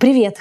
Привет! 0.00 0.36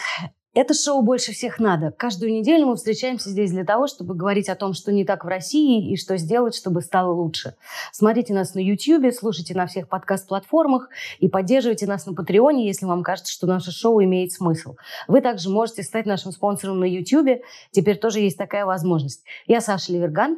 Это 0.54 0.76
шоу 0.76 1.02
«Больше 1.02 1.32
всех 1.32 1.58
надо». 1.58 1.90
Каждую 1.90 2.32
неделю 2.32 2.68
мы 2.68 2.76
встречаемся 2.76 3.32
здесь 3.32 3.50
для 3.50 3.66
того, 3.66 3.88
чтобы 3.88 4.14
говорить 4.14 4.50
о 4.50 4.56
том, 4.56 4.74
что 4.74 4.92
не 4.92 5.04
так 5.04 5.26
в 5.26 5.28
России 5.28 5.92
и 5.92 5.98
что 5.98 6.16
сделать, 6.18 6.54
чтобы 6.54 6.82
стало 6.82 7.12
лучше. 7.12 7.56
Смотрите 7.92 8.36
нас 8.36 8.54
на 8.54 8.60
YouTube, 8.60 9.12
слушайте 9.16 9.56
на 9.56 9.66
всех 9.66 9.90
подкаст-платформах 9.90 10.90
и 11.18 11.28
поддерживайте 11.28 11.88
нас 11.88 12.06
на 12.06 12.14
Патреоне, 12.14 12.68
если 12.68 12.86
вам 12.86 13.02
кажется, 13.02 13.34
что 13.34 13.48
наше 13.48 13.72
шоу 13.72 14.04
имеет 14.04 14.32
смысл. 14.32 14.76
Вы 15.08 15.22
также 15.22 15.50
можете 15.50 15.82
стать 15.82 16.06
нашим 16.06 16.32
спонсором 16.32 16.80
на 16.80 16.86
YouTube. 16.86 17.42
Теперь 17.72 17.98
тоже 17.98 18.20
есть 18.20 18.38
такая 18.38 18.68
возможность. 18.68 19.24
Я 19.48 19.60
Саша 19.60 19.92
Ливергант, 19.92 20.38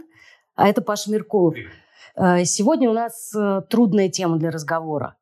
а 0.55 0.69
это 0.69 0.81
Паша 0.81 1.11
Меркулов. 1.11 1.55
Э, 2.15 2.45
сегодня 2.45 2.89
у 2.89 2.93
нас 2.93 3.35
э, 3.35 3.63
трудная 3.69 4.07
тема 4.07 4.37
для 4.37 4.49
разговора. 4.49 5.17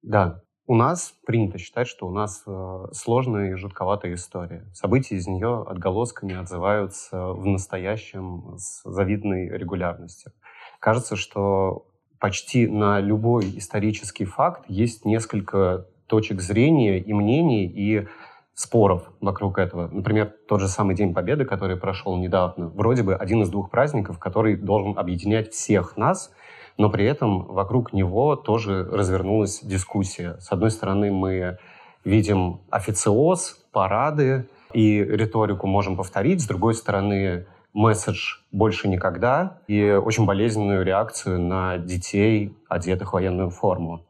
Да, 0.00 0.40
у 0.66 0.74
нас 0.74 1.14
принято 1.26 1.58
считать, 1.58 1.86
что 1.86 2.06
у 2.06 2.10
нас 2.10 2.42
э, 2.46 2.86
сложная 2.92 3.52
и 3.52 3.54
жутковатая 3.54 4.14
история. 4.14 4.64
События 4.72 5.16
из 5.16 5.26
нее 5.26 5.62
отголосками 5.66 6.34
отзываются 6.34 7.32
в 7.32 7.44
настоящем 7.46 8.56
с 8.56 8.82
завидной 8.84 9.48
регулярностью. 9.48 10.32
Кажется, 10.80 11.16
что 11.16 11.86
почти 12.18 12.66
на 12.66 13.00
любой 13.00 13.58
исторический 13.58 14.24
факт 14.24 14.64
есть 14.68 15.04
несколько 15.04 15.86
точек 16.06 16.40
зрения 16.40 16.98
и 16.98 17.12
мнений, 17.12 17.66
и 17.66 18.06
споров 18.54 19.10
вокруг 19.20 19.58
этого. 19.58 19.88
Например, 19.88 20.32
тот 20.48 20.60
же 20.60 20.68
самый 20.68 20.94
День 20.94 21.12
Победы, 21.12 21.44
который 21.44 21.76
прошел 21.76 22.16
недавно, 22.16 22.68
вроде 22.68 23.02
бы 23.02 23.14
один 23.14 23.42
из 23.42 23.50
двух 23.50 23.68
праздников, 23.68 24.18
который 24.18 24.56
должен 24.56 24.98
объединять 24.98 25.52
всех 25.52 25.96
нас– 25.98 26.32
но 26.76 26.90
при 26.90 27.04
этом 27.04 27.44
вокруг 27.44 27.92
него 27.92 28.36
тоже 28.36 28.84
развернулась 28.84 29.60
дискуссия. 29.62 30.36
С 30.40 30.50
одной 30.52 30.70
стороны, 30.70 31.10
мы 31.12 31.58
видим 32.04 32.60
официоз, 32.70 33.64
парады 33.72 34.48
и 34.72 34.98
риторику 34.98 35.66
можем 35.66 35.96
повторить, 35.96 36.42
с 36.42 36.46
другой 36.46 36.74
стороны, 36.74 37.46
месседж 37.72 38.38
«больше 38.52 38.88
никогда» 38.88 39.58
и 39.66 39.90
очень 39.90 40.26
болезненную 40.26 40.84
реакцию 40.84 41.40
на 41.40 41.78
детей, 41.78 42.56
одетых 42.68 43.10
в 43.10 43.12
военную 43.14 43.50
форму. 43.50 44.06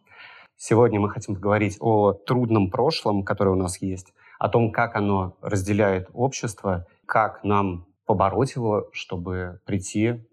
Сегодня 0.57 1.01
мы 1.01 1.11
хотим 1.11 1.35
поговорить 1.35 1.77
о 1.81 2.13
трудном 2.13 2.71
прошлом, 2.71 3.25
которое 3.25 3.51
у 3.51 3.57
нас 3.57 3.81
есть, 3.83 4.13
о 4.39 4.49
том, 4.49 4.71
как 4.71 4.97
оно 4.97 5.37
разделяет 5.43 6.09
общество, 6.13 6.87
как 7.07 7.43
нам 7.45 7.87
побороть 8.07 8.55
его, 8.55 8.89
чтобы 8.93 9.61
прийти 9.65 10.27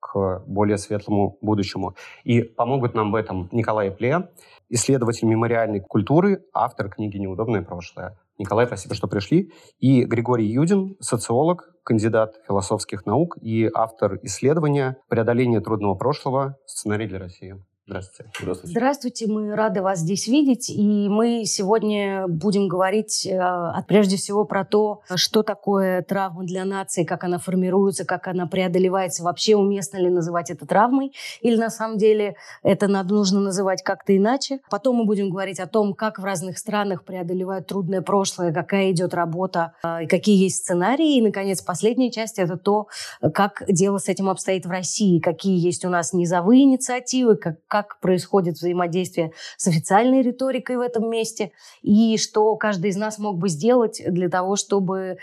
к 0.00 0.42
более 0.46 0.78
светлому 0.78 1.38
будущему. 1.40 1.94
И 2.24 2.42
помогут 2.42 2.94
нам 2.94 3.12
в 3.12 3.14
этом 3.14 3.48
Николай 3.52 3.90
Пле, 3.90 4.28
исследователь 4.68 5.28
мемориальной 5.28 5.80
культуры, 5.80 6.44
автор 6.52 6.88
книги 6.88 7.18
«Неудобное 7.18 7.62
прошлое». 7.62 8.18
Николай, 8.38 8.66
спасибо, 8.66 8.94
что 8.94 9.06
пришли. 9.06 9.52
И 9.78 10.04
Григорий 10.04 10.46
Юдин, 10.46 10.96
социолог, 11.00 11.70
кандидат 11.84 12.36
философских 12.46 13.04
наук 13.04 13.36
и 13.40 13.68
автор 13.72 14.18
исследования 14.22 14.96
«Преодоление 15.08 15.60
трудного 15.60 15.94
прошлого. 15.94 16.56
Сценарий 16.64 17.06
для 17.06 17.18
России». 17.18 17.62
Здравствуйте. 17.90 18.30
Здравствуйте. 18.40 18.70
Здравствуйте, 18.70 19.26
мы 19.26 19.56
рады 19.56 19.82
вас 19.82 19.98
здесь 19.98 20.28
видеть. 20.28 20.70
И 20.70 21.08
мы 21.08 21.44
сегодня 21.44 22.28
будем 22.28 22.68
говорить 22.68 23.26
э, 23.26 23.40
прежде 23.88 24.16
всего 24.16 24.44
про 24.44 24.64
то, 24.64 25.00
что 25.16 25.42
такое 25.42 26.02
травма 26.02 26.44
для 26.44 26.64
нации, 26.64 27.02
как 27.02 27.24
она 27.24 27.38
формируется, 27.38 28.04
как 28.04 28.28
она 28.28 28.46
преодолевается. 28.46 29.24
Вообще 29.24 29.56
уместно 29.56 29.96
ли 29.96 30.08
называть 30.08 30.50
это 30.50 30.66
травмой, 30.66 31.12
или 31.40 31.56
на 31.56 31.68
самом 31.68 31.98
деле 31.98 32.36
это 32.62 32.86
надо, 32.86 33.12
нужно 33.12 33.40
называть 33.40 33.82
как-то 33.82 34.16
иначе. 34.16 34.60
Потом 34.70 34.94
мы 34.94 35.04
будем 35.04 35.28
говорить 35.28 35.58
о 35.58 35.66
том, 35.66 35.92
как 35.94 36.20
в 36.20 36.24
разных 36.24 36.58
странах 36.58 37.04
преодолевают 37.04 37.66
трудное 37.66 38.02
прошлое, 38.02 38.52
какая 38.52 38.92
идет 38.92 39.14
работа, 39.14 39.72
э, 39.82 40.06
какие 40.06 40.40
есть 40.40 40.58
сценарии. 40.58 41.16
И, 41.16 41.22
наконец, 41.22 41.60
последняя 41.60 42.12
часть– 42.12 42.38
это 42.38 42.56
то, 42.56 42.86
как 43.34 43.64
дело 43.66 43.98
с 43.98 44.08
этим 44.08 44.30
обстоит 44.30 44.64
в 44.64 44.70
России, 44.70 45.18
какие 45.18 45.58
есть 45.58 45.84
у 45.84 45.88
нас 45.88 46.12
низовые 46.12 46.62
инициативы, 46.62 47.34
как, 47.34 47.56
как 47.82 48.00
происходит 48.00 48.56
взаимодействие 48.56 49.32
с 49.56 49.66
официальной 49.66 50.22
риторикой 50.22 50.76
в 50.76 50.80
этом 50.80 51.08
месте, 51.08 51.52
и 51.82 52.16
что 52.18 52.54
каждый 52.56 52.90
из 52.90 52.96
нас 52.96 53.18
мог 53.18 53.38
бы 53.38 53.48
сделать 53.48 54.02
для 54.06 54.28
того, 54.28 54.56
чтобы 54.56 55.18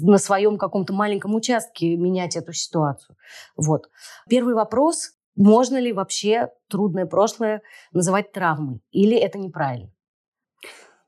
на 0.00 0.18
своем 0.18 0.58
каком-то 0.58 0.92
маленьком 0.92 1.34
участке 1.34 1.96
менять 1.96 2.36
эту 2.36 2.52
ситуацию. 2.52 3.16
Вот. 3.56 3.88
Первый 4.28 4.54
вопрос. 4.54 5.12
Можно 5.34 5.78
ли 5.78 5.92
вообще 5.92 6.50
трудное 6.68 7.06
прошлое 7.06 7.62
называть 7.92 8.32
травмой? 8.32 8.82
Или 8.90 9.16
это 9.16 9.38
неправильно? 9.38 9.90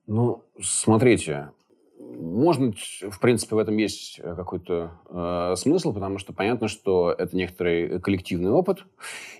Ну, 0.06 0.42
смотрите, 0.62 1.50
можно, 2.18 2.72
в 3.10 3.20
принципе, 3.20 3.56
в 3.56 3.58
этом 3.58 3.76
есть 3.76 4.20
э, 4.22 4.34
какой-то 4.34 4.92
э, 5.08 5.54
смысл, 5.56 5.92
потому 5.92 6.18
что 6.18 6.32
понятно, 6.32 6.68
что 6.68 7.14
это 7.16 7.36
некоторый 7.36 8.00
коллективный 8.00 8.50
опыт, 8.50 8.84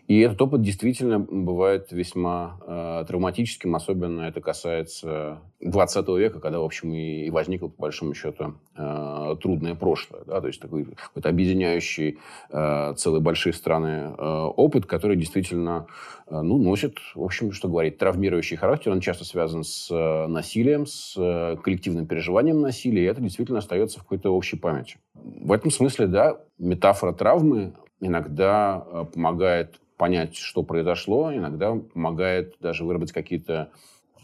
и 0.07 0.21
этот 0.21 0.41
опыт 0.43 0.63
действительно 0.63 1.19
бывает 1.19 1.91
весьма 1.91 2.59
э, 2.67 3.05
травматическим, 3.09 3.75
особенно 3.75 4.23
это 4.23 4.41
касается 4.41 5.41
20 5.61 6.09
века, 6.09 6.41
когда, 6.41 6.61
в 6.61 6.65
общем, 6.65 6.93
и, 6.93 7.27
и 7.27 7.31
возникло, 7.31 7.69
по 7.69 7.83
большому 7.83 8.15
счету, 8.15 8.55
э, 8.77 9.37
трудное 9.41 9.75
прошлое, 9.75 10.25
да, 10.27 10.41
то 10.41 10.47
есть 10.47 10.61
такой 10.61 10.85
какой-то 10.85 11.29
объединяющий 11.29 12.19
э, 12.51 12.95
целые 12.97 13.23
большие 13.23 13.53
страны 13.53 14.15
э, 14.17 14.23
опыт, 14.57 14.87
который 14.87 15.17
действительно 15.17 15.87
Э, 16.27 16.41
ну, 16.41 16.59
носит, 16.59 16.99
в 17.15 17.23
общем, 17.23 17.53
что 17.53 17.69
говорить, 17.69 17.99
травмирующий 17.99 18.57
характер. 18.57 18.93
Он 18.93 19.01
часто 19.01 19.25
связан 19.25 19.65
с 19.65 19.89
э, 19.91 20.27
насилием, 20.27 20.87
с 20.87 21.15
э, 21.17 21.57
коллективным 21.63 22.07
переживанием 22.07 22.61
насилия, 22.65 23.05
и 23.05 23.07
это 23.07 23.21
действительно 23.21 23.59
остается 23.59 23.99
в 23.99 24.03
какой-то 24.03 24.31
общей 24.31 24.57
памяти. 24.57 24.99
В 25.15 25.53
этом 25.53 25.71
смысле, 25.71 26.07
да, 26.07 26.41
метафора 26.59 27.13
травмы 27.13 27.75
иногда 28.01 29.07
помогает 29.13 29.81
понять, 29.97 30.37
что 30.37 30.63
произошло, 30.63 31.33
иногда 31.33 31.75
помогает 31.75 32.57
даже 32.61 32.85
выработать 32.85 33.15
какие-то 33.15 33.71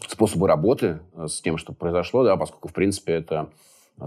способы 0.07 0.47
работы 0.47 0.99
с 1.15 1.41
тем, 1.41 1.57
что 1.57 1.73
произошло, 1.73 2.23
да, 2.23 2.35
поскольку, 2.35 2.67
в 2.67 2.73
принципе, 2.73 3.13
это 3.13 3.49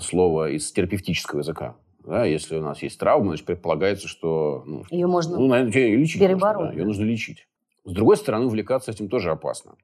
слово 0.00 0.51
из 0.51 0.71
терапевтического 0.72 1.41
языка. 1.41 1.77
Да, 2.05 2.25
если 2.27 2.59
у 2.59 2.62
нас 2.62 2.83
есть 2.83 2.99
травма, 2.99 3.28
значит, 3.28 3.47
предполагается, 3.47 4.09
что... 4.09 4.62
Ну, 4.66 4.84
ее 4.91 5.06
можно 5.06 5.39
ну, 5.39 5.47
наверное, 5.47 5.72
ее 5.72 5.97
лечить 5.97 6.21
перебороть. 6.21 6.56
Можно, 6.56 6.72
да, 6.72 6.78
ее 6.78 6.84
нужно 6.84 7.05
лечить. 7.05 7.49
С 7.84 7.93
другой 7.93 8.16
стороны, 8.16 8.47
увлекаться 8.47 8.91
этим 8.91 9.09
тоже 9.09 9.31
опасно. 9.31 9.77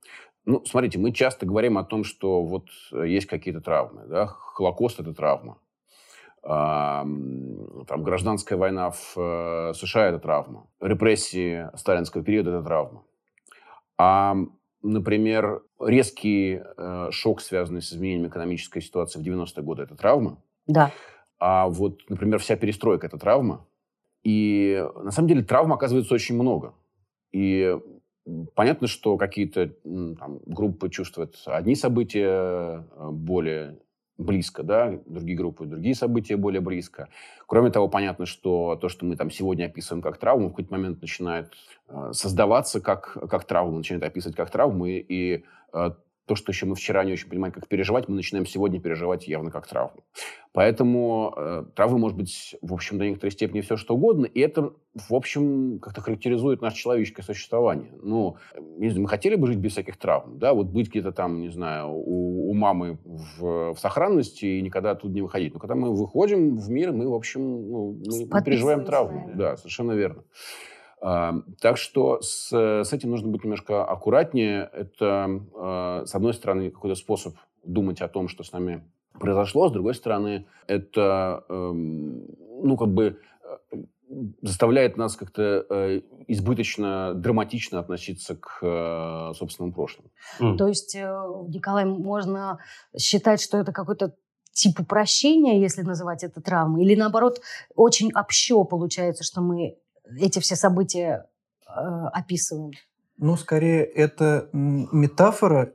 Ну, 0.45 0.65
смотрите, 0.65 0.99
мы 0.99 1.13
часто 1.13 1.47
говорим 1.47 1.79
о 1.79 1.85
том, 1.85 2.05
что 2.05 2.43
вот 2.43 2.69
э, 2.93 3.07
есть 3.09 3.27
какие-то 3.27 3.61
травмы. 3.61 4.07
Да? 4.07 4.27
Холокост– 4.27 4.99
это 5.01 5.13
травма. 5.13 5.59
А, 6.43 7.03
там, 7.03 8.03
гражданская 8.03 8.59
война 8.59 8.91
в 8.91 9.17
э, 9.17 9.75
США– 9.75 10.07
это 10.09 10.19
травма. 10.19 10.67
Репрессии 10.81 11.69
сталинского 11.77 12.25
периода– 12.25 12.51
это 12.53 12.63
травма. 12.63 13.05
А, 13.99 14.35
например, 14.83 15.63
резкий 15.79 16.61
э, 16.77 17.09
шок, 17.11 17.43
связанный 17.43 17.83
с 17.83 17.93
изменением 17.93 18.29
экономической 18.29 18.81
ситуации 18.81 19.21
в 19.21 19.27
90-е 19.27 19.63
годы– 19.63 19.83
это 19.85 19.95
травма. 19.95 20.43
Да. 20.67 20.91
А 21.39 21.69
вот, 21.69 22.01
например, 22.09 22.39
вся 22.39 22.57
перестройка– 22.57 23.07
это 23.09 23.19
травма. 23.19 23.67
И 24.23 24.83
на 24.97 25.11
самом 25.11 25.29
деле 25.29 25.43
травм 25.43 25.73
оказывается 25.73 26.15
очень 26.15 26.35
много. 26.35 26.75
И 27.33 27.79
понятно, 28.55 28.87
что 28.87 29.17
какие-то 29.17 29.73
там, 30.19 30.41
группы 30.47 30.91
чувствуют 30.91 31.43
одни 31.47 31.75
события 31.75 32.85
э, 32.97 33.11
более 33.11 33.79
близко, 34.21 34.63
да, 34.63 34.99
другие 35.07 35.37
группы 35.37 35.65
другие 35.65 35.95
события 35.95 36.37
более 36.37 36.61
близко. 36.61 37.09
Кроме 37.47 37.71
того, 37.71 37.89
понятно, 37.89 38.27
что 38.27 38.77
то, 38.81 38.89
что 38.89 39.07
мы 39.07 39.17
там 39.17 39.31
сегодня 39.31 39.67
описываем 39.67 40.03
как 40.03 40.19
травму, 40.19 40.49
в 40.49 40.51
какой-то 40.51 40.73
момент 40.73 41.01
начинает 41.01 41.53
э, 41.89 42.11
создаваться 42.13 42.81
как, 42.81 43.17
как 43.29 43.45
травму, 43.45 43.79
начинает 43.79 44.05
описывать 44.05 44.37
как 44.37 44.51
травму, 44.51 44.87
и, 44.87 44.99
и 44.99 45.45
э, 45.73 45.91
то, 46.31 46.37
что 46.37 46.53
еще 46.53 46.65
мы 46.65 46.77
вчера 46.77 47.03
не 47.03 47.13
очень 47.13 47.29
понимали, 47.29 47.51
как 47.51 47.67
переживать, 47.67 48.09
мы 48.09 48.15
начинаем 48.15 48.47
сегодня 48.47 48.81
переживать 48.81 49.27
явно 49.27 49.51
как 49.51 49.67
травму. 49.67 50.05
Поэтому 50.53 51.35
э, 51.37 51.65
травма 51.75 51.99
может 51.99 52.17
быть, 52.17 52.55
в 52.63 52.73
общем, 52.73 52.99
до 52.99 53.05
некоторой 53.05 53.33
степени 53.33 53.63
все 53.63 53.77
что 53.77 53.97
угодно, 53.97 54.27
и 54.27 54.39
это, 54.39 54.73
в 54.95 55.13
общем, 55.13 55.81
как-то 55.81 56.03
характеризует 56.03 56.63
наше 56.63 56.77
человеческое 56.77 57.25
существование. 57.25 57.91
Ну, 58.01 58.37
мы 58.57 59.09
хотели 59.09 59.35
бы 59.35 59.49
жить 59.49 59.59
без 59.59 59.73
всяких 59.73 59.97
травм, 59.97 60.39
да, 60.39 60.55
вот 60.55 60.69
быть 60.69 60.89
где-то 60.91 61.11
там, 61.11 61.41
не 61.41 61.49
знаю, 61.49 61.89
у, 61.89 62.49
у 62.49 62.55
мамы 62.55 63.01
в, 63.05 63.75
в 63.75 63.79
сохранности 63.81 64.45
и 64.45 64.63
никогда 64.63 64.93
оттуда 64.93 65.13
не 65.13 65.23
выходить. 65.23 65.53
Но 65.53 65.59
когда 65.59 65.75
мы 65.75 65.93
выходим 65.93 66.59
в 66.59 66.71
мир, 66.71 66.93
мы, 66.93 67.09
в 67.09 67.15
общем, 67.15 67.41
ну, 67.43 68.01
мы, 68.07 68.27
мы 68.31 68.45
переживаем 68.45 68.85
травму. 68.85 69.33
Да, 69.35 69.57
совершенно 69.57 69.93
верно. 69.95 70.23
Так 71.01 71.77
что 71.79 72.21
с, 72.21 72.51
с 72.53 72.93
этим 72.93 73.11
нужно 73.11 73.29
быть 73.29 73.43
немножко 73.43 73.85
аккуратнее. 73.85 74.69
Это, 74.73 75.41
а, 75.55 76.03
с 76.05 76.15
одной 76.15 76.35
стороны, 76.35 76.71
какой-то 76.71 76.95
способ 76.95 77.37
думать 77.65 78.03
о 78.03 78.09
том, 78.09 78.29
что 78.29 78.45
с 78.45 78.53
нами 78.53 78.85
произошло. 79.19 79.69
С 79.69 79.73
другой 79.73 79.95
стороны, 79.95 80.47
это, 80.67 81.45
эм, 81.49 82.27
ну, 82.63 82.77
как 82.77 82.89
бы 82.89 83.19
э, 83.73 83.77
заставляет 84.43 84.97
нас 84.97 85.17
как-то 85.17 85.65
э, 85.69 86.01
избыточно, 86.27 87.13
драматично 87.15 87.79
относиться 87.79 88.37
к 88.37 88.59
э, 88.63 89.33
собственному 89.35 89.73
прошлому. 89.73 90.11
Mm. 90.41 90.57
То 90.57 90.69
есть, 90.69 90.95
э, 90.95 91.23
Николай, 91.49 91.85
можно 91.85 92.59
считать, 92.99 93.41
что 93.41 93.59
это 93.59 93.73
какой-то 93.73 94.15
тип 94.53 94.81
упрощения, 94.81 95.61
если 95.61 95.83
называть 95.83 96.25
это 96.25 96.41
травмой, 96.41 96.85
или 96.85 96.95
наоборот, 96.95 97.41
очень 97.75 98.11
общо 98.13 98.65
получается, 98.65 99.23
что 99.23 99.41
мы 99.41 99.77
эти 100.19 100.39
все 100.39 100.57
события 100.57 101.27
э, 101.67 101.71
описываем? 102.13 102.73
Ну, 103.17 103.37
скорее, 103.37 103.85
это 103.85 104.49
метафора 104.53 105.73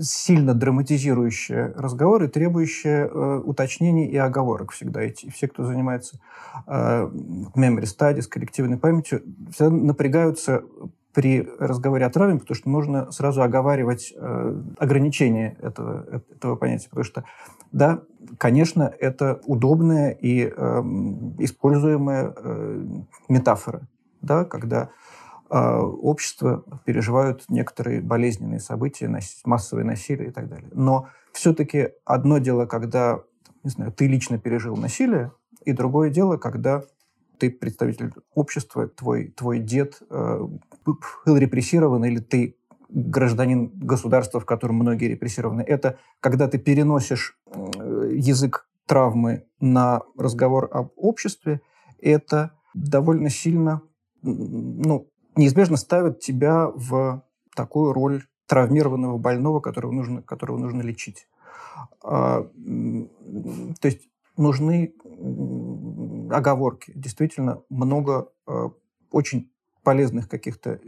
сильно 0.00 0.54
драматизирующая 0.54 1.74
разговор 1.76 2.22
и 2.22 2.28
требующая 2.28 3.06
э, 3.06 3.38
уточнений 3.44 4.06
и 4.06 4.16
оговорок 4.16 4.72
всегда. 4.72 5.02
Эти, 5.02 5.30
все, 5.30 5.48
кто 5.48 5.64
занимается 5.64 6.20
э, 6.66 7.10
memory 7.56 7.82
studies, 7.84 8.28
коллективной 8.28 8.78
памятью, 8.78 9.22
всегда 9.52 9.70
напрягаются 9.70 10.62
при 11.16 11.48
разговоре 11.58 12.04
о 12.04 12.10
травме, 12.10 12.38
потому 12.38 12.54
что 12.54 12.68
нужно 12.68 13.10
сразу 13.10 13.40
оговаривать 13.42 14.12
э, 14.14 14.62
ограничения 14.76 15.56
этого, 15.62 16.22
этого 16.30 16.56
понятия. 16.56 16.90
Потому 16.90 17.04
что, 17.04 17.24
да, 17.72 18.02
конечно, 18.36 18.92
это 19.00 19.40
удобная 19.46 20.10
и 20.10 20.42
э, 20.42 20.50
используемая 21.38 22.34
э, 22.36 22.86
метафора, 23.30 23.88
да, 24.20 24.44
когда 24.44 24.90
а, 25.48 25.80
общества 25.80 26.64
переживают 26.84 27.44
некоторые 27.48 28.02
болезненные 28.02 28.60
события, 28.60 29.08
массовое 29.44 29.84
насилие 29.84 30.28
и 30.28 30.32
так 30.32 30.48
далее. 30.48 30.68
Но 30.72 31.08
все-таки 31.32 31.90
одно 32.04 32.38
дело, 32.38 32.66
когда 32.66 33.20
не 33.64 33.70
знаю, 33.70 33.90
ты 33.90 34.06
лично 34.06 34.38
пережил 34.38 34.76
насилие, 34.76 35.32
и 35.64 35.72
другое 35.72 36.10
дело, 36.10 36.36
когда 36.36 36.82
ты 37.38 37.50
представитель 37.50 38.12
общества, 38.34 38.88
твой, 38.88 39.28
твой 39.28 39.58
дед 39.58 40.00
э, 40.10 40.40
был 40.84 41.36
репрессирован, 41.36 42.04
или 42.04 42.18
ты 42.18 42.56
гражданин 42.88 43.70
государства, 43.74 44.40
в 44.40 44.46
котором 44.46 44.76
многие 44.76 45.06
репрессированы. 45.06 45.62
Это 45.62 45.98
когда 46.20 46.48
ты 46.48 46.58
переносишь 46.58 47.38
э, 47.46 48.10
язык 48.12 48.68
травмы 48.86 49.44
на 49.60 50.02
разговор 50.16 50.68
об 50.72 50.90
обществе, 50.96 51.60
это 52.00 52.52
довольно 52.74 53.30
сильно 53.30 53.82
ну, 54.22 55.08
неизбежно 55.36 55.76
ставят 55.76 56.20
тебя 56.20 56.68
в 56.74 57.22
такую 57.54 57.92
роль 57.92 58.24
травмированного 58.46 59.18
больного, 59.18 59.60
которого 59.60 59.92
нужно, 59.92 60.22
которого 60.22 60.58
нужно 60.58 60.82
лечить. 60.82 61.28
А, 62.02 62.42
то 62.42 63.88
есть 63.88 64.08
нужны 64.36 64.94
оговорки. 66.30 66.92
Действительно, 66.94 67.62
много 67.68 68.30
а, 68.46 68.70
очень 69.10 69.50
полезных 69.82 70.28
каких-то 70.28 70.80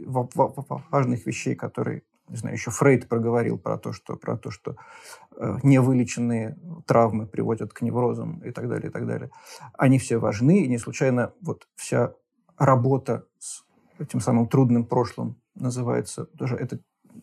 важных 0.91 1.25
вещей, 1.25 1.55
которые, 1.55 2.03
не 2.27 2.35
знаю, 2.35 2.55
еще 2.55 2.69
Фрейд 2.69 3.07
проговорил 3.07 3.57
про 3.57 3.77
то, 3.77 3.93
что, 3.93 4.17
про 4.17 4.35
то, 4.35 4.51
что 4.51 4.75
э, 5.37 5.57
невылеченные 5.63 6.57
травмы 6.85 7.25
приводят 7.25 7.71
к 7.71 7.81
неврозам 7.81 8.39
и 8.39 8.51
так 8.51 8.67
далее, 8.67 8.89
и 8.89 8.91
так 8.91 9.07
далее. 9.07 9.31
Они 9.77 9.99
все 9.99 10.17
важны, 10.17 10.63
и 10.63 10.67
не 10.67 10.77
случайно 10.77 11.31
вот 11.39 11.69
вся 11.75 12.13
работа 12.57 13.25
с 13.37 13.63
этим 13.99 14.19
самым 14.19 14.47
трудным 14.47 14.83
прошлым 14.83 15.37
называется, 15.55 16.25
тоже 16.25 16.57
это 16.57 16.79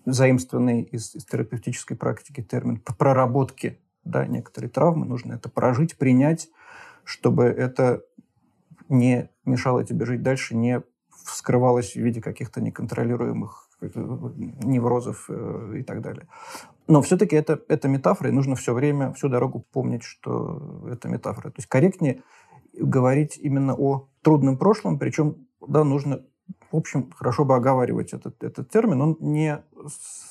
заимствованный 0.06 0.80
из, 0.80 1.14
из 1.14 1.26
терапевтической 1.26 1.96
практики 1.96 2.42
термин 2.42 2.82
проработки 2.98 3.80
да, 4.04 4.26
некоторые 4.26 4.70
травмы. 4.70 5.04
Нужно 5.04 5.34
это 5.34 5.48
прожить, 5.48 5.96
принять, 5.96 6.48
чтобы 7.06 7.44
это 7.44 8.02
не 8.88 9.30
мешало 9.44 9.84
тебе 9.84 10.04
жить 10.04 10.22
дальше, 10.22 10.56
не 10.56 10.82
вскрывалось 11.24 11.92
в 11.92 11.96
виде 11.96 12.20
каких-то 12.20 12.60
неконтролируемых 12.60 13.68
э, 13.80 13.88
неврозов 13.94 15.26
э, 15.28 15.76
и 15.78 15.82
так 15.82 16.02
далее. 16.02 16.28
Но 16.88 17.02
все-таки 17.02 17.34
это, 17.34 17.60
это 17.68 17.88
метафора, 17.88 18.28
и 18.28 18.32
нужно 18.32 18.54
все 18.54 18.74
время, 18.74 19.12
всю 19.12 19.28
дорогу 19.28 19.64
помнить, 19.72 20.02
что 20.02 20.86
это 20.90 21.08
метафора. 21.08 21.50
То 21.50 21.58
есть 21.58 21.68
корректнее 21.68 22.22
говорить 22.74 23.38
именно 23.38 23.74
о 23.74 24.08
трудном 24.22 24.58
прошлом, 24.58 24.98
причем 24.98 25.46
да, 25.66 25.84
нужно 25.84 26.22
в 26.70 26.76
общем, 26.76 27.10
хорошо 27.12 27.44
бы 27.44 27.56
оговаривать 27.56 28.12
этот, 28.12 28.42
этот 28.42 28.70
термин, 28.70 29.00
он 29.00 29.16
не 29.20 29.62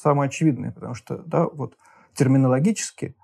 самый 0.01 0.27
очевидный, 0.27 0.71
потому 0.71 0.93
что, 0.93 1.17
да, 1.25 1.47
вот 1.47 1.77
терминологически 2.13 3.15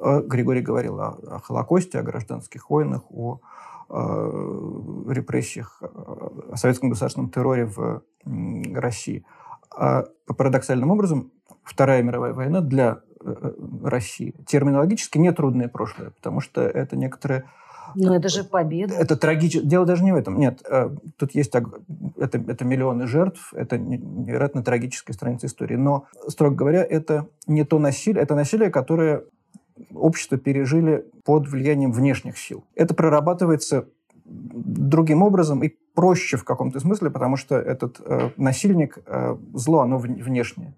Григорий 0.00 0.62
говорил 0.62 1.00
о, 1.00 1.18
о 1.28 1.40
Холокосте, 1.40 1.98
о 1.98 2.02
гражданских 2.02 2.70
войнах, 2.70 3.02
о, 3.10 3.40
о 3.88 5.08
э, 5.08 5.12
репрессиях, 5.12 5.82
о 5.82 6.56
советском 6.56 6.90
государственном 6.90 7.30
терроре 7.30 7.66
в 7.66 8.02
России. 8.24 9.24
А 9.76 10.04
парадоксальным 10.26 10.90
образом 10.90 11.30
Вторая 11.62 12.02
мировая 12.02 12.32
война 12.32 12.60
для 12.60 13.00
э, 13.24 13.52
России 13.84 14.34
терминологически 14.46 15.18
нетрудное 15.18 15.68
прошлое, 15.68 16.10
потому 16.10 16.40
что 16.40 16.62
это 16.62 16.96
некоторые 16.96 17.44
но 17.94 18.14
это 18.14 18.28
же 18.28 18.44
победа. 18.44 18.94
Это 18.94 19.16
трагическое. 19.16 19.68
Дело 19.68 19.84
даже 19.84 20.04
не 20.04 20.12
в 20.12 20.16
этом. 20.16 20.38
Нет, 20.38 20.62
э, 20.68 20.90
тут 21.16 21.34
есть 21.34 21.52
это, 21.52 22.38
это 22.38 22.64
миллионы 22.64 23.06
жертв, 23.06 23.52
это 23.52 23.78
невероятно 23.78 24.62
трагическая 24.62 25.12
страница 25.12 25.46
истории. 25.46 25.76
Но, 25.76 26.06
строго 26.28 26.54
говоря, 26.54 26.84
это 26.84 27.26
не 27.46 27.64
то 27.64 27.78
насилие, 27.78 28.22
это 28.22 28.34
насилие, 28.34 28.70
которое 28.70 29.24
общество 29.94 30.38
пережили 30.38 31.04
под 31.24 31.48
влиянием 31.48 31.92
внешних 31.92 32.38
сил. 32.38 32.64
Это 32.74 32.94
прорабатывается 32.94 33.86
другим 34.24 35.22
образом 35.22 35.62
и 35.62 35.74
проще 35.94 36.36
в 36.36 36.44
каком-то 36.44 36.78
смысле, 36.80 37.10
потому 37.10 37.36
что 37.36 37.56
этот 37.56 38.00
э, 38.04 38.30
насильник, 38.36 38.98
э, 39.06 39.36
зло, 39.54 39.80
оно 39.80 39.98
внешнее. 39.98 40.74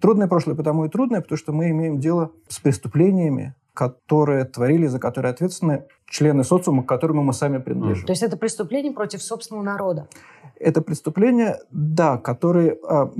Трудное 0.00 0.28
прошлое 0.28 0.54
потому 0.54 0.84
и 0.84 0.88
трудное, 0.88 1.20
потому 1.20 1.36
что 1.36 1.52
мы 1.52 1.70
имеем 1.70 1.98
дело 1.98 2.30
с 2.48 2.60
преступлениями, 2.60 3.54
которые 3.74 4.44
творили, 4.44 4.86
за 4.86 4.98
которые 4.98 5.30
ответственны 5.30 5.84
члены 6.06 6.44
социума, 6.44 6.82
к 6.82 6.86
которому 6.86 7.22
мы 7.22 7.32
сами 7.32 7.58
принадлежим. 7.58 8.06
То 8.06 8.12
есть 8.12 8.22
это 8.22 8.36
преступление 8.36 8.92
против 8.92 9.22
собственного 9.22 9.64
народа? 9.64 10.08
Это 10.56 10.82
преступление, 10.82 11.58
да, 11.70 12.18
которые... 12.18 12.78
А, 12.86 13.10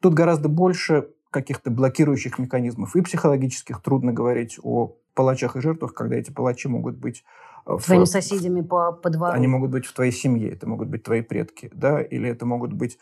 тут 0.00 0.14
гораздо 0.14 0.48
больше 0.48 1.08
каких-то 1.30 1.70
блокирующих 1.70 2.38
механизмов 2.38 2.96
и 2.96 3.02
психологических. 3.02 3.82
Трудно 3.82 4.12
говорить 4.12 4.58
о 4.62 4.96
палачах 5.14 5.56
и 5.56 5.60
жертвах, 5.60 5.94
когда 5.94 6.16
эти 6.16 6.30
палачи 6.30 6.68
могут 6.68 6.96
быть... 6.96 7.24
А, 7.64 7.76
Твоими 7.76 8.04
в... 8.04 8.08
соседями 8.08 8.62
по, 8.62 8.92
по 8.92 9.10
двору. 9.10 9.32
Они 9.32 9.46
могут 9.46 9.70
быть 9.70 9.86
в 9.86 9.92
твоей 9.92 10.12
семье, 10.12 10.50
это 10.50 10.68
могут 10.68 10.88
быть 10.88 11.02
твои 11.02 11.22
предки, 11.22 11.70
да, 11.74 12.00
или 12.00 12.28
это 12.28 12.46
могут 12.46 12.72
быть 12.72 12.98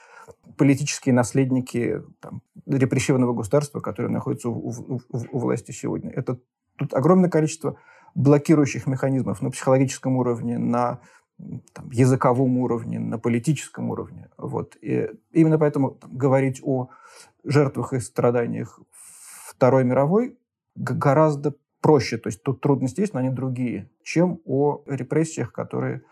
политические 0.57 1.15
наследники 1.15 2.03
там, 2.21 2.43
репрессивного 2.67 3.33
государства, 3.33 3.81
которые 3.81 4.11
находятся 4.11 4.49
у, 4.51 4.69
у, 4.69 5.01
у, 5.09 5.21
у 5.31 5.39
власти 5.39 5.73
сегодня. 5.73 6.11
Это 6.11 6.39
Тут 6.79 6.95
огромное 6.95 7.29
количество 7.29 7.77
блокирующих 8.15 8.87
механизмов 8.87 9.43
на 9.43 9.51
психологическом 9.51 10.17
уровне, 10.17 10.58
на 10.58 11.01
там, 11.73 11.91
языковом 11.91 12.59
уровне, 12.59 12.99
на 12.99 13.19
политическом 13.19 13.91
уровне. 13.91 14.29
Вот. 14.37 14.77
И 14.81 15.09
именно 15.33 15.59
поэтому 15.59 15.93
там, 15.93 16.17
говорить 16.17 16.61
о 16.65 16.89
жертвах 17.45 17.93
и 17.93 18.01
страданиях 18.01 18.81
Второй 19.47 19.85
мировой 19.85 20.37
гораздо 20.75 21.55
проще. 21.81 22.19
То 22.19 22.29
есть 22.29 22.43
тут 22.43 22.61
трудности 22.61 23.01
есть, 23.01 23.15
но 23.15 23.21
они 23.21 23.31
другие, 23.31 23.89
чем 24.03 24.41
о 24.45 24.83
репрессиях, 24.87 25.53
которые 25.53 26.03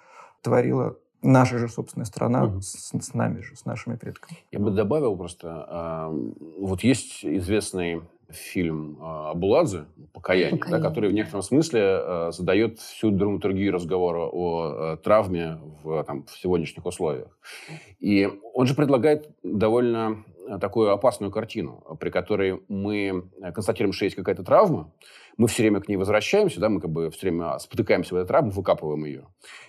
творила 0.42 0.97
наша 1.23 1.59
же 1.59 1.68
собственная 1.68 2.06
страна 2.06 2.45
угу. 2.45 2.61
с, 2.61 2.92
с 2.92 3.14
нами 3.14 3.40
же, 3.40 3.56
с 3.56 3.64
нашими 3.64 3.97
предками. 3.97 4.38
Я 4.52 4.61
бы 4.61 4.71
добавил 4.71 5.16
просто, 5.16 5.66
э, 5.68 6.61
вот 6.61 6.83
есть 6.83 7.25
известный 7.25 8.02
фильм 8.30 8.99
э, 9.00 9.30
Абуладзе 9.30 9.87
«Покаяние», 10.12 10.59
Покаяние. 10.59 10.83
Да, 10.83 10.88
который 10.88 11.11
в 11.11 11.12
некотором 11.12 11.42
смысле 11.42 11.80
э, 11.83 12.30
задает 12.33 12.78
всю 12.78 13.11
драматургию 13.11 13.73
разговора 13.73 14.28
о 14.30 14.95
э, 14.95 14.97
травме 15.02 15.59
в, 15.83 16.02
там, 16.04 16.25
в 16.25 16.30
сегодняшних 16.38 16.87
условиях. 16.87 17.38
И 18.00 18.28
он 18.54 18.66
же 18.66 18.75
предлагает 18.75 19.28
довольно 19.42 20.25
такую 20.60 20.90
опасную 20.90 21.30
картину, 21.30 21.82
при 22.00 22.10
которой 22.10 22.62
мы 22.68 23.28
констатируем, 23.54 23.92
что 23.92 24.04
есть 24.04 24.16
какая-то 24.16 24.42
травма, 24.42 24.92
мы 25.36 25.48
все 25.48 25.62
время 25.62 25.80
к 25.80 25.88
ней 25.88 25.96
возвращаемся, 25.96 26.60
да, 26.60 26.68
мы 26.68 26.80
как 26.80 26.90
бы 26.90 27.10
все 27.10 27.28
время 27.28 27.58
спотыкаемся 27.58 28.14
в 28.14 28.16
эту 28.16 28.28
травму, 28.28 28.50
выкапываем 28.50 29.04
ее. 29.04 29.26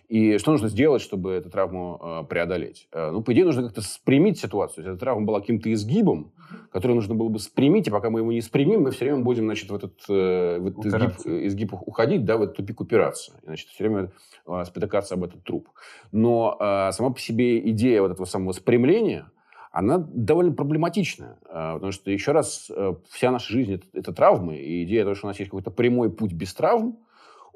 И 0.07 0.37
что 0.37 0.51
нужно 0.51 0.69
сделать, 0.69 1.01
чтобы 1.01 1.33
эту 1.33 1.49
травму 1.49 1.99
э, 2.01 2.23
преодолеть? 2.29 2.87
Э, 2.93 3.11
ну, 3.11 3.21
по 3.21 3.33
идее, 3.33 3.43
нужно 3.43 3.63
как-то 3.63 3.81
спрямить 3.81 4.39
ситуацию. 4.39 4.85
Есть 4.85 4.93
эта 4.93 4.99
травма 4.99 5.25
была 5.25 5.41
каким-то 5.41 5.71
изгибом, 5.73 6.31
который 6.71 6.93
нужно 6.93 7.15
было 7.15 7.27
бы 7.27 7.39
спрямить, 7.39 7.87
и 7.87 7.91
пока 7.91 8.09
мы 8.09 8.21
его 8.21 8.31
не 8.31 8.39
спрямим, 8.39 8.83
мы 8.83 8.91
все 8.91 9.05
время 9.05 9.23
будем, 9.23 9.43
значит, 9.45 9.69
в 9.69 9.75
этот, 9.75 9.99
э, 10.07 10.59
в 10.59 10.67
этот 10.67 10.85
изгиб, 10.85 11.11
изгиб 11.25 11.73
уходить, 11.73 12.23
да, 12.23 12.37
в 12.37 12.43
этот 12.43 12.55
тупик 12.55 12.79
упираться. 12.79 13.33
И, 13.41 13.45
значит, 13.45 13.67
все 13.67 13.83
время 13.83 14.11
э, 14.47 14.63
спотыкаться 14.65 15.15
об 15.15 15.25
этот 15.25 15.43
труп. 15.43 15.67
Но 16.13 16.55
э, 16.57 16.91
сама 16.93 17.09
по 17.09 17.19
себе 17.19 17.59
идея 17.71 18.01
вот 18.01 18.11
этого 18.11 18.25
самого 18.25 18.53
спрямления– 18.53 19.29
она 19.71 19.97
довольно 19.97 20.53
проблематичная. 20.53 21.37
А, 21.49 21.75
потому 21.75 21.91
что, 21.91 22.11
еще 22.11 22.31
раз, 22.31 22.69
э, 22.69 22.93
вся 23.09 23.31
наша 23.31 23.51
жизнь 23.51 23.73
это, 23.73 23.85
это 23.93 24.13
травмы. 24.13 24.57
И 24.57 24.83
идея 24.83 25.03
того, 25.03 25.15
что 25.15 25.27
у 25.27 25.29
нас 25.29 25.39
есть 25.39 25.49
какой-то 25.49 25.71
прямой 25.71 26.11
путь 26.11 26.33
без 26.33 26.53
травм, 26.53 26.97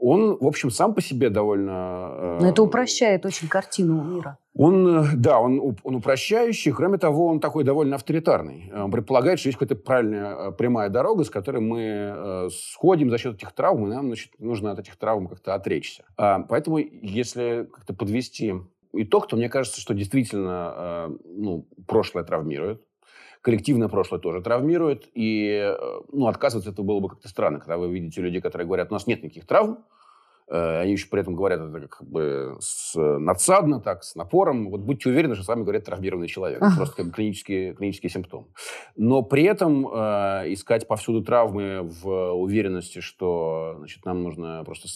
он, 0.02 0.38
в 0.40 0.48
общем, 0.48 0.72
сам 0.72 0.96
по 0.96 1.02
себе 1.02 1.30
довольно... 1.30 2.38
Но 2.42 2.50
это 2.50 2.64
упрощает 2.64 3.24
очень 3.24 3.48
картину 3.48 4.04
мира. 4.04 4.40
Он, 4.56 5.06
да, 5.16 5.40
он, 5.40 5.78
он 5.84 5.96
упрощающий. 5.96 6.72
Кроме 6.72 6.98
того, 6.98 7.28
он 7.28 7.40
такой 7.40 7.64
довольно 7.64 7.98
авторитарный. 7.98 8.72
Он 8.74 8.90
предполагает, 8.90 9.40
что 9.40 9.50
есть 9.50 9.60
какая-то 9.60 9.80
правильная 9.80 10.52
прямая 10.52 10.90
дорога, 10.90 11.24
с 11.24 11.30
которой 11.30 11.62
мы 11.62 11.82
э, 11.82 12.50
сходим 12.52 13.12
за 13.12 13.20
счет 13.20 13.36
этих 13.36 13.52
травм, 13.52 13.86
и 13.86 13.90
нам 13.90 14.08
значит, 14.08 14.32
нужно 14.40 14.72
от 14.72 14.80
этих 14.80 14.96
травм 14.96 15.28
как-то 15.28 15.54
отречься. 15.54 16.04
А, 16.18 16.40
поэтому, 16.50 16.80
если 16.80 17.70
как-то 17.72 17.94
подвести 17.94 18.56
итог, 18.94 19.28
то 19.28 19.36
мне 19.36 19.50
кажется, 19.50 19.82
что 19.82 19.94
действительно 19.94 20.74
э, 20.76 21.18
ну, 21.26 21.68
прошлое 21.88 22.24
травмирует. 22.24 22.84
Коллективное 23.42 23.88
прошлое 23.88 24.20
тоже 24.20 24.42
травмирует, 24.42 25.10
и 25.14 25.74
э, 25.76 26.02
ну, 26.12 26.28
отказываться 26.28 26.72
это 26.72 26.84
было 26.84 27.00
бы 27.00 27.10
как-то 27.10 27.28
странно, 27.28 27.60
когда 27.60 27.78
вы 27.78 27.92
видите 27.92 28.22
людей, 28.22 28.42
которые 28.42 28.68
говорят, 28.68 28.92
у 28.92 28.94
нас 28.94 29.08
нет 29.08 29.24
никаких 29.24 29.48
травм, 29.48 29.84
они 30.52 30.92
еще 30.94 31.08
при 31.08 31.22
этом 31.22 31.36
говорят 31.36 31.62
это 31.62 31.88
как 31.88 32.08
бы 32.08 32.58
с, 32.60 32.94
надсадно, 32.96 33.80
так, 33.80 34.04
с 34.04 34.16
напором. 34.16 34.70
Вот 34.70 34.82
будьте 34.82 35.10
уверены, 35.10 35.36
что 35.36 35.44
с 35.44 35.48
вами 35.48 35.64
говорит 35.64 35.86
травмированный 35.86 36.28
человек. 36.28 36.62
Это 36.62 36.76
просто 36.76 36.98
как 36.98 37.06
бы 37.08 37.12
клинический, 37.14 37.74
клинический 37.74 38.10
симптом. 38.10 38.48
Но 38.96 39.22
при 39.22 39.44
этом 39.44 39.88
э, 39.88 40.54
искать 40.54 40.88
повсюду 40.88 41.24
травмы 41.24 41.82
в 41.82 42.34
уверенности, 42.34 43.00
что 43.00 43.76
значит, 43.78 44.06
нам 44.06 44.24
нужно 44.24 44.64
просто 44.66 44.88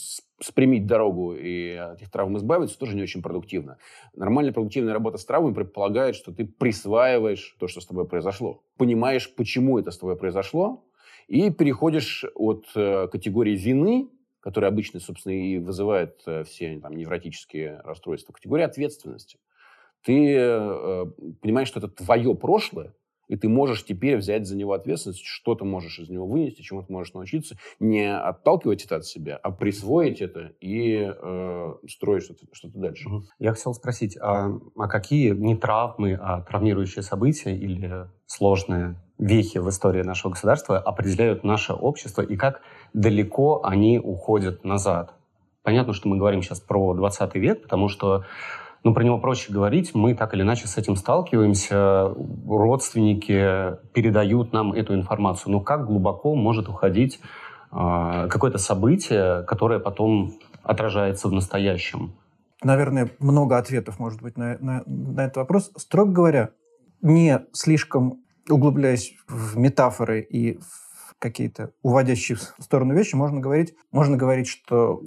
спрямить 0.41 0.85
дорогу 0.85 1.33
и 1.33 1.75
от 1.75 1.97
этих 1.97 2.11
травм 2.11 2.37
избавиться, 2.37 2.77
тоже 2.77 2.95
не 2.95 3.03
очень 3.03 3.21
продуктивно. 3.21 3.77
Нормальная 4.15 4.51
продуктивная 4.51 4.93
работа 4.93 5.17
с 5.17 5.25
травмой 5.25 5.53
предполагает, 5.53 6.15
что 6.15 6.33
ты 6.33 6.45
присваиваешь 6.45 7.55
то, 7.59 7.67
что 7.67 7.81
с 7.81 7.85
тобой 7.85 8.05
произошло. 8.07 8.63
Понимаешь, 8.77 9.33
почему 9.33 9.79
это 9.79 9.91
с 9.91 9.97
тобой 9.97 10.17
произошло, 10.17 10.83
и 11.27 11.49
переходишь 11.49 12.25
от 12.35 12.65
э, 12.75 13.07
категории 13.07 13.55
вины, 13.55 14.09
которая 14.45 14.69
обычно, 14.69 14.99
собственно, 14.99 15.33
и 15.33 15.57
вызывает 15.57 16.21
э, 16.27 16.43
все 16.43 16.79
там, 16.79 16.95
невротические 16.95 17.81
расстройства, 17.83 18.31
к 18.31 18.35
категории 18.35 18.61
ответственности. 18.61 19.39
Ты 20.03 20.35
э, 20.37 21.05
понимаешь, 21.41 21.67
что 21.67 21.79
это 21.79 21.87
твое 21.87 22.35
прошлое, 22.35 22.93
и 23.27 23.35
ты 23.35 23.49
можешь 23.49 23.85
теперь 23.85 24.17
взять 24.17 24.47
за 24.47 24.55
него 24.55 24.73
ответственность, 24.73 25.23
что 25.23 25.55
ты 25.55 25.65
можешь 25.65 25.99
из 25.99 26.09
него 26.09 26.27
вынести, 26.27 26.61
чему 26.61 26.83
ты 26.83 26.91
можешь 26.91 27.13
научиться, 27.13 27.57
не 27.79 28.13
отталкивать 28.15 28.85
это 28.85 28.97
от 28.97 29.05
себя, 29.05 29.37
а 29.41 29.51
присвоить 29.51 30.21
это 30.21 30.51
и 30.59 31.11
э, 31.11 31.73
строить 31.87 32.23
что-то, 32.23 32.45
что-то 32.51 32.79
дальше. 32.79 33.09
Я 33.39 33.53
хотел 33.53 33.73
спросить, 33.73 34.17
а, 34.19 34.51
а 34.75 34.87
какие 34.87 35.31
не 35.31 35.55
травмы, 35.55 36.17
а 36.21 36.41
травмирующие 36.41 37.03
события 37.03 37.55
или 37.55 38.07
сложные 38.25 38.95
вехи 39.17 39.59
в 39.59 39.69
истории 39.69 40.03
нашего 40.03 40.31
государства 40.31 40.77
определяют 40.77 41.43
наше 41.43 41.73
общество 41.73 42.21
и 42.21 42.35
как 42.35 42.61
далеко 42.93 43.61
они 43.63 43.99
уходят 43.99 44.63
назад? 44.63 45.13
Понятно, 45.63 45.93
что 45.93 46.07
мы 46.09 46.17
говорим 46.17 46.43
сейчас 46.43 46.59
про 46.59 46.93
20 46.93 47.35
век, 47.35 47.63
потому 47.63 47.89
что 47.89 48.23
ну, 48.85 48.93
про 48.93 49.03
него 49.03 49.17
проще 49.17 49.51
говорить. 49.51 49.95
Мы 49.95 50.13
так 50.13 50.35
или 50.35 50.43
иначе 50.43 50.67
с 50.67 50.77
этим 50.77 50.95
сталкиваемся. 50.95 52.13
Родственники 52.47 53.77
передают 53.93 54.53
нам 54.53 54.73
эту 54.73 54.93
информацию. 54.93 55.51
Но 55.51 55.59
как 55.59 55.87
глубоко 55.87 56.35
может 56.35 56.69
уходить 56.69 57.19
э, 57.71 58.27
какое-то 58.29 58.59
событие, 58.59 59.41
которое 59.47 59.79
потом 59.79 60.33
отражается 60.61 61.27
в 61.27 61.33
настоящем? 61.33 62.13
Наверное, 62.63 63.09
много 63.17 63.57
ответов 63.57 63.97
может 63.97 64.21
быть 64.21 64.37
на, 64.37 64.59
на, 64.59 64.83
на 64.85 65.21
этот 65.21 65.37
вопрос. 65.37 65.71
Строго 65.75 66.11
говоря, 66.11 66.49
не 67.01 67.41
слишком 67.53 68.19
углубляясь 68.47 69.15
в 69.27 69.57
метафоры 69.57 70.21
и 70.21 70.59
в 70.59 70.84
какие-то 71.19 71.71
уводящие 71.81 72.37
в 72.37 72.63
сторону 72.63 72.93
вещи, 72.93 73.15
можно 73.15 73.39
говорить, 73.39 73.75
можно 73.91 74.17
говорить, 74.17 74.47
что 74.47 75.01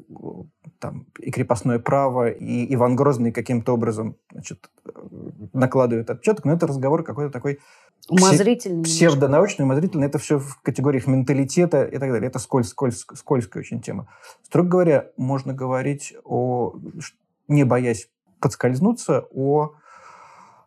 там, 0.78 1.06
и 1.18 1.30
крепостное 1.30 1.78
право, 1.78 2.28
и 2.28 2.72
Иван 2.74 2.96
Грозный 2.96 3.32
каким-то 3.32 3.72
образом 3.72 4.16
значит, 4.32 4.70
накладывает 5.52 6.10
отпечаток, 6.10 6.44
но 6.44 6.52
это 6.52 6.66
разговор 6.66 7.02
какой-то 7.02 7.32
такой 7.32 7.58
умозрительный. 8.08 8.84
Псевдонаучный, 8.84 9.64
умозрительный. 9.64 10.06
Это 10.06 10.18
все 10.18 10.38
в 10.38 10.60
категориях 10.62 11.06
менталитета 11.06 11.84
и 11.84 11.98
так 11.98 12.10
далее. 12.10 12.28
Это 12.28 12.38
скольз, 12.38 12.68
скольз, 12.68 13.06
скользкая 13.14 13.62
очень 13.62 13.80
тема. 13.80 14.08
Строго 14.42 14.68
говоря, 14.68 15.06
можно 15.16 15.52
говорить 15.52 16.14
о, 16.24 16.74
не 17.48 17.64
боясь 17.64 18.08
подскользнуться, 18.40 19.26
о, 19.32 19.74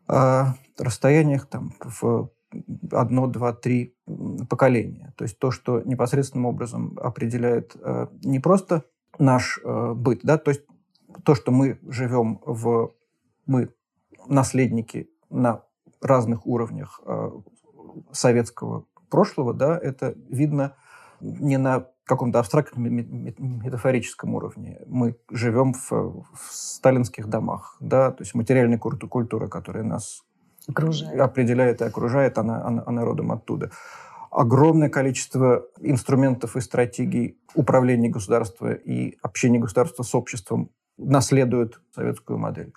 о 0.07 0.53
расстояниях 0.77 1.47
там, 1.47 1.73
в 1.83 2.29
одно, 2.91 3.27
два, 3.27 3.53
три 3.53 3.95
поколения. 4.49 5.13
То 5.17 5.23
есть 5.23 5.39
то, 5.39 5.51
что 5.51 5.81
непосредственным 5.81 6.45
образом 6.45 6.97
определяет 7.01 7.75
э, 7.75 8.07
не 8.23 8.39
просто 8.39 8.83
наш 9.19 9.59
э, 9.63 9.93
быт, 9.93 10.21
да, 10.23 10.37
то 10.37 10.51
есть 10.51 10.63
то, 11.23 11.35
что 11.35 11.51
мы 11.51 11.79
живем 11.87 12.39
в... 12.45 12.93
Мы 13.45 13.69
наследники 14.27 15.09
на 15.29 15.63
разных 16.01 16.45
уровнях 16.45 17.01
э, 17.05 17.31
советского 18.11 18.85
прошлого, 19.09 19.53
да, 19.53 19.77
это 19.77 20.15
видно 20.29 20.75
не 21.19 21.57
на 21.57 21.87
каком-то 22.05 22.39
абстрактном 22.39 22.83
метафорическом 22.83 24.33
уровне. 24.35 24.81
Мы 24.87 25.15
живем 25.29 25.73
в, 25.73 25.91
в 25.91 26.25
сталинских 26.49 27.27
домах, 27.27 27.77
да, 27.79 28.11
то 28.11 28.23
есть 28.23 28.35
материальная 28.35 28.79
культура, 28.79 29.47
которая 29.47 29.83
нас 29.83 30.23
окружает. 30.67 31.19
определяет 31.19 31.81
и 31.81 31.85
окружает, 31.85 32.37
она, 32.37 32.65
она, 32.65 32.83
она 32.85 33.03
родом 33.03 33.31
оттуда 33.31 33.71
огромное 34.31 34.89
количество 34.89 35.67
инструментов 35.81 36.55
и 36.55 36.61
стратегий 36.61 37.37
управления 37.53 38.09
государства 38.09 38.71
и 38.73 39.17
общения 39.21 39.59
государства 39.59 40.03
с 40.03 40.15
обществом 40.15 40.71
наследуют 40.97 41.81
советскую 41.93 42.39
модель. 42.39 42.73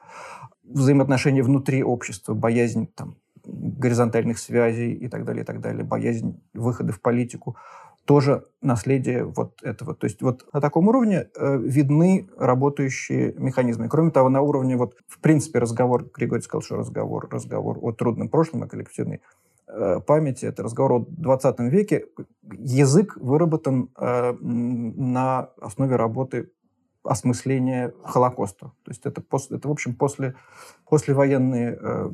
Взаимоотношения 0.64 1.42
внутри 1.42 1.82
общества, 1.82 2.34
боязнь 2.34 2.88
там, 2.88 3.16
горизонтальных 3.44 4.38
связей 4.38 4.92
и 4.92 5.08
так 5.08 5.24
далее, 5.24 5.42
и 5.42 5.46
так 5.46 5.60
далее, 5.60 5.84
боязнь 5.84 6.42
выхода 6.54 6.92
в 6.92 7.00
политику, 7.00 7.56
тоже 8.04 8.44
наследие 8.60 9.24
вот 9.24 9.62
этого. 9.62 9.94
То 9.94 10.04
есть 10.04 10.22
вот 10.22 10.46
на 10.52 10.60
таком 10.60 10.88
уровне 10.88 11.28
э, 11.34 11.56
видны 11.58 12.28
работающие 12.36 13.32
механизмы. 13.34 13.88
Кроме 13.88 14.10
того, 14.10 14.28
на 14.28 14.40
уровне 14.42 14.76
вот 14.76 14.96
в 15.08 15.20
принципе 15.20 15.58
разговор, 15.58 16.04
Григорий 16.14 16.42
сказал, 16.42 16.62
что 16.62 16.76
разговор, 16.76 17.28
разговор 17.30 17.78
о 17.80 17.92
трудном 17.92 18.28
прошлом, 18.28 18.62
о 18.62 18.68
коллективной 18.68 19.20
Э, 19.66 20.00
памяти, 20.00 20.44
это 20.44 20.62
разговор 20.62 20.92
о 20.92 21.06
20 21.08 21.58
веке, 21.60 22.06
язык 22.52 23.16
выработан 23.16 23.90
э, 23.96 24.32
на 24.40 25.50
основе 25.60 25.96
работы 25.96 26.52
осмысления 27.02 27.92
Холокоста. 28.04 28.72
То 28.84 28.90
есть 28.90 29.06
это, 29.06 29.22
после, 29.22 29.56
это 29.56 29.68
в 29.68 29.70
общем, 29.70 29.94
после, 29.94 30.34
послевоенный 30.88 31.78
э, 31.80 32.10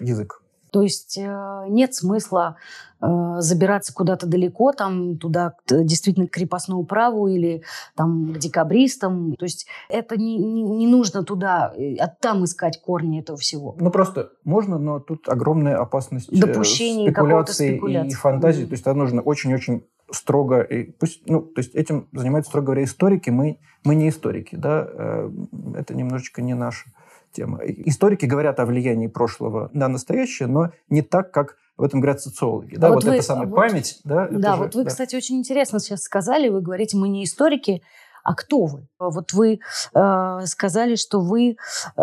язык. 0.00 0.42
То 0.76 0.82
есть 0.82 1.16
э, 1.16 1.64
нет 1.70 1.94
смысла 1.94 2.58
э, 3.00 3.06
забираться 3.38 3.94
куда-то 3.94 4.26
далеко, 4.26 4.72
там 4.72 5.16
туда 5.16 5.54
действительно 5.66 6.26
к 6.26 6.32
крепостному 6.32 6.84
праву 6.84 7.28
или 7.28 7.62
там 7.94 8.34
к 8.34 8.38
декабристам. 8.38 9.34
То 9.36 9.46
есть 9.46 9.66
это 9.88 10.18
не, 10.18 10.36
не, 10.36 10.62
не 10.64 10.86
нужно 10.86 11.24
туда, 11.24 11.72
а 11.98 12.08
там 12.08 12.44
искать 12.44 12.82
корни 12.82 13.20
этого 13.20 13.38
всего. 13.38 13.74
Ну 13.80 13.90
просто 13.90 14.32
можно, 14.44 14.76
но 14.76 15.00
тут 15.00 15.30
огромная 15.30 15.78
опасность 15.78 16.28
Допущений 16.30 17.06
спекуляции 17.06 17.80
и 18.06 18.12
фантазии. 18.12 18.64
Mm. 18.64 18.66
То 18.66 18.72
есть 18.72 18.82
это 18.82 18.92
нужно 18.92 19.22
очень-очень 19.22 19.82
строго, 20.10 20.60
и 20.60 20.92
пусть, 20.92 21.26
ну, 21.26 21.40
то 21.40 21.60
есть 21.62 21.74
этим 21.74 22.06
занимаются, 22.12 22.50
строго 22.50 22.66
говоря, 22.66 22.84
историки, 22.84 23.30
мы, 23.30 23.60
мы 23.82 23.94
не 23.94 24.10
историки, 24.10 24.56
да, 24.56 25.30
это 25.74 25.94
немножечко 25.94 26.42
не 26.42 26.52
наше 26.52 26.90
тема. 27.36 27.60
Историки 27.64 28.24
говорят 28.24 28.58
о 28.58 28.66
влиянии 28.66 29.06
прошлого 29.06 29.70
на 29.72 29.88
настоящее, 29.88 30.48
но 30.48 30.70
не 30.88 31.02
так, 31.02 31.30
как 31.30 31.56
в 31.76 31.82
этом 31.82 32.00
говорят 32.00 32.22
социологи. 32.22 32.76
Да, 32.76 32.88
вот, 32.88 32.96
вот 32.96 33.04
вы, 33.04 33.14
эта 33.16 33.22
самая 33.22 33.46
вот, 33.46 33.56
память. 33.56 34.00
Да, 34.04 34.28
да 34.30 34.54
же, 34.54 34.62
вот 34.62 34.74
вы, 34.74 34.84
да. 34.84 34.90
кстати, 34.90 35.14
очень 35.14 35.36
интересно 35.36 35.78
сейчас 35.78 36.02
сказали, 36.02 36.48
вы 36.48 36.62
говорите, 36.62 36.96
мы 36.96 37.08
не 37.08 37.24
историки, 37.24 37.82
а 38.24 38.34
кто 38.34 38.64
вы? 38.64 38.88
Вот 38.98 39.32
вы 39.34 39.60
э, 39.94 40.40
сказали, 40.46 40.96
что 40.96 41.20
вы... 41.20 41.56
Э, 41.96 42.02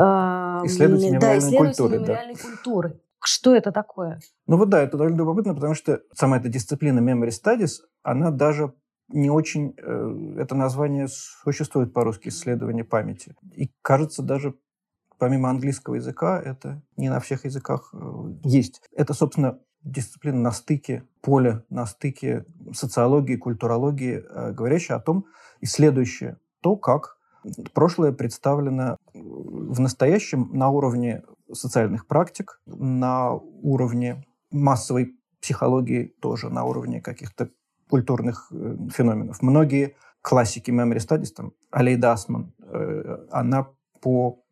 исследователь 0.64 1.20
да, 1.20 1.38
исследователь 1.38 1.78
культуры. 1.78 2.00
мемориальной 2.00 2.36
да. 2.36 2.42
культуры. 2.42 3.00
Что 3.26 3.56
это 3.56 3.72
такое? 3.72 4.20
Ну 4.48 4.58
вот 4.58 4.70
да, 4.70 4.82
это 4.82 4.98
довольно 4.98 5.18
любопытно, 5.18 5.56
потому 5.56 5.74
что 5.74 6.02
сама 6.14 6.38
эта 6.38 6.50
дисциплина 6.50 7.00
Memory 7.00 7.30
Studies, 7.30 7.82
она 8.04 8.32
даже 8.32 8.74
не 9.10 9.30
очень... 9.30 9.74
Э, 9.78 10.36
это 10.40 10.56
название 10.56 11.08
существует 11.10 11.94
по-русски, 11.94 12.30
исследование 12.30 12.84
памяти. 12.84 13.36
И 13.56 13.72
кажется 13.82 14.22
даже 14.22 14.56
помимо 15.18 15.50
английского 15.50 15.96
языка, 15.96 16.42
это 16.42 16.82
не 16.98 17.10
на 17.10 17.20
всех 17.20 17.46
языках 17.46 17.90
э, 17.94 18.34
есть. 18.44 18.82
Это, 18.96 19.14
собственно, 19.14 19.60
дисциплина 19.84 20.38
на 20.38 20.52
стыке 20.52 21.04
поля, 21.22 21.64
на 21.70 21.86
стыке 21.86 22.46
социологии, 22.74 23.36
культурологии, 23.36 24.24
э, 24.28 24.52
говорящая 24.52 24.98
о 24.98 25.02
том, 25.02 25.26
исследующая 25.62 26.38
то, 26.62 26.76
как 26.76 27.18
прошлое 27.74 28.12
представлено 28.12 28.98
в 29.14 29.80
настоящем 29.80 30.50
на 30.54 30.70
уровне 30.70 31.24
социальных 31.52 32.08
практик, 32.08 32.62
на 32.66 33.34
уровне 33.34 34.24
массовой 34.52 35.16
психологии 35.42 36.14
тоже, 36.22 36.50
на 36.50 36.64
уровне 36.64 37.02
каких-то 37.02 37.50
культурных 37.90 38.48
э, 38.52 38.78
феноменов. 38.94 39.42
Многие 39.42 39.96
классики 40.22 40.72
memory 40.72 40.98
studies, 40.98 41.34
там, 41.36 41.54
Алей 41.70 41.98
Дасман, 41.98 42.54
э, 42.60 43.28
она 43.30 43.68
по 44.02 44.43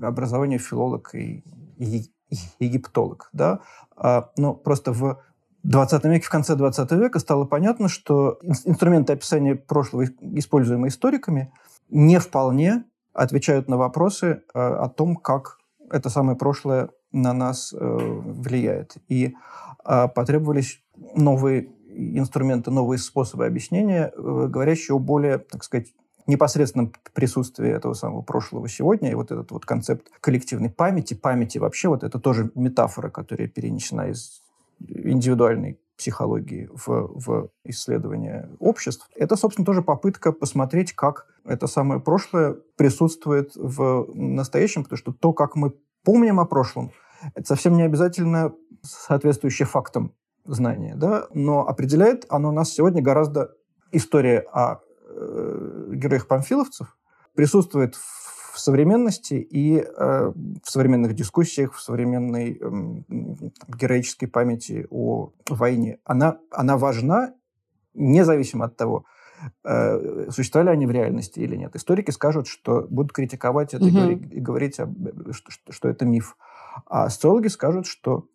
образованию 0.00 0.58
филолог 0.58 1.14
и, 1.14 1.44
египтолог, 2.58 3.30
да, 3.32 3.60
а, 3.96 4.30
но 4.36 4.54
просто 4.54 4.92
в 4.92 5.20
20 5.62 6.04
веке, 6.04 6.26
в 6.26 6.30
конце 6.30 6.54
20 6.54 6.92
века 6.92 7.18
стало 7.18 7.44
понятно, 7.44 7.88
что 7.88 8.38
инструменты 8.42 9.12
описания 9.12 9.56
прошлого, 9.56 10.04
используемые 10.04 10.90
историками, 10.90 11.52
не 11.88 12.18
вполне 12.20 12.84
отвечают 13.12 13.68
на 13.68 13.76
вопросы 13.76 14.42
э, 14.54 14.58
о 14.58 14.88
том, 14.88 15.16
как 15.16 15.58
это 15.90 16.10
самое 16.10 16.36
прошлое 16.36 16.90
на 17.12 17.32
нас 17.32 17.72
э, 17.72 17.76
влияет. 17.78 18.96
И 19.08 19.34
э, 19.84 20.08
потребовались 20.08 20.82
новые 21.14 21.70
инструменты, 21.88 22.70
новые 22.70 22.98
способы 22.98 23.46
объяснения, 23.46 24.12
э, 24.14 24.46
говорящие 24.48 24.94
о 24.94 24.98
более, 24.98 25.38
так 25.38 25.64
сказать, 25.64 25.88
непосредственном 26.28 26.92
присутствии 27.14 27.68
этого 27.68 27.94
самого 27.94 28.22
прошлого 28.22 28.68
сегодня. 28.68 29.10
И 29.10 29.14
вот 29.14 29.32
этот 29.32 29.50
вот 29.50 29.64
концепт 29.64 30.08
коллективной 30.20 30.70
памяти, 30.70 31.14
памяти 31.14 31.58
вообще, 31.58 31.88
вот 31.88 32.04
это 32.04 32.18
тоже 32.18 32.50
метафора, 32.54 33.08
которая 33.08 33.48
перенесена 33.48 34.10
из 34.10 34.42
индивидуальной 34.78 35.80
психологии 35.96 36.70
в, 36.72 36.86
в 36.86 37.50
исследование 37.64 38.48
обществ. 38.60 39.08
Это, 39.16 39.34
собственно, 39.34 39.66
тоже 39.66 39.82
попытка 39.82 40.30
посмотреть, 40.30 40.92
как 40.92 41.26
это 41.44 41.66
самое 41.66 42.00
прошлое 42.00 42.56
присутствует 42.76 43.56
в 43.56 44.08
настоящем, 44.14 44.84
потому 44.84 44.98
что 44.98 45.12
то, 45.12 45.32
как 45.32 45.56
мы 45.56 45.72
помним 46.04 46.38
о 46.38 46.44
прошлом, 46.44 46.92
это 47.34 47.48
совсем 47.48 47.76
не 47.76 47.82
обязательно 47.82 48.52
соответствующее 48.82 49.66
фактам 49.66 50.12
знание, 50.44 50.94
да, 50.94 51.26
но 51.34 51.66
определяет 51.66 52.26
оно 52.28 52.52
нас 52.52 52.70
сегодня 52.70 53.02
гораздо 53.02 53.54
история 53.90 54.38
о 54.52 54.80
э, 55.20 55.90
героях-памфиловцев 55.94 56.96
присутствует 57.34 57.94
в 57.94 58.60
современности 58.60 59.34
и 59.34 59.78
э, 59.78 60.32
в 60.64 60.70
современных 60.70 61.14
дискуссиях, 61.14 61.74
в 61.74 61.80
современной 61.80 62.58
э, 62.60 62.70
героической 63.68 64.26
памяти 64.26 64.86
о 64.90 65.30
войне. 65.48 65.98
Она, 66.04 66.38
она 66.50 66.76
важна 66.76 67.34
независимо 67.94 68.64
от 68.64 68.76
того, 68.76 69.04
э, 69.64 70.30
существовали 70.30 70.70
они 70.70 70.86
в 70.86 70.90
реальности 70.90 71.40
или 71.40 71.56
нет. 71.56 71.76
Историки 71.76 72.10
скажут, 72.10 72.48
что 72.48 72.86
будут 72.90 73.12
критиковать 73.12 73.74
это 73.74 73.84
угу. 73.84 73.90
и 73.90 73.92
говорить, 73.92 74.32
и 74.32 74.40
говорить 74.40 74.80
об, 74.80 74.92
что, 75.32 75.50
что, 75.50 75.72
что 75.72 75.88
это 75.88 76.04
миф. 76.04 76.36
А 76.86 77.08
социологи 77.10 77.48
скажут, 77.48 77.86
что 77.86 78.26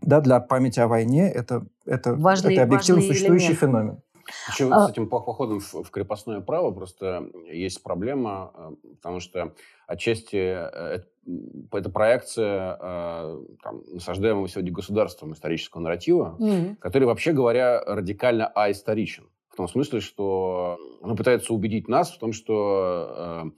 да, 0.00 0.20
для 0.20 0.40
памяти 0.40 0.80
о 0.80 0.88
войне 0.88 1.30
это, 1.30 1.66
это, 1.84 2.14
важный, 2.14 2.54
это 2.54 2.64
объективно 2.64 3.02
существующий 3.02 3.46
элемент. 3.46 3.60
феномен. 3.60 4.02
Еще 4.48 4.68
а... 4.70 4.86
с 4.86 4.90
этим 4.90 5.08
походом 5.08 5.60
в, 5.60 5.82
в 5.82 5.90
крепостное 5.90 6.40
право 6.40 6.70
просто 6.70 7.28
есть 7.50 7.82
проблема, 7.82 8.52
э, 8.54 8.70
потому 8.96 9.20
что 9.20 9.54
отчасти 9.86 10.36
это, 10.36 11.06
это 11.72 11.90
проекция 11.90 12.78
э, 12.80 13.44
там, 13.62 13.82
насаждаемого 13.92 14.48
сегодня 14.48 14.72
государством 14.72 15.32
исторического 15.32 15.80
нарратива, 15.80 16.36
mm-hmm. 16.38 16.76
который, 16.76 17.04
вообще 17.04 17.32
говоря, 17.32 17.82
радикально 17.84 18.46
аисторичен. 18.46 19.28
В 19.50 19.56
том 19.56 19.68
смысле, 19.68 20.00
что 20.00 20.78
он 21.00 21.16
пытается 21.16 21.52
убедить 21.52 21.88
нас 21.88 22.10
в 22.12 22.18
том, 22.18 22.32
что 22.32 23.44
э, 23.44 23.50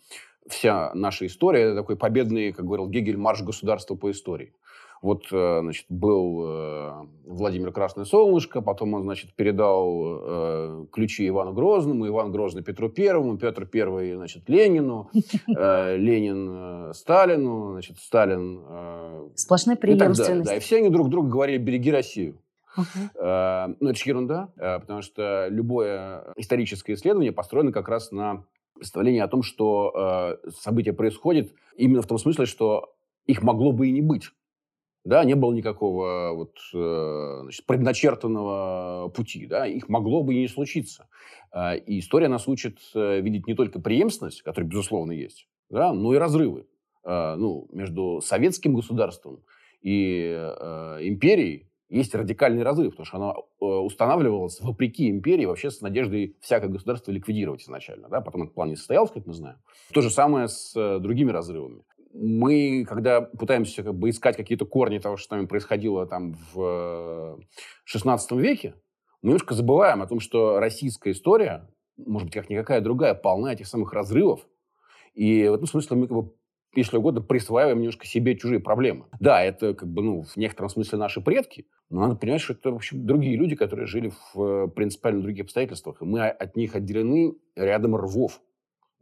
вся 0.48 0.90
наша 0.94 1.26
история– 1.26 1.60
это 1.62 1.76
такой 1.76 1.96
победный, 1.96 2.52
как 2.52 2.64
говорил 2.64 2.88
Гегель, 2.88 3.18
марш 3.18 3.42
государства 3.42 3.94
по 3.94 4.10
истории. 4.10 4.54
Вот, 5.02 5.24
э, 5.32 5.60
значит, 5.62 5.86
был 5.88 6.44
э, 6.46 6.92
Владимир 7.26 7.72
Красное 7.72 8.04
Солнышко, 8.04 8.62
потом 8.62 8.94
он, 8.94 9.02
значит, 9.02 9.34
передал 9.34 10.20
э, 10.22 10.86
ключи 10.92 11.26
Ивану 11.26 11.52
Грозному, 11.52 12.06
Иван 12.06 12.30
Грозный 12.30 12.62
Петру 12.62 12.88
Первому, 12.88 13.36
Петр 13.36 13.66
Первый, 13.66 14.14
значит, 14.14 14.48
Ленину, 14.48 15.10
Ленин 15.48 16.94
Сталину, 16.94 17.72
значит, 17.72 17.98
Сталин... 17.98 18.62
Сплошная 19.34 19.74
преемственность. 19.74 20.48
Да, 20.48 20.56
и 20.56 20.60
все 20.60 20.76
они 20.76 20.88
друг 20.88 21.10
другу 21.10 21.28
говорили 21.28 21.58
«береги 21.58 21.90
Россию». 21.90 22.38
Uh-huh. 22.74 23.76
Ну, 23.80 23.90
это 23.90 23.98
же 23.98 24.04
ерунда, 24.06 24.48
потому 24.56 25.02
что 25.02 25.48
любое 25.50 26.32
историческое 26.36 26.94
исследование 26.94 27.30
построено 27.30 27.70
как 27.70 27.88
раз 27.88 28.12
на 28.12 28.44
представлении 28.74 29.20
о 29.20 29.28
том, 29.28 29.42
что 29.42 30.38
событие 30.58 30.94
происходит 30.94 31.52
именно 31.76 32.00
в 32.00 32.06
том 32.06 32.16
смысле, 32.16 32.46
что 32.46 32.94
их 33.26 33.42
могло 33.42 33.72
бы 33.72 33.88
и 33.88 33.92
не 33.92 34.00
быть. 34.00 34.30
Да, 35.04 35.24
не 35.24 35.34
было 35.34 35.52
никакого 35.52 36.32
вот, 36.32 36.56
э, 36.72 37.38
значит, 37.42 37.66
предначертанного 37.66 39.08
пути. 39.08 39.46
Да, 39.46 39.66
их 39.66 39.88
могло 39.88 40.22
бы 40.22 40.34
и 40.34 40.40
не 40.40 40.48
случиться. 40.48 41.08
А, 41.50 41.74
и 41.74 41.98
история 41.98 42.28
нас 42.28 42.46
учит 42.46 42.78
э, 42.94 43.20
видеть 43.20 43.48
не 43.48 43.54
только 43.54 43.80
преемственность, 43.80 44.42
которая, 44.42 44.70
безусловно, 44.70 45.12
есть, 45.12 45.48
да, 45.70 45.92
но 45.92 46.14
и 46.14 46.18
разрывы 46.18 46.66
ну, 47.04 47.66
между 47.72 48.20
советским 48.22 48.74
государством 48.74 49.42
и 49.80 50.36
э, 50.38 50.98
империей, 51.00 51.68
есть 51.88 52.14
радикальный 52.14 52.62
разрыв, 52.62 52.92
потому 52.96 53.04
что 53.06 53.16
оно 53.16 53.48
устанавливалось 53.58 54.60
вопреки 54.60 55.10
империи 55.10 55.44
вообще 55.44 55.70
с 55.70 55.80
надеждой 55.80 56.36
всякое 56.40 56.68
государство 56.68 57.10
ликвидировать 57.10 57.64
изначально. 57.64 58.08
Да? 58.08 58.20
Потом 58.20 58.44
этот 58.44 58.54
план 58.54 58.68
не 58.68 58.76
состоялось, 58.76 59.10
как 59.10 59.26
мы 59.26 59.34
знаем. 59.34 59.58
То 59.92 60.00
же 60.00 60.10
самое 60.10 60.46
с 60.46 60.72
другими 61.00 61.32
разрывами 61.32 61.82
мы, 62.14 62.84
когда 62.86 63.20
пытаемся 63.20 63.82
как 63.82 63.94
бы 63.94 64.10
искать 64.10 64.36
какие-то 64.36 64.66
корни 64.66 64.98
того, 64.98 65.16
что 65.16 65.28
с 65.28 65.30
нами 65.30 65.46
происходило 65.46 66.06
там 66.06 66.36
в 66.52 67.38
XVI 67.92 68.18
веке, 68.38 68.74
мы 69.22 69.28
немножко 69.28 69.54
забываем 69.54 70.02
о 70.02 70.06
том, 70.06 70.20
что 70.20 70.58
российская 70.58 71.12
история, 71.12 71.68
может 71.96 72.26
быть, 72.26 72.34
как 72.34 72.50
никакая 72.50 72.80
другая, 72.80 73.14
полна 73.14 73.52
этих 73.52 73.66
самых 73.66 73.92
разрывов. 73.92 74.46
И 75.14 75.46
в 75.46 75.54
этом 75.54 75.66
смысле 75.66 75.96
мы, 75.96 76.08
как 76.08 76.16
бы, 76.16 76.32
если 76.74 76.96
угодно, 76.96 77.20
присваиваем 77.20 77.78
немножко 77.78 78.06
себе 78.06 78.36
чужие 78.36 78.60
проблемы. 78.60 79.06
Да, 79.20 79.42
это 79.42 79.74
как 79.74 79.88
бы, 79.88 80.02
ну, 80.02 80.22
в 80.22 80.36
некотором 80.36 80.70
смысле 80.70 80.98
наши 80.98 81.20
предки, 81.20 81.66
но 81.90 82.00
надо 82.00 82.16
понимать, 82.16 82.40
что 82.40 82.54
это, 82.54 82.72
в 82.72 82.76
общем, 82.76 83.06
другие 83.06 83.36
люди, 83.36 83.54
которые 83.54 83.86
жили 83.86 84.12
в 84.34 84.68
принципиально 84.68 85.22
других 85.22 85.44
обстоятельствах. 85.44 86.00
И 86.00 86.04
мы 86.04 86.26
от 86.26 86.56
них 86.56 86.74
отделены 86.74 87.34
рядом 87.54 87.94
рвов 87.94 88.40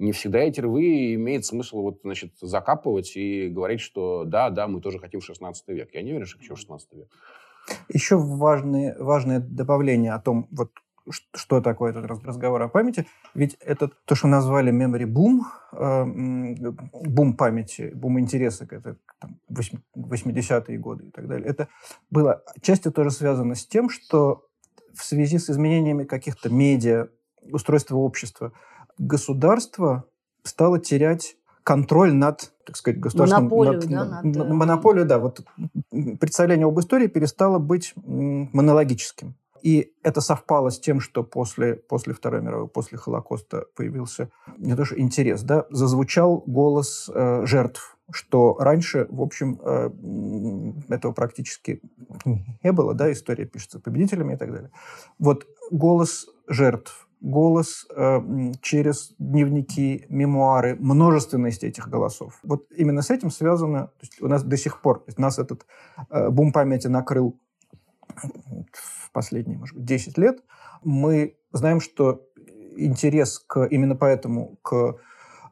не 0.00 0.12
всегда 0.12 0.38
эти 0.38 0.60
рвы 0.60 1.14
имеет 1.14 1.44
смысл 1.44 1.82
вот, 1.82 2.00
значит, 2.02 2.32
закапывать 2.40 3.16
и 3.16 3.48
говорить, 3.48 3.80
что 3.80 4.24
да, 4.24 4.50
да, 4.50 4.66
мы 4.66 4.80
тоже 4.80 4.98
хотим 4.98 5.20
в 5.20 5.24
16 5.24 5.68
век. 5.68 5.90
Я 5.94 6.02
не 6.02 6.12
верю, 6.12 6.26
что 6.26 6.38
в 6.38 6.58
16 6.58 6.92
век. 6.94 7.08
Еще 7.88 8.16
важное, 8.16 8.96
важное 8.98 9.40
добавление 9.40 10.12
о 10.14 10.18
том, 10.18 10.48
вот, 10.50 10.72
что 11.10 11.60
такое 11.60 11.90
этот 11.90 12.06
разговор 12.24 12.62
о 12.62 12.68
памяти. 12.68 13.06
Ведь 13.34 13.56
это 13.60 13.90
то, 14.06 14.14
что 14.14 14.26
назвали 14.26 14.72
memory 14.72 15.04
boom, 15.04 15.40
э, 15.72 16.70
бум 16.92 17.36
памяти, 17.36 17.92
бум 17.94 18.18
интереса, 18.18 18.66
это 18.70 18.96
там, 19.20 19.38
80-е 19.50 20.78
годы 20.78 21.08
и 21.08 21.10
так 21.10 21.28
далее. 21.28 21.46
Это 21.46 21.68
было 22.10 22.42
частью 22.62 22.92
тоже 22.92 23.10
связано 23.10 23.54
с 23.54 23.66
тем, 23.66 23.90
что 23.90 24.46
в 24.94 25.04
связи 25.04 25.38
с 25.38 25.50
изменениями 25.50 26.04
каких-то 26.04 26.48
медиа, 26.48 27.08
устройства 27.50 27.96
общества, 27.96 28.52
государство 28.98 30.04
стало 30.42 30.78
терять 30.78 31.36
контроль 31.62 32.12
над, 32.12 32.52
так 32.64 32.76
сказать, 32.76 33.00
государственным... 33.00 33.44
Монополию, 33.44 33.74
над, 33.74 34.22
да? 34.22 34.22
Над, 34.22 34.48
монополию, 34.50 35.06
да. 35.06 35.18
Вот 35.18 35.44
представление 36.18 36.66
об 36.66 36.78
истории 36.80 37.06
перестало 37.06 37.58
быть 37.58 37.92
монологическим. 37.96 39.34
И 39.62 39.92
это 40.02 40.20
совпало 40.20 40.70
с 40.70 40.80
тем, 40.80 41.00
что 41.00 41.22
после, 41.22 41.74
после 41.74 42.14
Второй 42.14 42.40
мировой, 42.40 42.68
после 42.68 42.96
Холокоста 42.98 43.66
появился 43.76 44.30
не 44.56 44.74
то 44.74 44.84
что 44.84 44.98
интерес, 44.98 45.42
да, 45.42 45.66
зазвучал 45.70 46.42
голос 46.46 47.10
э, 47.12 47.44
жертв, 47.44 47.98
что 48.10 48.56
раньше, 48.58 49.06
в 49.10 49.20
общем, 49.20 49.60
э, 49.62 49.90
этого 50.94 51.12
практически 51.12 51.82
не 52.62 52.72
было, 52.72 52.94
да, 52.94 53.12
история 53.12 53.44
пишется 53.44 53.80
победителями 53.80 54.34
и 54.34 54.36
так 54.36 54.50
далее. 54.50 54.70
Вот 55.18 55.46
голос 55.70 56.26
жертв, 56.48 57.06
голос 57.20 57.86
э, 57.94 58.20
через 58.62 59.14
дневники, 59.18 60.06
мемуары, 60.08 60.76
множественность 60.76 61.64
этих 61.64 61.88
голосов. 61.88 62.38
Вот 62.42 62.66
именно 62.74 63.02
с 63.02 63.10
этим 63.10 63.30
связано, 63.30 63.88
то 63.88 64.00
есть 64.02 64.22
у 64.22 64.28
нас 64.28 64.42
до 64.42 64.56
сих 64.56 64.80
пор, 64.80 65.00
то 65.00 65.08
есть 65.08 65.18
нас 65.18 65.38
этот 65.38 65.66
э, 66.10 66.30
бум 66.30 66.52
памяти 66.52 66.86
накрыл 66.86 67.38
в 68.72 69.10
последние, 69.12 69.58
может 69.58 69.76
быть, 69.76 69.84
10 69.84 70.18
лет. 70.18 70.42
Мы 70.82 71.36
знаем, 71.52 71.80
что 71.80 72.26
интерес 72.76 73.38
к, 73.38 73.64
именно 73.66 73.96
поэтому 73.96 74.56
к 74.62 74.96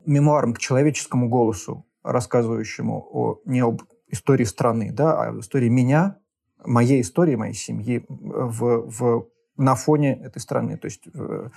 мемуарам, 0.06 0.54
к 0.54 0.58
человеческому 0.58 1.28
голосу, 1.28 1.86
рассказывающему 2.02 3.06
о, 3.10 3.40
не 3.44 3.60
об 3.60 3.82
истории 4.08 4.44
страны, 4.44 4.90
да, 4.92 5.20
а 5.20 5.28
об 5.28 5.40
истории 5.40 5.68
меня, 5.68 6.18
моей 6.64 7.02
истории, 7.02 7.34
моей 7.34 7.54
семьи 7.54 8.04
в, 8.08 8.88
в 8.88 9.28
на 9.58 9.74
фоне 9.74 10.14
этой 10.22 10.38
страны. 10.38 10.78
То 10.78 10.86
есть 10.86 11.08
э, 11.12 11.48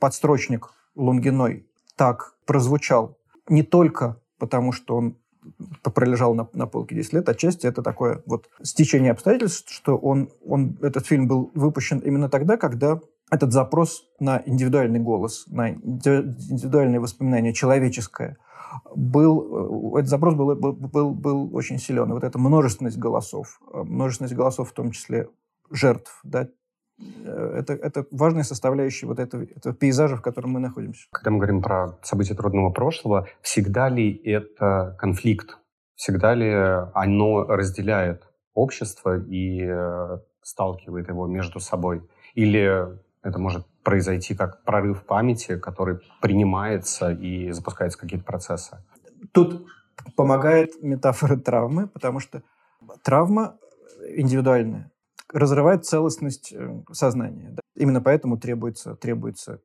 подстрочник 0.00 0.72
Лунгиной 0.94 1.66
так 1.96 2.34
прозвучал 2.46 3.18
не 3.48 3.62
только 3.62 4.20
потому, 4.38 4.72
что 4.72 4.96
он 4.96 5.16
пролежал 5.82 6.34
на, 6.34 6.48
на 6.54 6.66
полке 6.66 6.94
10 6.94 7.12
лет, 7.12 7.28
отчасти 7.28 7.66
это 7.66 7.82
такое 7.82 8.22
вот 8.24 8.48
стечение 8.62 9.12
обстоятельств, 9.12 9.70
что 9.70 9.96
он, 9.96 10.30
он, 10.46 10.78
этот 10.80 11.06
фильм 11.06 11.28
был 11.28 11.50
выпущен 11.54 11.98
именно 11.98 12.30
тогда, 12.30 12.56
когда 12.56 13.00
этот 13.30 13.52
запрос 13.52 14.04
на 14.18 14.42
индивидуальный 14.46 15.00
голос, 15.00 15.44
на 15.48 15.70
индивидуальные 15.70 17.00
воспоминания, 17.00 17.52
человеческое, 17.52 18.38
был, 18.94 19.94
э, 19.96 20.00
этот 20.00 20.10
запрос 20.10 20.34
был, 20.34 20.54
был, 20.54 20.72
был, 20.72 21.10
был 21.12 21.54
очень 21.54 21.78
силен. 21.78 22.10
И 22.10 22.12
вот 22.12 22.24
эта 22.24 22.38
множественность 22.38 22.98
голосов, 22.98 23.60
э, 23.72 23.82
множественность 23.82 24.34
голосов 24.34 24.70
в 24.70 24.72
том 24.72 24.90
числе 24.90 25.28
жертв, 25.70 26.20
да, 26.22 26.48
э, 26.98 27.54
это, 27.58 27.72
это 27.74 28.06
важная 28.10 28.42
составляющая 28.42 29.06
вот 29.06 29.18
этого, 29.18 29.42
этого 29.42 29.74
пейзажа, 29.74 30.16
в 30.16 30.22
котором 30.22 30.50
мы 30.50 30.60
находимся. 30.60 31.06
Когда 31.12 31.30
мы 31.30 31.38
говорим 31.38 31.62
про 31.62 31.98
события 32.02 32.34
трудного 32.34 32.70
прошлого, 32.70 33.28
всегда 33.40 33.88
ли 33.88 34.14
это 34.24 34.96
конфликт? 34.98 35.58
Всегда 35.94 36.34
ли 36.34 36.50
оно 36.94 37.44
разделяет 37.44 38.26
общество 38.52 39.16
и 39.16 39.64
сталкивает 40.42 41.08
его 41.08 41.28
между 41.28 41.60
собой? 41.60 42.02
Или 42.34 42.98
это 43.22 43.38
может 43.38 43.66
произойти 43.82 44.34
как 44.34 44.62
прорыв 44.64 45.04
памяти, 45.04 45.58
который 45.58 45.98
принимается 46.20 47.10
и 47.10 47.50
запускается 47.52 47.98
какие-то 47.98 48.24
процессы. 48.24 48.78
Тут 49.32 49.66
помогает 50.16 50.82
метафора 50.82 51.36
травмы, 51.36 51.86
потому 51.88 52.20
что 52.20 52.42
травма 53.02 53.56
индивидуальная 54.16 54.90
разрывает 55.32 55.84
целостность 55.84 56.52
э, 56.52 56.82
сознания. 56.92 57.50
Да? 57.50 57.60
Именно 57.76 58.00
поэтому 58.00 58.38
требуется, 58.38 58.94
требуется 58.96 59.60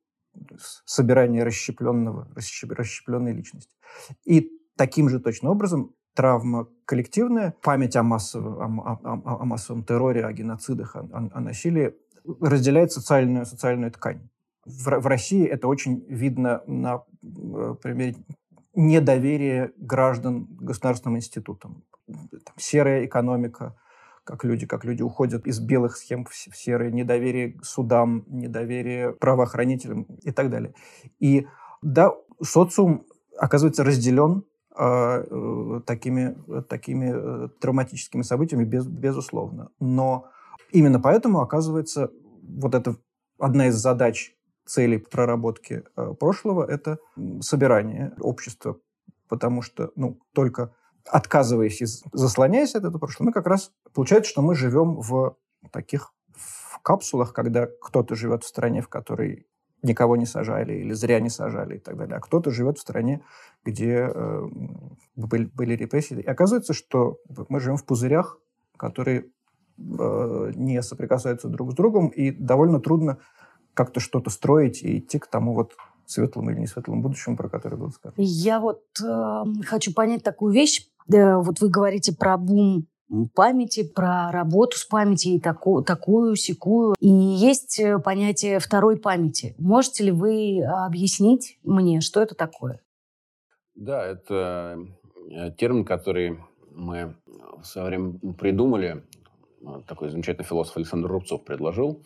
собирание 0.86 1.44
расщепленного, 1.44 2.28
расщепленной 2.36 3.34
личности. 3.34 3.76
И 4.26 4.52
таким 4.78 5.10
же 5.10 5.20
точно 5.20 5.50
образом 5.50 5.94
травма 6.14 6.68
коллективная, 6.86 7.54
память 7.62 7.96
о 7.96 8.04
массовом, 8.04 8.82
о, 8.82 9.00
о, 9.04 9.42
о 9.42 9.46
массовом 9.46 9.84
терроре, 9.84 10.26
о 10.26 10.34
геноцидах, 10.34 10.96
о, 10.96 11.08
о 11.12 11.40
насилии 11.40 11.96
разделяет 12.42 12.92
социальную, 12.92 13.46
социальную 13.46 13.92
ткань. 13.92 14.30
В, 14.66 15.00
в 15.00 15.08
России 15.08 15.46
это 15.46 15.68
очень 15.68 16.06
видно 16.08 16.62
на 16.68 17.04
э, 17.24 17.76
примере 17.82 18.16
недоверия 18.76 19.72
граждан 19.78 20.48
государственным 20.50 21.18
институтам. 21.18 21.84
Там, 22.08 22.56
серая 22.58 23.06
экономика, 23.06 23.76
как 24.30 24.44
люди, 24.44 24.66
как 24.66 24.86
люди 24.86 25.02
уходят 25.02 25.48
из 25.48 25.60
белых 25.60 25.98
схем 25.98 26.26
в 26.26 26.34
серые, 26.34 26.92
недоверие 26.92 27.58
судам, 27.64 28.24
недоверие 28.28 29.14
правоохранителям 29.14 30.04
и 30.24 30.32
так 30.32 30.50
далее. 30.50 30.74
И 31.20 31.48
да, 31.82 32.14
социум 32.42 33.06
оказывается 33.38 33.84
разделен 33.84 34.44
а, 34.76 35.24
э, 35.30 35.82
такими, 35.86 36.36
такими 36.70 37.12
э, 37.14 37.50
травматическими 37.60 38.22
событиями, 38.22 38.66
без, 38.66 38.86
безусловно. 38.86 39.70
Но 39.80 40.30
Именно 40.72 41.00
поэтому, 41.00 41.42
оказывается, 41.42 42.12
вот 42.44 42.76
это 42.76 42.96
одна 43.40 43.68
из 43.68 43.76
задач 43.76 44.36
целей 44.66 45.00
проработки 45.00 45.84
э, 45.96 46.14
прошлого– 46.20 46.64
это 46.70 47.00
собирание 47.42 48.14
общества, 48.20 48.78
потому 49.28 49.62
что 49.62 49.92
ну, 49.96 50.20
только 50.34 50.74
отказываясь 51.12 51.82
и 51.82 51.86
заслоняясь 52.14 52.76
от 52.76 52.84
этого 52.84 52.98
прошлого, 52.98 53.28
мы 53.28 53.34
как 53.34 53.48
раз 53.48 53.72
получается, 53.94 54.30
что 54.30 54.42
мы 54.42 54.56
живем 54.56 54.96
в 54.96 55.36
таких 55.72 56.14
в 56.36 56.80
капсулах, 56.82 57.34
когда 57.34 57.68
кто-то 57.82 58.16
живет 58.16 58.44
в 58.44 58.48
стране, 58.48 58.82
в 58.82 58.88
которой 58.88 59.48
никого 59.82 60.16
не 60.16 60.26
сажали 60.26 60.74
или 60.74 60.94
зря 60.94 61.20
не 61.20 61.30
сажали 61.30 61.76
и 61.76 61.80
так 61.80 61.98
далее, 61.98 62.18
а 62.18 62.20
кто-то 62.20 62.52
живет 62.52 62.78
в 62.78 62.82
стране, 62.82 63.22
где 63.64 64.10
э, 64.14 64.48
были, 65.16 65.46
были 65.46 65.76
репрессии. 65.76 66.20
И 66.20 66.26
оказывается, 66.26 66.74
что 66.74 67.20
мы 67.50 67.60
живем 67.60 67.78
в 67.78 67.86
пузырях, 67.86 68.40
которые 68.78 69.26
Э, 69.98 70.52
не 70.56 70.82
соприкасаются 70.82 71.48
друг 71.48 71.72
с 71.72 71.76
другом, 71.76 72.10
и 72.10 72.32
довольно 72.32 72.82
трудно 72.82 73.18
как-то 73.74 74.02
что-то 74.02 74.30
строить 74.30 74.84
и 74.84 75.00
идти 75.00 75.20
к 75.20 75.28
тому 75.28 75.54
вот 75.54 75.74
светлому 76.06 76.50
или 76.52 76.60
не 76.60 76.68
светлому 76.68 77.02
будущему, 77.02 77.38
про 77.38 77.48
которое 77.48 77.78
был 77.78 77.92
сказано. 77.92 78.16
Я 78.18 78.60
вот 78.60 78.84
э, 79.02 79.44
хочу 79.64 79.94
понять 79.94 80.24
такую 80.24 80.54
вещь. 80.54 80.89
Э, 81.12 81.36
вот 81.38 81.60
вы 81.62 81.70
говорите 81.70 82.16
про 82.16 82.38
бум 82.38 82.88
памяти, 83.34 83.84
про 83.84 84.32
работу 84.32 84.78
с 84.78 84.86
памятью 84.86 85.34
и 85.34 85.40
таку, 85.40 85.82
такую, 85.82 86.36
секую. 86.36 86.96
И 87.00 87.08
есть 87.08 87.80
э, 87.80 88.00
понятие 88.00 88.60
второй 88.60 88.98
памяти. 88.98 89.56
Можете 89.58 90.06
ли 90.06 90.12
вы 90.12 90.64
объяснить 90.64 91.60
мне, 91.64 92.02
что 92.02 92.22
это 92.22 92.36
такое? 92.36 92.82
Да, 93.76 94.06
это 94.06 94.78
термин, 95.58 95.86
который 95.86 96.40
мы 96.72 97.16
в 97.62 97.64
свое 97.64 98.14
придумали 98.38 99.04
Э, 99.62 99.82
такой 99.88 100.10
замечательный 100.10 100.46
философ 100.46 100.78
Александр 100.78 101.10
Рубцов 101.10 101.44
предложил, 101.44 102.04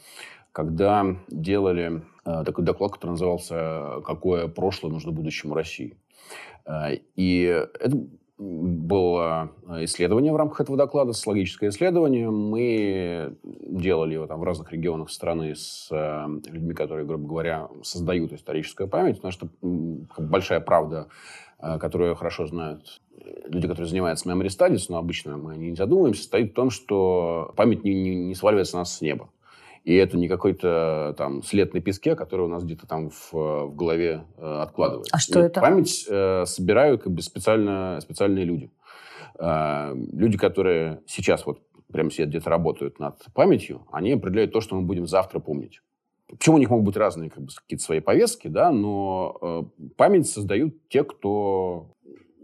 когда 0.52 1.06
делали 1.28 2.04
э, 2.26 2.44
такой 2.46 2.64
доклад, 2.64 2.94
который 2.94 3.12
назывался 3.12 4.02
«Какое 4.06 4.48
прошлое 4.48 4.92
нужно 4.92 5.12
будущему 5.12 5.54
России?». 5.54 5.98
Э, 6.66 6.96
и 7.16 7.44
это 7.44 8.08
было 8.38 9.52
исследование 9.82 10.34
в 10.34 10.36
рамках 10.36 10.62
этого 10.62 10.78
доклада, 10.78 11.14
социологическое 11.14 11.70
исследование. 11.70 12.30
Мы 12.30 13.38
делали 13.44 14.16
его 14.16 14.28
там 14.28 14.40
в 14.40 14.44
разных 14.44 14.72
регионах 14.72 15.10
страны 15.12 15.56
с 15.56 15.90
людьми, 15.92 16.74
которые, 16.74 17.06
грубо 17.06 17.28
говоря, 17.28 17.70
создают 17.84 18.34
историческую 18.34 18.90
память, 18.90 19.18
потому 19.18 19.32
что 19.32 19.50
большая 20.18 20.60
правда, 20.62 21.08
которую 21.60 22.16
хорошо 22.16 22.48
знают 22.48 23.02
люди, 23.48 23.68
которые 23.68 23.88
занимаются 23.88 24.30
memory 24.30 24.48
studies, 24.48 24.86
но 24.90 24.98
обычно 24.98 25.38
мы 25.38 25.56
не 25.56 25.76
задумываемся, 25.76 26.24
стоит 26.24 26.52
в 26.52 26.56
том, 26.56 26.70
что 26.70 27.54
память 27.56 27.84
не, 27.84 27.94
не, 27.94 28.16
не 28.16 28.36
сваливается 28.36 28.76
на 28.76 28.82
нас 28.82 28.98
с 28.98 29.02
неба. 29.02 29.30
И 29.84 29.96
это 29.96 30.18
не 30.18 30.30
какой-то 30.30 31.14
там 31.18 31.44
след 31.44 31.74
на 31.74 31.82
песке, 31.82 32.16
который 32.16 32.46
у 32.46 32.48
нас 32.48 32.64
где-то 32.64 32.88
там 32.88 33.10
в, 33.10 33.34
в 33.34 33.76
голове 33.76 34.26
э, 34.38 34.60
откладывается. 34.62 35.14
А 35.14 35.20
что 35.20 35.42
и 35.42 35.44
это? 35.44 35.60
Память 35.60 36.06
э, 36.10 36.46
собирают 36.46 37.04
как 37.04 37.12
бы 37.12 37.22
специально, 37.22 38.00
специальные 38.02 38.46
люди. 38.46 38.72
Э, 39.38 39.94
люди, 39.94 40.38
которые 40.38 41.02
сейчас 41.06 41.46
вот 41.46 41.60
прямо 41.92 42.12
сидят 42.12 42.30
где-то 42.30 42.50
работают 42.50 43.00
над 43.00 43.26
памятью, 43.34 43.86
они 43.92 44.14
определяют 44.14 44.54
то, 44.54 44.62
что 44.62 44.76
мы 44.76 44.84
будем 44.84 45.06
завтра 45.06 45.40
помнить. 45.40 45.82
Почему 46.28 46.56
у 46.56 46.60
них 46.60 46.70
могут 46.70 46.86
быть 46.86 46.98
разные 46.98 47.30
как 47.30 47.44
бы, 47.44 47.50
какие-то 47.54 47.84
свои 47.84 48.00
повестки, 48.00 48.48
да, 48.48 48.72
но 48.72 49.38
э, 49.42 49.64
память 49.98 50.28
создают 50.28 50.76
те, 50.88 51.04
кто 51.04 51.90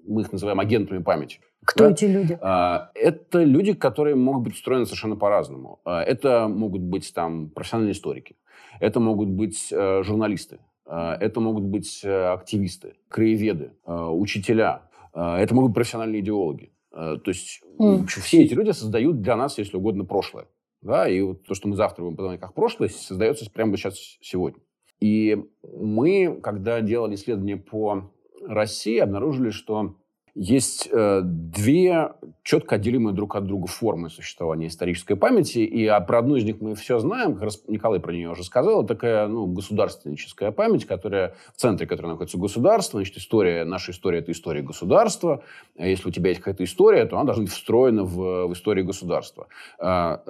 мы 0.09 0.21
их 0.21 0.31
называем 0.31 0.59
агентами 0.59 1.01
памяти. 1.01 1.39
Кто 1.65 1.85
да? 1.85 1.91
эти 1.91 2.05
люди? 2.05 2.37
А, 2.41 2.91
это 2.95 3.43
люди, 3.43 3.73
которые 3.73 4.15
могут 4.15 4.43
быть 4.43 4.53
устроены 4.53 4.85
совершенно 4.85 5.15
по-разному. 5.15 5.79
А, 5.85 6.01
это 6.01 6.47
могут 6.47 6.81
быть 6.81 7.13
там 7.13 7.49
профессиональные 7.49 7.93
историки, 7.93 8.35
это 8.79 8.99
могут 8.99 9.29
быть 9.29 9.67
э, 9.71 10.03
журналисты, 10.03 10.59
а, 10.85 11.15
это 11.19 11.39
могут 11.39 11.63
быть 11.63 12.01
э, 12.03 12.27
активисты, 12.31 12.95
краеведы, 13.07 13.73
учителя, 13.85 14.83
это 15.13 15.53
могут 15.53 15.71
быть 15.71 15.75
профессиональные 15.75 16.21
идеологи. 16.21 16.71
То 16.91 17.21
есть 17.25 17.61
mm. 17.79 18.05
все 18.05 18.43
эти 18.43 18.53
люди 18.53 18.71
создают 18.71 19.21
для 19.21 19.35
нас, 19.35 19.57
если 19.57 19.77
угодно, 19.77 20.05
прошлое. 20.05 20.45
Да? 20.81 21.09
И 21.09 21.21
вот 21.21 21.43
то, 21.43 21.55
что 21.55 21.67
мы 21.67 21.75
завтра 21.75 22.03
будем 22.03 22.15
подавать 22.15 22.39
как 22.39 22.53
прошлое, 22.53 22.89
создается 22.89 23.49
прямо 23.51 23.75
сейчас, 23.75 23.95
сегодня. 24.21 24.61
И 24.99 25.37
мы, 25.63 26.39
когда 26.41 26.81
делали 26.81 27.15
исследование 27.15 27.57
по 27.57 28.11
России, 28.49 28.97
обнаружили, 28.97 29.51
что 29.51 29.95
есть 30.41 30.87
э, 30.89 31.19
две 31.21 32.13
четко 32.43 32.75
отделимые 32.75 33.13
друг 33.13 33.35
от 33.35 33.45
друга 33.45 33.67
формы 33.67 34.09
существования 34.09 34.67
исторической 34.67 35.15
памяти. 35.15 35.59
И 35.59 35.85
а 35.85 35.99
про 35.99 36.19
одну 36.19 36.37
из 36.37 36.45
них 36.45 36.61
мы 36.61 36.75
все 36.75 36.97
знаем. 36.99 37.33
Как 37.33 37.43
раз 37.43 37.61
Николай 37.67 37.99
про 37.99 38.13
нее 38.13 38.29
уже 38.29 38.45
сказал. 38.45 38.85
Такая 38.85 39.27
ну, 39.27 39.47
государственническая 39.47 40.51
память, 40.51 40.85
которая 40.85 41.35
в 41.53 41.59
центре 41.59 41.85
которой 41.85 42.07
находится 42.07 42.37
государство. 42.37 42.99
Значит, 42.99 43.17
история, 43.17 43.65
наша 43.65 43.91
история– 43.91 44.19
это 44.19 44.31
история 44.31 44.61
государства. 44.61 45.43
А 45.77 45.85
если 45.85 46.07
у 46.07 46.11
тебя 46.11 46.29
есть 46.29 46.41
какая-то 46.41 46.63
история, 46.63 47.05
то 47.05 47.17
она 47.17 47.25
должна 47.25 47.43
быть 47.43 47.51
встроена 47.51 48.05
в, 48.05 48.47
в 48.47 48.53
историю 48.53 48.85
государства. 48.85 49.47
А, 49.77 50.23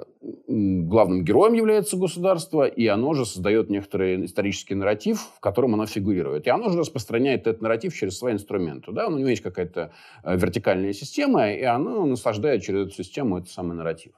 главным 0.48 1.24
героем 1.24 1.54
является 1.54 1.96
государство, 1.96 2.66
и 2.66 2.86
оно 2.88 3.14
же 3.14 3.24
создает 3.24 3.70
некоторый 3.70 4.24
исторический 4.24 4.74
нарратив, 4.74 5.20
в 5.36 5.40
котором 5.40 5.74
оно 5.74 5.86
фигурирует. 5.86 6.48
И 6.48 6.50
оно 6.50 6.68
же 6.68 6.78
распространяет 6.78 7.46
этот 7.46 7.62
нарратив 7.62 7.94
через 7.94 8.18
свои 8.18 8.32
инструменты. 8.32 8.90
Да? 8.90 9.06
У 9.06 9.16
него 9.16 9.28
есть 9.28 9.42
какая-то 9.42 9.92
вертикальная 10.24 10.92
система, 10.92 11.52
и 11.52 11.62
она 11.62 12.04
наслаждает 12.04 12.62
через 12.62 12.86
эту 12.86 12.94
систему 13.02 13.38
этот 13.38 13.50
самый 13.50 13.76
нарратив. 13.76 14.12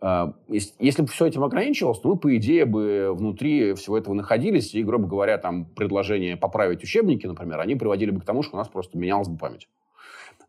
Э, 0.00 0.32
если 0.48 1.02
бы 1.02 1.08
все 1.08 1.26
этим 1.26 1.44
ограничивалось, 1.44 2.00
то 2.00 2.08
мы, 2.08 2.16
по 2.16 2.34
идее, 2.36 2.64
бы 2.64 3.12
внутри 3.14 3.74
всего 3.74 3.98
этого 3.98 4.14
находились, 4.14 4.74
и, 4.74 4.82
грубо 4.82 5.06
говоря, 5.06 5.38
там 5.38 5.66
предложения 5.66 6.36
поправить 6.36 6.82
учебники, 6.82 7.26
например, 7.26 7.60
они 7.60 7.74
приводили 7.76 8.10
бы 8.10 8.20
к 8.20 8.24
тому, 8.24 8.42
что 8.42 8.56
у 8.56 8.58
нас 8.58 8.68
просто 8.68 8.98
менялась 8.98 9.28
бы 9.28 9.38
память. 9.38 9.68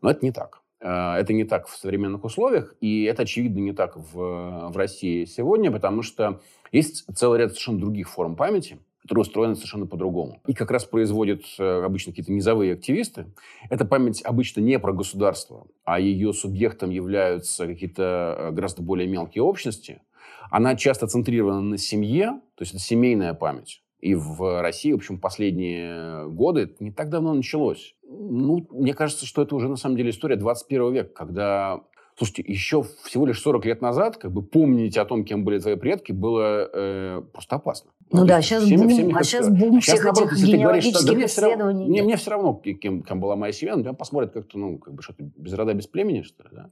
Но 0.02 0.10
это 0.10 0.24
не 0.24 0.32
так. 0.32 0.60
Э, 0.80 1.14
это 1.14 1.32
не 1.32 1.44
так 1.44 1.68
в 1.68 1.76
современных 1.76 2.24
условиях, 2.24 2.74
и 2.80 3.04
это, 3.04 3.22
очевидно, 3.22 3.60
не 3.60 3.72
так 3.72 3.96
в, 3.96 4.70
в 4.70 4.76
России 4.76 5.24
сегодня, 5.24 5.70
потому 5.70 6.02
что 6.02 6.40
есть 6.72 7.04
целый 7.14 7.38
ряд 7.38 7.50
совершенно 7.50 7.80
других 7.80 8.08
форм 8.08 8.36
памяти, 8.36 8.78
которая 9.06 9.22
устроена 9.22 9.54
совершенно 9.54 9.86
по-другому. 9.86 10.40
И 10.48 10.52
как 10.52 10.72
раз 10.72 10.84
производят 10.84 11.42
э, 11.58 11.82
обычно 11.84 12.10
какие-то 12.10 12.32
низовые 12.32 12.72
активисты. 12.72 13.26
Эта 13.70 13.84
память 13.84 14.20
обычно 14.24 14.60
не 14.60 14.80
про 14.80 14.92
государство, 14.92 15.68
а 15.84 16.00
ее 16.00 16.32
субъектом 16.32 16.90
являются 16.90 17.68
какие-то 17.68 18.34
э, 18.36 18.50
гораздо 18.50 18.82
более 18.82 19.06
мелкие 19.06 19.44
общности. 19.44 20.02
Она 20.50 20.74
часто 20.74 21.06
центрирована 21.06 21.60
на 21.60 21.78
семье, 21.78 22.40
то 22.56 22.62
есть 22.62 22.72
это 22.72 22.82
семейная 22.82 23.32
память. 23.32 23.80
И 24.00 24.16
в 24.16 24.60
России, 24.60 24.92
в 24.92 24.96
общем, 24.96 25.20
последние 25.20 26.28
годы, 26.28 26.62
это 26.62 26.82
не 26.82 26.90
так 26.90 27.08
давно 27.08 27.32
началось. 27.32 27.94
Ну, 28.02 28.66
мне 28.70 28.92
кажется, 28.92 29.24
что 29.24 29.42
это 29.42 29.54
уже 29.54 29.68
на 29.68 29.76
самом 29.76 29.96
деле 29.96 30.10
история 30.10 30.36
21 30.36 30.92
века, 30.92 31.10
когда 31.14 31.80
Слушайте, 32.16 32.44
еще 32.46 32.82
всего 33.04 33.26
лишь 33.26 33.40
40 33.42 33.66
лет 33.66 33.82
назад 33.82 34.16
как 34.16 34.32
бы 34.32 34.42
помнить 34.42 34.96
о 34.96 35.04
том, 35.04 35.22
кем 35.22 35.44
были 35.44 35.58
твои 35.58 35.76
предки, 35.76 36.12
было 36.12 36.70
э, 36.72 37.22
просто 37.30 37.56
опасно. 37.56 37.90
Ну, 38.10 38.20
ну 38.20 38.26
да, 38.26 38.40
сейчас 38.40 38.62
всеми, 38.62 38.78
бум, 38.78 38.88
всеми, 38.88 39.14
а 39.18 39.22
сейчас 39.22 39.50
бум 39.50 39.80
всех 39.80 40.02
наоборот, 40.02 40.32
этих 40.32 40.46
генеалогических 40.46 41.04
говоришь, 41.04 41.34
да, 41.34 41.42
исследований. 41.42 41.84
Мне, 41.84 41.90
мне, 41.90 42.02
мне 42.02 42.16
все 42.16 42.30
равно, 42.30 42.54
кем, 42.54 43.02
кем 43.02 43.20
была 43.20 43.36
моя 43.36 43.52
семья, 43.52 43.76
но 43.76 43.82
тебя 43.82 43.92
посмотрят 43.92 44.32
как-то, 44.32 44.58
ну, 44.58 44.78
как 44.78 44.94
бы 44.94 45.02
что-то 45.02 45.24
без 45.36 45.52
рода, 45.52 45.74
без 45.74 45.88
племени, 45.88 46.22
что 46.22 46.42
ли, 46.44 46.48
да. 46.52 46.68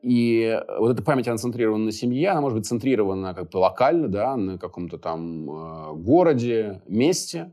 И 0.00 0.58
вот 0.78 0.92
эта 0.92 1.02
память, 1.02 1.28
она 1.28 1.36
центрирована 1.36 1.84
на 1.84 1.92
семье, 1.92 2.30
она 2.30 2.40
может 2.40 2.56
быть 2.56 2.66
центрирована 2.66 3.34
как 3.34 3.50
бы 3.50 3.58
локально, 3.58 4.08
да, 4.08 4.34
на 4.36 4.56
каком-то 4.58 4.96
там 4.96 5.50
э, 5.50 5.94
городе, 5.96 6.80
месте. 6.86 7.52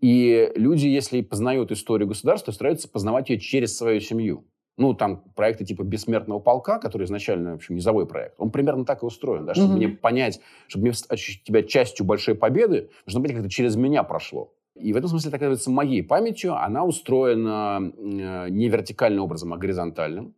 И 0.00 0.50
люди, 0.56 0.88
если 0.88 1.20
познают 1.20 1.70
историю 1.70 2.08
государства, 2.08 2.50
стараются 2.50 2.88
познавать 2.88 3.30
ее 3.30 3.38
через 3.38 3.76
свою 3.76 4.00
семью. 4.00 4.44
Ну, 4.76 4.92
там 4.94 5.22
проекты 5.36 5.64
типа 5.64 5.82
«Бессмертного 5.82 6.40
полка», 6.40 6.78
который 6.78 7.04
изначально, 7.04 7.52
в 7.52 7.54
общем, 7.56 7.76
низовой 7.76 8.06
проект, 8.06 8.34
он 8.38 8.50
примерно 8.50 8.84
так 8.84 9.02
и 9.02 9.06
устроен. 9.06 9.46
Да? 9.46 9.54
Чтобы 9.54 9.74
mm-hmm. 9.74 9.76
мне 9.76 9.88
понять, 9.88 10.40
чтобы 10.66 10.88
мне 10.88 10.94
ощутить 11.08 11.44
тебя 11.44 11.62
частью 11.62 12.04
большой 12.04 12.34
победы, 12.34 12.90
нужно 13.06 13.20
быть, 13.20 13.30
как 13.30 13.40
это 13.40 13.50
через 13.50 13.76
меня 13.76 14.02
прошло. 14.02 14.52
И 14.74 14.92
в 14.92 14.96
этом 14.96 15.08
смысле, 15.08 15.30
так 15.30 15.38
оказывается, 15.40 15.70
моей 15.70 16.02
памятью 16.02 16.56
она 16.56 16.84
устроена 16.84 17.92
э, 17.96 18.48
не 18.50 18.68
вертикальным 18.68 19.22
образом, 19.22 19.52
а 19.52 19.56
горизонтальным. 19.56 20.34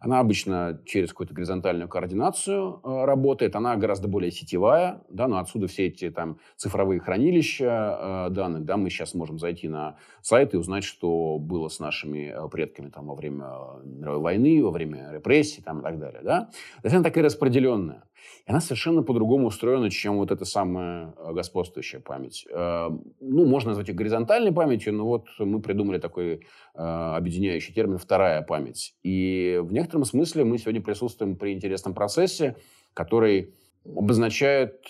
Она 0.00 0.20
обычно 0.20 0.80
через 0.86 1.10
какую-то 1.10 1.34
горизонтальную 1.34 1.88
координацию 1.88 2.80
э, 2.82 3.04
работает, 3.04 3.56
она 3.56 3.76
гораздо 3.76 4.08
более 4.08 4.30
сетевая, 4.30 5.02
да, 5.08 5.26
но 5.26 5.38
отсюда 5.38 5.66
все 5.66 5.86
эти 5.86 6.10
там 6.10 6.38
цифровые 6.56 7.00
хранилища 7.00 8.28
э, 8.28 8.30
данных, 8.30 8.64
да, 8.64 8.76
мы 8.76 8.90
сейчас 8.90 9.14
можем 9.14 9.38
зайти 9.38 9.68
на 9.68 9.96
сайт 10.22 10.54
и 10.54 10.56
узнать, 10.56 10.84
что 10.84 11.38
было 11.38 11.68
с 11.68 11.80
нашими 11.80 12.32
э, 12.32 12.48
предками 12.48 12.90
там 12.90 13.06
во 13.06 13.14
время 13.14 13.46
мировой 13.84 14.20
войны, 14.20 14.62
во 14.62 14.70
время 14.70 15.10
репрессий 15.12 15.62
там 15.62 15.80
и 15.80 15.82
так 15.82 15.98
далее, 15.98 16.20
да. 16.22 16.50
То 16.82 16.84
есть 16.84 16.94
она 16.94 17.04
такая 17.04 17.24
распределенная. 17.24 18.04
И 18.46 18.50
она 18.50 18.60
совершенно 18.60 19.02
по-другому 19.02 19.46
устроена, 19.46 19.90
чем 19.90 20.16
вот 20.18 20.30
эта 20.30 20.44
самая 20.44 21.14
э, 21.16 21.32
господствующая 21.32 22.00
память. 22.00 22.46
Э, 22.50 22.90
ну, 23.20 23.46
можно 23.46 23.70
назвать 23.70 23.88
ее 23.88 23.94
горизонтальной 23.94 24.52
памятью, 24.52 24.94
но 24.94 25.06
вот 25.06 25.26
мы 25.38 25.60
придумали 25.60 25.98
такой 25.98 26.34
э, 26.34 26.38
объединяющий 26.74 27.74
термин 27.74 27.98
«вторая 27.98 28.42
память». 28.42 28.94
И 29.02 29.60
в 29.62 29.72
некотором 29.72 30.04
смысле 30.04 30.44
мы 30.44 30.58
сегодня 30.58 30.80
присутствуем 30.80 31.36
при 31.36 31.52
интересном 31.52 31.94
процессе, 31.94 32.56
который 32.94 33.54
обозначает 33.84 34.84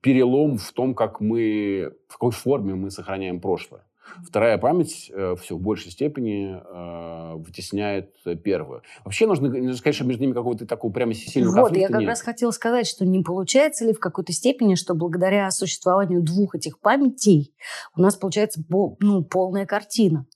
перелом 0.00 0.58
в 0.58 0.72
том, 0.72 0.94
как 0.94 1.20
мы, 1.20 1.94
в 2.08 2.12
какой 2.12 2.32
форме 2.32 2.74
мы 2.74 2.90
сохраняем 2.90 3.40
прошлое. 3.40 3.87
Вторая 4.26 4.58
память 4.58 5.10
э, 5.14 5.34
все 5.40 5.56
в 5.56 5.60
большей 5.60 5.90
степени 5.90 6.56
э, 6.56 7.36
вытесняет 7.36 8.14
первую. 8.42 8.82
Вообще 9.04 9.26
нужно, 9.26 9.48
нужно 9.48 9.74
сказать, 9.74 9.94
что 9.94 10.04
между 10.04 10.22
ними 10.22 10.32
какого-то 10.32 10.66
такого 10.66 10.92
прямо 10.92 11.14
сильного 11.14 11.62
вот, 11.62 11.76
я 11.76 11.88
как 11.88 12.00
нет. 12.00 12.08
раз 12.08 12.22
хотела 12.22 12.50
сказать, 12.50 12.86
что 12.86 13.04
не 13.04 13.22
получается 13.22 13.84
ли 13.84 13.92
в 13.92 14.00
какой-то 14.00 14.32
степени, 14.32 14.74
что 14.74 14.94
благодаря 14.94 15.50
существованию 15.50 16.22
двух 16.22 16.54
этих 16.54 16.80
памятей 16.80 17.54
у 17.96 18.00
нас 18.00 18.16
получается 18.16 18.62
ну, 18.68 19.24
полная 19.24 19.66
картина. 19.66 20.26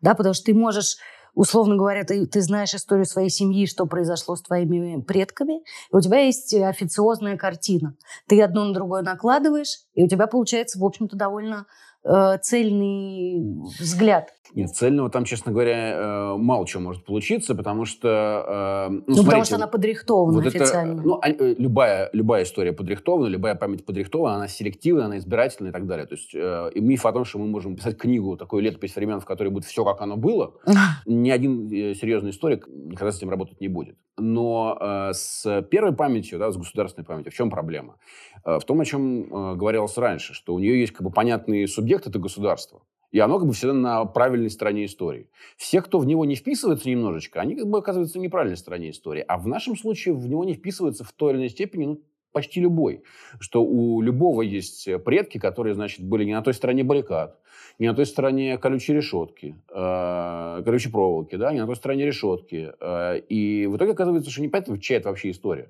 Да, 0.00 0.14
потому 0.14 0.34
что 0.34 0.46
ты 0.46 0.54
можешь 0.54 0.96
условно 1.34 1.76
говоря, 1.76 2.04
ты, 2.04 2.26
ты 2.26 2.40
знаешь 2.40 2.74
историю 2.74 3.06
своей 3.06 3.30
семьи, 3.30 3.66
что 3.66 3.86
произошло 3.86 4.36
с 4.36 4.42
твоими 4.42 5.00
предками, 5.00 5.62
и 5.90 5.96
у 5.96 6.00
тебя 6.00 6.20
есть 6.20 6.54
официозная 6.54 7.36
картина. 7.36 7.96
Ты 8.28 8.42
одно 8.42 8.64
на 8.64 8.74
другое 8.74 9.02
накладываешь, 9.02 9.80
и 9.94 10.04
у 10.04 10.08
тебя 10.08 10.26
получается, 10.26 10.78
в 10.78 10.84
общем-то, 10.84 11.16
довольно 11.16 11.66
э, 12.04 12.38
цельный 12.42 13.38
взгляд. 13.78 14.32
Нет, 14.54 14.70
цельного 14.70 15.08
там, 15.08 15.24
честно 15.24 15.50
говоря, 15.50 15.94
э, 15.94 16.36
мало 16.36 16.66
чего 16.66 16.82
может 16.82 17.04
получиться, 17.04 17.54
потому 17.54 17.86
что... 17.86 18.88
Э, 18.88 18.92
ну, 18.92 19.02
ну 19.06 19.24
потому 19.24 19.44
что 19.44 19.56
она 19.56 19.66
подрихтована 19.66 20.38
вот 20.38 20.46
официально. 20.46 20.92
Это, 20.92 21.02
ну, 21.02 21.18
а, 21.22 21.30
э, 21.30 21.54
любая, 21.56 22.10
любая 22.12 22.42
история 22.44 22.72
подрихтована, 22.72 23.28
любая 23.28 23.54
память 23.54 23.86
подрихтована, 23.86 24.36
она 24.36 24.48
селективная, 24.48 25.06
она 25.06 25.18
избирательная 25.18 25.70
и 25.70 25.72
так 25.72 25.86
далее. 25.86 26.06
То 26.06 26.14
есть 26.14 26.34
и 26.34 26.80
миф 26.80 27.06
о 27.06 27.12
том, 27.12 27.24
что 27.24 27.38
мы 27.38 27.46
можем 27.46 27.76
писать 27.76 27.96
книгу, 27.96 28.36
такую 28.36 28.62
летопись 28.62 28.94
времен, 28.94 29.20
в 29.20 29.24
которой 29.24 29.48
будет 29.48 29.64
все, 29.64 29.84
как 29.84 30.02
оно 30.02 30.16
было, 30.16 30.54
ни 31.06 31.30
один 31.30 31.68
серьезный 31.94 32.30
историк 32.30 32.68
никогда 32.68 33.10
с 33.12 33.18
этим 33.18 33.30
работать 33.30 33.60
не 33.60 33.68
будет. 33.68 33.96
Но 34.18 34.78
с 35.12 35.62
первой 35.70 35.94
памятью, 35.94 36.38
да, 36.38 36.50
с 36.50 36.56
государственной 36.56 37.06
памятью, 37.06 37.32
в 37.32 37.34
чем 37.34 37.48
проблема? 37.48 37.96
В 38.44 38.60
том, 38.60 38.80
о 38.80 38.84
чем 38.84 39.56
говорилось 39.56 39.96
раньше, 39.96 40.34
что 40.34 40.54
у 40.54 40.58
нее 40.58 40.78
есть 40.80 40.92
как 40.92 41.02
бы 41.02 41.10
понятный 41.10 41.66
субъект, 41.66 42.06
это 42.06 42.18
государство. 42.18 42.82
И 43.12 43.18
оно 43.18 43.38
как 43.38 43.46
бы 43.46 43.52
всегда 43.52 43.74
на 43.74 44.04
правильной 44.06 44.50
стороне 44.50 44.86
истории. 44.86 45.28
Все, 45.56 45.82
кто 45.82 45.98
в 45.98 46.06
него 46.06 46.24
не 46.24 46.34
вписывается 46.34 46.88
немножечко, 46.88 47.40
они 47.40 47.54
как 47.54 47.68
бы 47.68 47.78
оказываются 47.78 48.18
в 48.18 48.22
неправильной 48.22 48.56
стороне 48.56 48.90
истории. 48.90 49.24
А 49.28 49.38
в 49.38 49.46
нашем 49.46 49.76
случае 49.76 50.14
в 50.14 50.26
него 50.26 50.44
не 50.44 50.54
вписывается 50.54 51.04
в 51.04 51.12
той 51.12 51.32
или 51.32 51.38
иной 51.38 51.50
степени 51.50 51.84
ну, 51.84 52.02
почти 52.32 52.60
любой. 52.60 53.02
Что 53.38 53.62
у 53.62 54.00
любого 54.00 54.40
есть 54.40 54.88
предки, 55.04 55.38
которые, 55.38 55.74
значит, 55.74 56.04
были 56.04 56.24
не 56.24 56.32
на 56.32 56.42
той 56.42 56.54
стороне 56.54 56.84
баррикад, 56.84 57.38
не 57.82 57.88
на 57.88 57.94
той 57.94 58.06
стороне 58.06 58.58
колючей 58.58 58.92
решетки, 58.94 59.56
э, 59.68 60.62
колючей 60.64 60.88
проволоки, 60.88 61.34
да, 61.34 61.52
не 61.52 61.58
на 61.58 61.66
той 61.66 61.74
стороне 61.74 62.06
решетки. 62.06 62.72
Э, 62.80 63.18
и 63.18 63.66
в 63.66 63.76
итоге 63.76 63.90
оказывается, 63.90 64.30
что 64.30 64.40
не 64.40 64.48
понятно, 64.48 64.78
чья 64.78 64.98
это 64.98 65.08
вообще 65.08 65.32
история. 65.32 65.68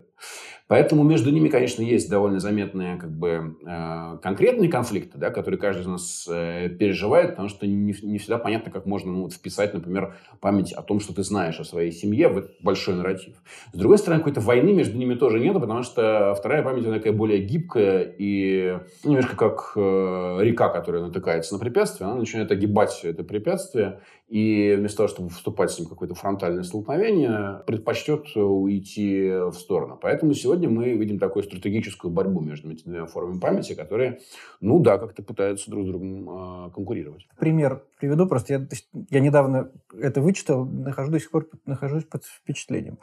Поэтому 0.68 1.02
между 1.02 1.30
ними, 1.30 1.48
конечно, 1.48 1.82
есть 1.82 2.08
довольно 2.08 2.38
заметные 2.38 2.96
как 2.96 3.10
бы, 3.10 3.56
э, 3.66 4.18
конкретные 4.22 4.70
конфликты, 4.70 5.18
да, 5.18 5.30
которые 5.30 5.60
каждый 5.60 5.82
из 5.82 5.86
нас 5.86 6.26
э, 6.30 6.68
переживает, 6.68 7.30
потому 7.30 7.48
что 7.48 7.66
не, 7.66 7.94
не 8.02 8.18
всегда 8.18 8.38
понятно, 8.38 8.70
как 8.70 8.86
можно 8.86 9.12
ну, 9.12 9.28
вписать, 9.28 9.74
например, 9.74 10.14
память 10.40 10.72
о 10.72 10.82
том, 10.82 11.00
что 11.00 11.14
ты 11.14 11.24
знаешь 11.24 11.60
о 11.60 11.64
своей 11.64 11.92
семье 11.92 12.28
в 12.28 12.38
этот 12.38 12.52
большой 12.62 12.94
нарратив. 12.94 13.34
С 13.72 13.76
другой 13.76 13.98
стороны, 13.98 14.20
какой-то 14.20 14.40
войны 14.40 14.72
между 14.72 14.96
ними 14.96 15.14
тоже 15.14 15.40
нету, 15.40 15.60
потому 15.60 15.82
что 15.82 16.34
вторая 16.38 16.62
память, 16.62 16.86
она 16.86 16.96
такая 16.96 17.12
более 17.12 17.40
гибкая 17.40 18.14
и 18.18 18.78
немножко 19.04 19.36
как 19.36 19.72
э, 19.76 20.38
река, 20.40 20.68
которая 20.68 21.02
натыкается 21.02 21.54
на 21.54 21.60
препятствие, 21.60 22.01
она 22.02 22.16
начинает 22.16 22.50
огибать 22.50 23.00
это 23.04 23.24
препятствие 23.24 24.00
и 24.28 24.74
вместо 24.78 24.98
того, 24.98 25.08
чтобы 25.08 25.28
вступать 25.28 25.70
с 25.70 25.78
ним 25.78 25.86
в 25.86 25.90
какое-то 25.90 26.14
фронтальное 26.14 26.62
столкновение, 26.62 27.62
предпочтет 27.66 28.34
уйти 28.34 29.28
в 29.28 29.52
сторону. 29.52 29.98
Поэтому 30.00 30.32
сегодня 30.34 30.68
мы 30.68 30.92
видим 30.94 31.18
такую 31.18 31.42
стратегическую 31.42 32.10
борьбу 32.10 32.40
между 32.40 32.70
этими 32.70 32.92
двумя 32.92 33.06
формами 33.06 33.38
памяти, 33.38 33.74
которые, 33.74 34.20
ну 34.60 34.78
да, 34.78 34.98
как-то 34.98 35.22
пытаются 35.22 35.70
друг 35.70 35.84
с 35.84 35.88
другом 35.88 36.66
э, 36.66 36.70
конкурировать. 36.70 37.26
Пример 37.38 37.82
приведу. 38.00 38.26
Просто 38.26 38.54
я, 38.54 38.66
я 39.10 39.20
недавно 39.20 39.70
это 39.98 40.22
вычитал, 40.22 40.64
нахожусь 40.64 41.12
до 41.12 41.20
сих 41.20 41.30
пор 41.30 41.48
нахожусь 41.66 42.04
под 42.04 42.24
впечатлением. 42.24 42.98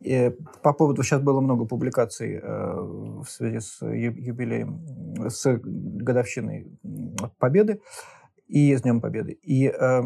И 0.00 0.34
по 0.62 0.72
поводу, 0.72 1.02
сейчас 1.02 1.20
было 1.20 1.40
много 1.40 1.66
публикаций 1.66 2.40
э, 2.42 2.42
в 2.42 3.26
связи 3.28 3.60
с 3.60 3.82
юбилеем, 3.82 5.28
с 5.28 5.60
годовщиной 5.62 6.68
Победы 7.38 7.82
и 8.50 8.74
с 8.74 8.82
Днем 8.82 9.00
Победы. 9.00 9.38
И 9.42 9.68
э, 9.68 10.02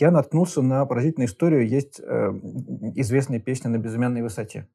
я 0.00 0.10
наткнулся 0.10 0.60
на 0.60 0.84
поразительную 0.86 1.28
историю. 1.28 1.66
Есть 1.66 2.00
э, 2.00 2.04
известная 2.96 3.38
песня 3.38 3.70
«На 3.70 3.78
безымянной 3.78 4.22
высоте». 4.22 4.68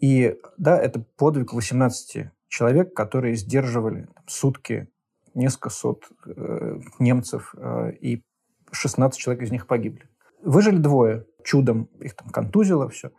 И 0.00 0.36
да, 0.56 0.78
это 0.78 1.04
подвиг 1.16 1.52
18 1.52 2.28
человек, 2.48 2.94
которые 2.94 3.36
сдерживали 3.36 4.08
там, 4.14 4.24
сутки 4.26 4.88
несколько 5.34 5.68
сот 5.68 6.08
э, 6.24 6.80
немцев, 6.98 7.54
э, 7.56 7.92
и 8.00 8.22
16 8.72 9.20
человек 9.20 9.42
из 9.42 9.50
них 9.50 9.66
погибли. 9.66 10.08
Выжили 10.42 10.78
двое 10.78 11.26
чудом, 11.44 11.90
их 12.00 12.14
там 12.14 12.30
контузило, 12.30 12.88
все. 12.88 13.08
Э, 13.08 13.10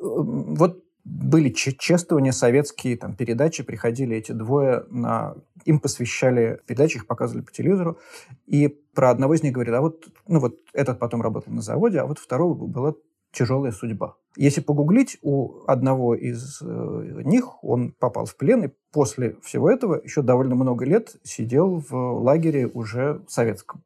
вот 0.00 0.84
были 1.08 1.50
чествования 1.50 2.32
советские, 2.32 2.96
там, 2.96 3.16
передачи, 3.16 3.62
приходили 3.62 4.16
эти 4.16 4.32
двое, 4.32 4.84
на... 4.90 5.36
им 5.64 5.80
посвящали 5.80 6.60
передачи, 6.66 6.96
их 6.96 7.06
показывали 7.06 7.42
по 7.42 7.52
телевизору, 7.52 7.98
и 8.46 8.68
про 8.68 9.10
одного 9.10 9.34
из 9.34 9.42
них 9.42 9.52
говорили, 9.52 9.74
а 9.74 9.80
вот, 9.80 10.06
ну 10.26 10.40
вот 10.40 10.56
этот 10.72 10.98
потом 10.98 11.22
работал 11.22 11.52
на 11.52 11.62
заводе, 11.62 12.00
а 12.00 12.06
вот 12.06 12.18
второго 12.18 12.54
была 12.66 12.94
тяжелая 13.32 13.72
судьба. 13.72 14.16
Если 14.36 14.60
погуглить, 14.60 15.18
у 15.22 15.64
одного 15.66 16.14
из 16.14 16.60
э, 16.62 17.22
них 17.24 17.62
он 17.64 17.92
попал 17.92 18.26
в 18.26 18.36
плен, 18.36 18.64
и 18.64 18.70
после 18.92 19.36
всего 19.42 19.70
этого 19.70 20.00
еще 20.02 20.22
довольно 20.22 20.54
много 20.54 20.84
лет 20.84 21.16
сидел 21.22 21.82
в 21.88 21.94
лагере 22.20 22.66
уже 22.66 23.22
советском. 23.28 23.82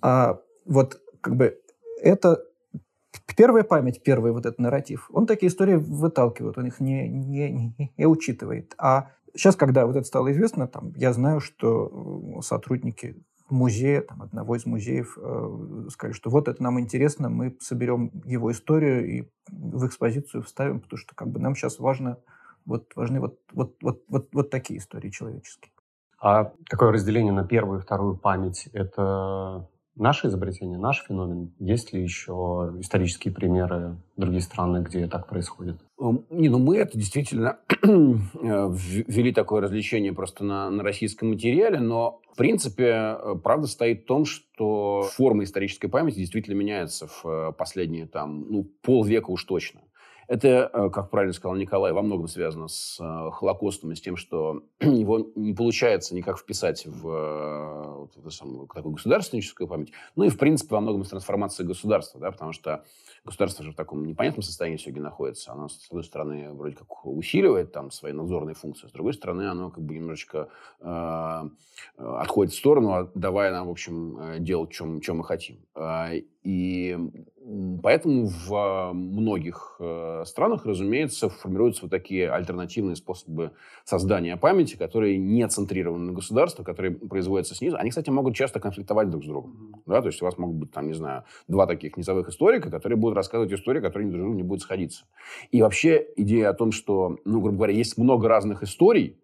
А 0.00 0.38
вот 0.64 1.00
как 1.20 1.36
бы 1.36 1.58
это 2.00 2.42
первая 3.36 3.64
память, 3.64 4.02
первый 4.02 4.32
вот 4.32 4.46
этот 4.46 4.58
нарратив, 4.58 5.08
он 5.12 5.26
такие 5.26 5.48
истории 5.48 5.74
выталкивает, 5.74 6.58
он 6.58 6.66
их 6.66 6.80
не, 6.80 7.08
не, 7.08 7.74
не, 7.96 8.06
учитывает. 8.06 8.74
А 8.78 9.10
Сейчас, 9.34 9.56
когда 9.56 9.86
вот 9.86 9.96
это 9.96 10.06
стало 10.06 10.30
известно, 10.32 10.68
там, 10.68 10.92
я 10.96 11.12
знаю, 11.12 11.40
что 11.40 12.36
э, 12.38 12.42
сотрудники 12.42 13.16
музея, 13.48 14.02
там, 14.02 14.22
одного 14.22 14.56
из 14.56 14.66
музеев, 14.66 15.16
э, 15.20 15.88
сказали, 15.90 16.14
что 16.14 16.30
вот 16.30 16.48
это 16.48 16.62
нам 16.62 16.78
интересно, 16.78 17.30
мы 17.30 17.56
соберем 17.60 18.10
его 18.24 18.52
историю 18.52 19.08
и 19.08 19.28
в 19.48 19.86
экспозицию 19.86 20.42
вставим, 20.42 20.80
потому 20.80 20.98
что 20.98 21.14
как 21.14 21.28
бы 21.28 21.40
нам 21.40 21.54
сейчас 21.54 21.78
важно, 21.78 22.18
вот, 22.66 22.92
важны 22.94 23.20
вот, 23.20 23.38
вот, 23.52 23.76
вот, 23.80 24.02
вот, 24.08 24.28
вот 24.32 24.50
такие 24.50 24.78
истории 24.78 25.10
человеческие. 25.10 25.72
А 26.20 26.52
такое 26.68 26.92
разделение 26.92 27.32
на 27.32 27.44
первую 27.44 27.78
и 27.78 27.82
вторую 27.82 28.16
память– 28.16 28.68
это 28.72 29.66
наше 29.96 30.28
изобретение, 30.28 30.78
наш 30.78 31.04
феномен? 31.06 31.52
Есть 31.58 31.92
ли 31.92 32.02
еще 32.02 32.74
исторические 32.80 33.32
примеры 33.32 33.96
других 34.16 34.42
стран, 34.42 34.82
где 34.82 35.06
так 35.06 35.28
происходит? 35.28 35.76
Эм, 36.00 36.24
не, 36.30 36.48
ну 36.48 36.58
мы 36.58 36.78
это 36.78 36.96
действительно 36.98 37.58
э, 37.82 37.84
ввели 37.84 39.32
такое 39.32 39.60
развлечение 39.60 40.12
просто 40.12 40.44
на, 40.44 40.70
на 40.70 40.82
российском 40.82 41.30
материале, 41.30 41.78
но 41.80 42.20
в 42.32 42.36
принципе 42.36 42.84
э, 42.84 43.34
правда 43.42 43.66
стоит 43.66 44.02
в 44.02 44.06
том, 44.06 44.24
что 44.24 45.02
форма 45.12 45.44
исторической 45.44 45.88
памяти 45.88 46.16
действительно 46.16 46.54
меняется 46.54 47.06
в 47.06 47.26
э, 47.26 47.52
последние 47.52 48.06
там, 48.06 48.46
ну, 48.50 48.64
полвека 48.82 49.30
уж 49.30 49.44
точно. 49.44 49.80
Это, 50.28 50.70
э, 50.72 50.90
как 50.90 51.10
правильно 51.10 51.32
сказал 51.32 51.56
Николай, 51.56 51.92
во 51.92 52.02
многом 52.02 52.28
связано 52.28 52.68
с 52.68 52.98
э, 53.00 53.30
Холокостом 53.32 53.92
и 53.92 53.94
с 53.94 54.00
тем, 54.00 54.16
что 54.16 54.62
его 54.80 55.30
не 55.34 55.52
получается 55.52 56.14
никак 56.14 56.38
вписать 56.38 56.86
в, 56.86 57.08
э, 57.08 57.94
вот, 57.98 58.16
в 58.16 58.30
самую, 58.30 58.68
такую 58.68 58.94
государственническую 58.94 59.66
память. 59.66 59.92
Ну 60.16 60.24
и, 60.24 60.28
в 60.28 60.38
принципе, 60.38 60.74
во 60.74 60.80
многом 60.80 61.04
с 61.04 61.08
трансформацией 61.08 61.66
государства, 61.66 62.20
да, 62.20 62.30
потому 62.30 62.52
что 62.52 62.84
государство 63.24 63.64
же 63.64 63.72
в 63.72 63.76
таком 63.76 64.04
непонятном 64.04 64.42
состоянии 64.42 64.76
сегодня 64.76 65.02
находится. 65.02 65.52
Оно, 65.52 65.68
с 65.68 65.86
одной 65.88 66.04
стороны, 66.04 66.52
вроде 66.52 66.76
как 66.76 67.04
усиливает 67.04 67.72
там 67.72 67.90
свои 67.90 68.12
надзорные 68.12 68.54
функции, 68.54 68.88
с 68.88 68.92
другой 68.92 69.14
стороны, 69.14 69.48
оно 69.48 69.70
как 69.70 69.82
бы 69.82 69.94
немножечко 69.94 70.48
э, 70.80 71.42
отходит 71.96 72.52
в 72.52 72.56
сторону, 72.56 73.10
давая 73.14 73.52
нам, 73.52 73.66
в 73.66 73.70
общем, 73.70 74.18
делать, 74.38 74.70
чем, 74.70 75.00
чем 75.00 75.18
мы 75.18 75.24
хотим. 75.24 75.58
И 76.42 76.98
поэтому 77.82 78.26
в 78.26 78.92
многих 78.92 79.76
э, 79.78 80.24
странах, 80.26 80.66
разумеется, 80.66 81.28
формируются 81.28 81.82
вот 81.82 81.90
такие 81.90 82.30
альтернативные 82.30 82.96
способы 82.96 83.52
создания 83.84 84.36
памяти, 84.36 84.76
которые 84.76 85.18
не 85.18 85.46
центрированы 85.46 86.06
на 86.06 86.12
государстве, 86.12 86.64
которые 86.64 86.92
производятся 86.92 87.54
снизу. 87.54 87.76
Они, 87.76 87.90
кстати, 87.90 88.10
могут 88.10 88.34
часто 88.34 88.58
конфликтовать 88.58 89.10
друг 89.10 89.24
с 89.24 89.26
другом. 89.26 89.82
Да? 89.86 90.00
То 90.00 90.08
есть 90.08 90.20
у 90.20 90.24
вас 90.24 90.36
могут 90.36 90.56
быть, 90.56 90.72
там, 90.72 90.88
не 90.88 90.94
знаю, 90.94 91.24
два 91.46 91.66
таких 91.66 91.96
низовых 91.96 92.28
историка, 92.28 92.70
которые 92.70 92.98
будут 92.98 93.16
рассказывать 93.16 93.52
истории, 93.52 93.80
которые 93.80 94.08
друг 94.08 94.22
другу 94.22 94.34
не 94.34 94.42
будут 94.42 94.62
сходиться. 94.62 95.04
И 95.52 95.62
вообще 95.62 96.06
идея 96.16 96.50
о 96.50 96.54
том, 96.54 96.72
что, 96.72 97.18
ну, 97.24 97.40
грубо 97.40 97.58
говоря, 97.58 97.74
есть 97.74 97.96
много 97.98 98.28
разных 98.28 98.64
историй, 98.64 99.16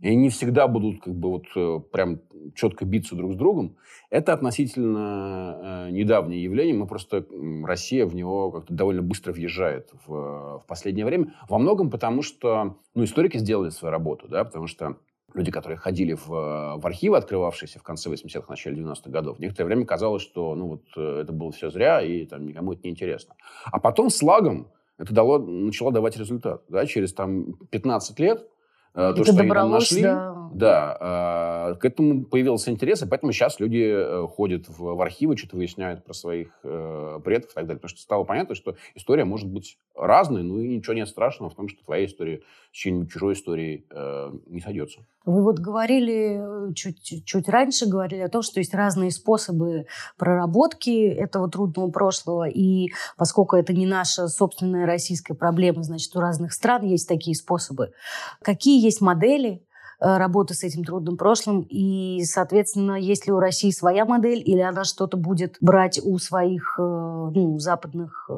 и 0.00 0.08
они 0.08 0.28
всегда 0.28 0.68
будут 0.68 1.02
как 1.02 1.14
бы 1.14 1.30
вот 1.30 1.46
э, 1.56 1.80
прям 1.90 2.20
четко 2.54 2.84
биться 2.84 3.14
друг 3.14 3.32
с 3.32 3.36
другом. 3.36 3.76
Это 4.10 4.32
относительно 4.32 5.88
э, 5.88 5.90
недавнее 5.90 6.42
явление. 6.42 6.74
Мы 6.74 6.86
просто, 6.86 7.24
Россия 7.64 8.06
в 8.06 8.14
него 8.14 8.50
как-то 8.50 8.74
довольно 8.74 9.02
быстро 9.02 9.32
въезжает 9.32 9.90
в, 10.06 10.60
в 10.60 10.64
последнее 10.66 11.06
время. 11.06 11.34
Во 11.48 11.58
многом 11.58 11.90
потому, 11.90 12.22
что 12.22 12.76
ну, 12.94 13.04
историки 13.04 13.38
сделали 13.38 13.70
свою 13.70 13.90
работу, 13.90 14.28
да, 14.28 14.44
потому 14.44 14.66
что 14.66 14.98
люди, 15.32 15.50
которые 15.50 15.78
ходили 15.78 16.12
в, 16.12 16.28
в 16.28 16.86
архивы, 16.86 17.16
открывавшиеся 17.16 17.78
в 17.78 17.82
конце 17.82 18.10
80-х, 18.10 18.46
начале 18.48 18.82
90-х 18.82 19.10
годов, 19.10 19.38
некоторое 19.38 19.66
время 19.66 19.86
казалось, 19.86 20.22
что 20.22 20.54
ну, 20.54 20.68
вот, 20.68 20.84
э, 20.96 21.20
это 21.22 21.32
было 21.32 21.52
все 21.52 21.70
зря, 21.70 22.02
и 22.02 22.26
там, 22.26 22.46
никому 22.46 22.74
это 22.74 22.82
не 22.84 22.90
интересно. 22.90 23.34
А 23.64 23.80
потом 23.80 24.10
с 24.10 24.22
лагом 24.22 24.68
это 24.98 25.14
дало, 25.14 25.38
начало 25.38 25.90
давать 25.90 26.18
результат. 26.18 26.64
Да? 26.68 26.84
Через 26.84 27.14
там, 27.14 27.54
15 27.70 28.18
лет 28.20 28.46
Э, 28.46 28.55
то, 28.96 29.10
Это 29.10 29.24
что 29.24 29.40
они 29.40 29.50
там 29.50 29.70
нашли, 29.70 30.02
да. 30.02 30.48
да, 30.54 31.76
к 31.78 31.84
этому 31.84 32.24
появился 32.24 32.70
интерес, 32.70 33.02
и 33.02 33.06
поэтому 33.06 33.32
сейчас 33.32 33.60
люди 33.60 33.84
э, 33.84 34.26
ходят 34.26 34.68
в, 34.68 34.78
в 34.78 35.00
архивы, 35.02 35.36
что-то 35.36 35.56
выясняют 35.56 36.02
про 36.04 36.14
своих 36.14 36.48
э, 36.64 37.20
предков 37.22 37.52
и 37.52 37.54
так 37.54 37.66
далее. 37.66 37.78
Потому 37.80 37.90
что 37.90 38.00
стало 38.00 38.24
понятно, 38.24 38.54
что 38.54 38.76
история 38.94 39.24
может 39.24 39.48
быть 39.48 39.78
разной, 39.94 40.42
ну 40.42 40.58
и 40.58 40.76
ничего 40.76 40.94
нет 40.94 41.08
страшного 41.08 41.50
в 41.50 41.54
том, 41.54 41.68
что 41.68 41.84
твоя 41.84 42.06
история 42.06 42.40
с 42.72 42.76
чьей-нибудь 42.76 43.10
чужой 43.10 43.34
историей 43.34 43.86
э, 43.90 44.32
не 44.46 44.60
сойдется. 44.60 45.00
Вы 45.24 45.42
вот 45.42 45.58
говорили, 45.58 46.72
чуть, 46.74 47.24
чуть 47.24 47.48
раньше 47.48 47.86
говорили 47.86 48.20
о 48.20 48.28
том, 48.28 48.42
что 48.42 48.60
есть 48.60 48.72
разные 48.74 49.10
способы 49.10 49.86
проработки 50.16 51.08
этого 51.08 51.50
трудного 51.50 51.90
прошлого, 51.90 52.48
и 52.48 52.92
поскольку 53.16 53.56
это 53.56 53.72
не 53.72 53.86
наша 53.86 54.28
собственная 54.28 54.86
российская 54.86 55.34
проблема, 55.34 55.82
значит, 55.82 56.14
у 56.14 56.20
разных 56.20 56.52
стран 56.52 56.84
есть 56.84 57.08
такие 57.08 57.34
способы. 57.34 57.92
Какие 58.40 58.85
есть 58.86 59.00
модели 59.00 59.66
э, 60.00 60.16
работы 60.16 60.54
с 60.54 60.64
этим 60.64 60.84
трудным 60.84 61.16
прошлым, 61.16 61.60
и, 61.60 62.24
соответственно, 62.24 62.94
есть 62.94 63.26
ли 63.26 63.32
у 63.32 63.38
России 63.38 63.70
своя 63.70 64.04
модель, 64.04 64.42
или 64.44 64.60
она 64.60 64.84
что-то 64.84 65.16
будет 65.16 65.58
брать 65.60 66.00
у 66.02 66.18
своих 66.18 66.76
э, 66.78 66.82
ну, 66.82 67.58
западных 67.58 68.30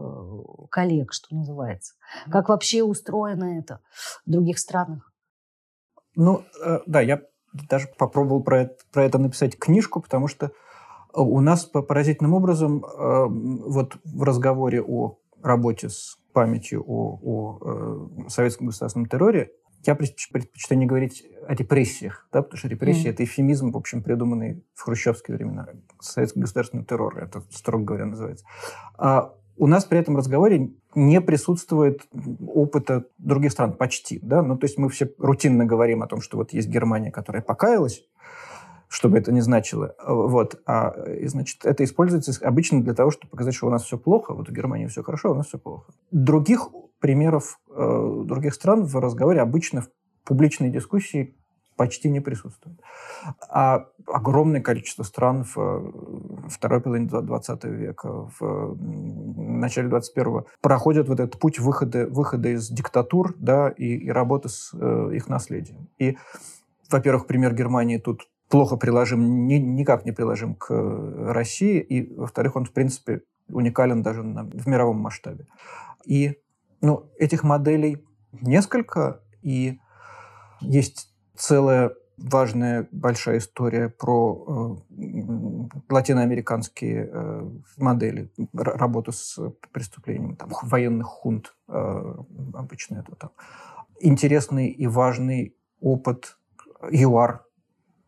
коллег, 0.71 1.13
что 1.13 1.35
называется? 1.35 1.95
Как 2.31 2.49
вообще 2.49 2.83
устроено 2.83 3.59
это 3.59 3.81
в 4.27 4.31
других 4.31 4.59
странах? 4.59 5.09
Ну, 6.21 6.43
э, 6.65 6.81
да, 6.87 7.01
я 7.01 7.23
даже 7.71 7.87
попробовал 7.97 8.43
про 8.43 8.63
это, 8.63 8.75
про 8.93 9.05
это 9.05 9.19
написать 9.19 9.57
книжку, 9.57 10.01
потому 10.01 10.27
что 10.27 10.47
э, 10.47 10.51
у 11.15 11.39
нас 11.41 11.65
по 11.65 11.81
поразительным 11.81 12.35
образом 12.35 12.85
э, 12.85 13.27
вот 13.29 13.97
в 14.05 14.25
разговоре 14.25 14.83
о 14.83 15.17
работе 15.45 15.89
с 15.89 16.19
памятью 16.33 16.85
о, 16.85 17.21
о 17.23 18.29
советском 18.29 18.67
государственном 18.67 19.09
терроре 19.09 19.53
я 19.89 19.95
предпочитаю 19.95 20.79
не 20.79 20.87
говорить 20.87 21.25
о 21.47 21.55
репрессиях, 21.55 22.29
да, 22.31 22.43
потому 22.43 22.59
что 22.59 22.69
репрессии 22.69 23.07
mm. 23.07 23.11
это 23.11 23.25
эфемизм, 23.25 23.73
в 23.73 23.77
общем, 23.77 24.03
придуманный 24.03 24.63
в 24.75 24.83
хрущевские 24.83 25.39
времена. 25.39 25.67
Советский 25.99 26.41
государственный 26.41 26.85
террор, 26.85 27.19
это, 27.19 27.43
строго 27.51 27.85
говоря, 27.85 28.05
называется. 28.05 28.45
А 28.99 29.35
у 29.57 29.67
нас 29.67 29.87
при 29.87 29.99
этом 29.99 30.15
разговоре 30.17 30.73
не 30.95 31.21
присутствует 31.23 32.07
опыта 32.47 33.07
других 33.17 33.51
стран 33.53 33.73
почти. 33.73 34.21
Да? 34.23 34.43
Ну, 34.43 34.59
то 34.59 34.67
есть 34.67 34.77
мы 34.77 34.91
все 34.91 35.11
рутинно 35.17 35.65
говорим 35.65 36.03
о 36.03 36.07
том, 36.07 36.21
что 36.21 36.37
вот 36.37 36.53
есть 36.53 36.69
Германия, 36.69 37.11
которая 37.11 37.43
покаялась, 37.43 38.05
что 38.89 39.09
бы 39.09 39.17
это 39.17 39.33
ни 39.33 39.41
значило. 39.41 39.95
Вот. 40.07 40.61
А, 40.67 40.91
и, 41.09 41.27
значит, 41.29 41.65
это 41.65 41.83
используется 41.83 42.33
обычно 42.47 42.83
для 42.83 42.93
того, 42.93 43.11
чтобы 43.11 43.31
показать, 43.31 43.55
что 43.55 43.69
у 43.69 43.71
нас 43.71 43.85
все 43.85 43.97
плохо, 43.97 44.35
вот 44.35 44.51
у 44.51 44.53
Германии 44.53 44.87
все 44.87 45.03
хорошо, 45.03 45.31
а 45.31 45.33
у 45.33 45.35
нас 45.35 45.47
все 45.47 45.59
плохо. 45.59 45.93
Других 46.11 46.69
примеров 47.01 47.61
э, 47.71 48.23
других 48.25 48.55
стран 48.55 48.85
в 48.85 48.97
разговоре 48.97 49.41
обычно 49.41 49.83
в 49.83 49.89
публичной 50.25 50.71
дискуссии 50.71 51.35
почти 51.79 52.11
не 52.11 52.21
присутствует. 52.21 52.79
А 53.49 53.87
огромное 54.07 54.61
количество 54.61 55.05
стран 55.05 55.45
в 55.45 55.57
э, 55.57 56.49
второй 56.49 56.81
половине 56.81 57.09
20 57.09 57.65
века, 57.65 58.29
в 58.39 58.77
начале 59.37 59.89
21-го 59.89 60.47
проходят 60.61 61.09
вот 61.09 61.21
этот 61.21 61.39
путь 61.39 61.59
выхода, 61.59 62.07
выхода 62.09 62.49
из 62.49 62.69
диктатур 62.69 63.35
да, 63.39 63.69
и, 63.69 63.95
и 63.95 64.11
работы 64.11 64.49
с 64.49 64.73
э, 64.75 65.11
их 65.15 65.29
наследием. 65.29 65.89
И, 65.99 66.19
во-первых, 66.91 67.27
пример 67.27 67.55
Германии 67.55 67.99
тут 67.99 68.29
плохо 68.49 68.77
приложим, 68.77 69.47
ни, 69.47 69.55
никак 69.55 70.05
не 70.05 70.13
приложим 70.13 70.57
к 70.57 70.73
России, 71.33 71.81
и, 71.81 72.15
во-вторых, 72.15 72.57
он, 72.57 72.65
в 72.65 72.73
принципе, 72.73 73.23
уникален 73.49 74.03
даже 74.03 74.23
на, 74.23 74.45
в 74.45 74.67
мировом 74.67 74.99
масштабе. 74.99 75.47
И 76.05 76.39
ну, 76.81 77.11
этих 77.19 77.45
моделей 77.45 78.05
несколько, 78.33 79.21
и 79.43 79.79
есть 80.61 81.13
целая 81.37 81.93
важная 82.19 82.89
большая 82.91 83.39
история 83.39 83.89
про 83.89 84.77
э, 84.91 85.77
латиноамериканские 85.89 87.09
э, 87.11 87.51
модели 87.77 88.31
работы 88.53 89.13
с 89.13 89.39
преступлением, 89.73 90.37
там, 90.37 90.51
военных 90.63 91.07
хунт 91.07 91.55
э, 91.69 92.15
обычно 92.55 92.97
это 92.97 93.15
там. 93.15 93.31
Интересный 94.01 94.69
и 94.69 94.87
важный 94.87 95.57
опыт 95.81 96.39
ЮАР, 96.91 97.45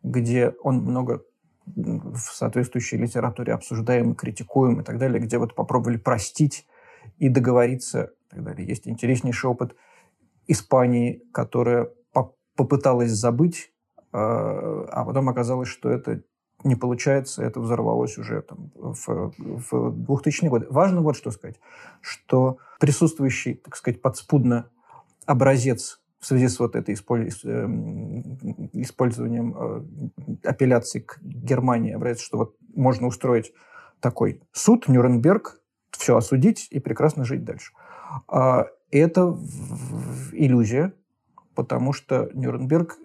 где 0.03 0.53
он 0.61 0.79
много 0.79 1.23
в 1.65 2.17
соответствующей 2.17 2.97
литературе 2.97 3.53
обсуждаем, 3.53 4.15
критикуем 4.15 4.81
и 4.81 4.83
так 4.83 4.97
далее, 4.97 5.21
где 5.21 5.37
вот 5.37 5.55
попробовали 5.55 5.97
простить 5.97 6.67
и 7.17 7.29
договориться 7.29 8.11
так 8.31 8.43
далее. 8.43 8.67
Есть 8.67 8.87
интереснейший 8.87 9.49
опыт 9.49 9.75
Испании, 10.47 11.23
которая 11.31 11.89
попыталась 12.55 13.11
забыть, 13.11 13.71
э, 13.97 14.17
а 14.17 15.03
потом 15.05 15.29
оказалось, 15.29 15.69
что 15.69 15.89
это 15.89 16.21
не 16.63 16.75
получается, 16.75 17.43
это 17.43 17.59
взорвалось 17.59 18.17
уже 18.17 18.41
там, 18.41 18.71
в, 18.75 19.33
в 19.39 19.73
2000-е 19.73 20.49
годы. 20.49 20.67
Важно 20.69 21.01
вот 21.01 21.15
что 21.15 21.31
сказать, 21.31 21.59
что 22.01 22.57
присутствующий, 22.79 23.55
так 23.55 23.75
сказать, 23.75 24.01
подспудно 24.01 24.69
образец 25.25 26.01
в 26.19 26.25
связи 26.27 26.47
с 26.47 26.59
вот 26.59 26.75
этой 26.75 26.93
эм, 26.93 28.37
использованием 28.73 29.55
э, 29.57 30.47
апелляции 30.47 30.99
к 30.99 31.17
Германии, 31.21 31.93
образец, 31.93 32.21
что 32.21 32.37
вот 32.37 32.55
можно 32.75 33.07
устроить 33.07 33.53
такой 33.99 34.41
суд, 34.51 34.87
Нюрнберг, 34.87 35.61
все 35.89 36.15
осудить 36.15 36.67
и 36.69 36.79
прекрасно 36.79 37.25
жить 37.25 37.43
дальше. 37.43 37.73
А, 38.27 38.67
это 38.91 39.37
иллюзия, 40.33 40.93
потому 41.55 41.93
что 41.93 42.29
Нюрнберг 42.33 42.97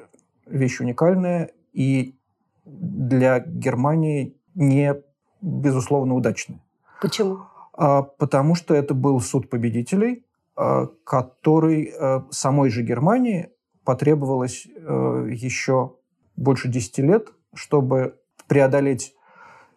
вещь 0.46 0.80
уникальная 0.80 1.50
и 1.72 2.16
для 2.64 3.40
Германии 3.40 4.36
не 4.54 4.94
безусловно 5.40 6.14
удачная. 6.14 6.60
Почему? 7.00 7.40
А, 7.72 8.02
потому 8.02 8.54
что 8.54 8.74
это 8.74 8.94
был 8.94 9.20
суд 9.20 9.50
победителей, 9.50 10.24
а, 10.56 10.86
который 11.04 11.92
самой 12.30 12.70
же 12.70 12.82
Германии 12.82 13.50
потребовалось 13.84 14.66
еще 14.66 15.94
больше 16.34 16.68
10 16.68 16.98
лет, 16.98 17.32
чтобы 17.54 18.18
преодолеть 18.48 19.14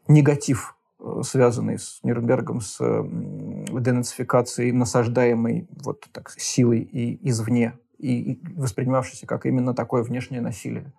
негатив, 0.08 0.76
связанный 1.24 1.80
с 1.80 2.00
Нюрнбергом, 2.04 2.62
с 2.62 2.78
денацификацией, 2.80 4.72
насаждаемой 4.72 5.68
вот 5.84 6.06
так 6.12 6.32
силой 6.32 6.80
и 6.80 7.30
извне, 7.30 7.74
и 7.98 8.42
воспринимавшейся 8.56 9.26
как 9.26 9.46
именно 9.46 9.74
такое 9.74 10.04
внешнее 10.04 10.42
насилие. 10.42 10.92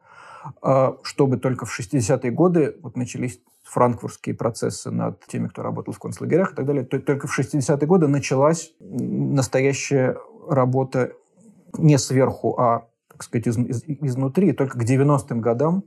А, 0.63 0.97
чтобы 1.03 1.37
только 1.37 1.67
в 1.67 1.79
60-е 1.79 2.31
годы 2.31 2.77
вот 2.83 2.97
начались 2.97 3.41
франкфуртские 3.65 4.35
процессы 4.35 4.91
над 4.91 5.25
теми, 5.27 5.49
кто 5.49 5.63
работал 5.63 5.93
в 5.93 5.99
концлагерях 5.99 6.53
и 6.53 6.57
так 6.57 6.67
далее. 6.67 6.85
Только 6.85 7.27
в 7.27 7.39
60-е 7.39 7.87
годы 7.87 8.09
началась 8.09 8.73
настоящая 8.81 10.17
работа 10.49 11.13
не 11.77 11.99
сверху, 11.99 12.59
а, 12.59 12.87
так 13.09 13.23
сказать, 13.23 13.47
из, 13.47 13.59
из, 13.59 13.85
изнутри. 13.87 14.53
Только 14.53 14.79
к 14.79 14.83
90-м 14.83 15.41
годам 15.41 15.85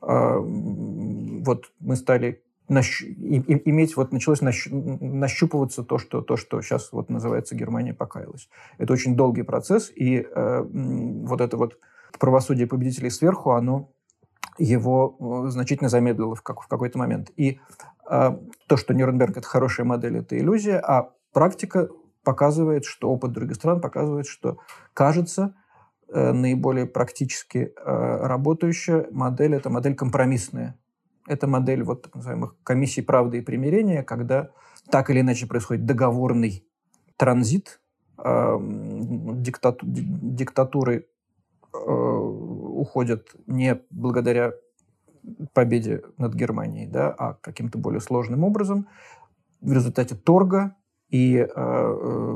э, 0.00 0.38
вот 0.38 1.64
мы 1.80 1.96
стали 1.96 2.42
нащ... 2.68 3.02
и, 3.02 3.06
и, 3.06 3.70
иметь, 3.70 3.96
вот 3.96 4.12
началось 4.12 4.40
нащ... 4.40 4.68
нащупываться 4.70 5.82
то 5.82 5.98
что, 5.98 6.22
то, 6.22 6.36
что 6.36 6.60
сейчас 6.62 6.92
вот 6.92 7.08
называется 7.10 7.54
Германия 7.54 7.94
покаялась. 7.94 8.48
Это 8.78 8.92
очень 8.92 9.16
долгий 9.16 9.42
процесс, 9.42 9.90
и 9.94 10.20
э, 10.20 10.62
вот 10.62 11.40
это 11.40 11.56
вот 11.56 11.78
правосудие 12.18 12.66
победителей 12.66 13.10
сверху, 13.10 13.52
оно 13.52 13.90
его 14.58 15.44
э, 15.46 15.50
значительно 15.50 15.88
замедлило 15.88 16.34
в, 16.34 16.42
как, 16.42 16.60
в 16.60 16.68
какой-то 16.68 16.98
момент. 16.98 17.30
И 17.36 17.60
э, 18.10 18.30
то, 18.66 18.76
что 18.76 18.94
Нюрнберг– 18.94 19.36
это 19.38 19.46
хорошая 19.46 19.86
модель, 19.86 20.18
это 20.18 20.38
иллюзия, 20.38 20.78
а 20.78 21.10
практика 21.32 21.88
показывает, 22.24 22.84
что 22.84 23.10
опыт 23.10 23.32
других 23.32 23.56
стран 23.56 23.80
показывает, 23.80 24.26
что, 24.26 24.58
кажется, 24.92 25.54
э, 26.12 26.32
наиболее 26.32 26.86
практически 26.86 27.72
э, 27.74 28.26
работающая 28.26 29.06
модель– 29.10 29.54
это 29.56 29.70
модель 29.70 29.94
компромиссная. 29.94 30.76
Это 31.28 31.46
модель 31.46 31.82
вот 31.82 32.02
так 32.02 32.14
называемых 32.14 32.56
комиссий 32.64 33.02
правды 33.02 33.38
и 33.38 33.42
примирения, 33.42 34.02
когда 34.02 34.50
так 34.90 35.10
или 35.10 35.20
иначе 35.20 35.46
происходит 35.46 35.86
договорный 35.86 36.64
транзит 37.16 37.80
э, 38.18 38.56
диктату, 38.60 39.86
диктатуры 39.86 41.06
Э, 41.72 41.92
уходят 41.92 43.28
не 43.46 43.80
благодаря 43.90 44.52
победе 45.52 46.02
над 46.16 46.34
Германией, 46.34 46.86
да, 46.86 47.10
а 47.10 47.34
каким-то 47.34 47.76
более 47.76 48.00
сложным 48.00 48.44
образом. 48.44 48.88
В 49.60 49.72
результате 49.72 50.14
торга 50.14 50.76
и 51.10 51.36
э, 51.36 51.46
э 51.46 52.32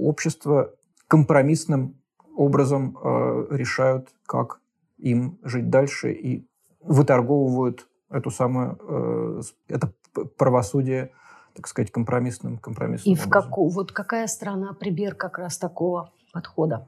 общество 0.00 0.74
компромиссным 1.08 2.00
образом 2.36 2.96
э, 3.02 3.46
решают, 3.50 4.10
как 4.26 4.60
им 4.98 5.38
жить 5.42 5.70
дальше 5.70 6.12
и 6.12 6.46
выторговывают 6.80 7.88
эту 8.10 8.30
самую, 8.30 8.78
э, 8.88 9.42
это 9.68 9.92
правосудие, 10.36 11.12
так 11.54 11.66
сказать, 11.66 11.90
компромиссным, 11.90 12.58
компромиссным 12.58 13.14
И 13.14 13.16
в 13.16 13.28
какую, 13.28 13.70
вот 13.70 13.92
какая 13.92 14.26
страна 14.26 14.72
пример 14.72 15.14
как 15.14 15.38
раз 15.38 15.58
такого 15.58 16.10
подхода? 16.32 16.86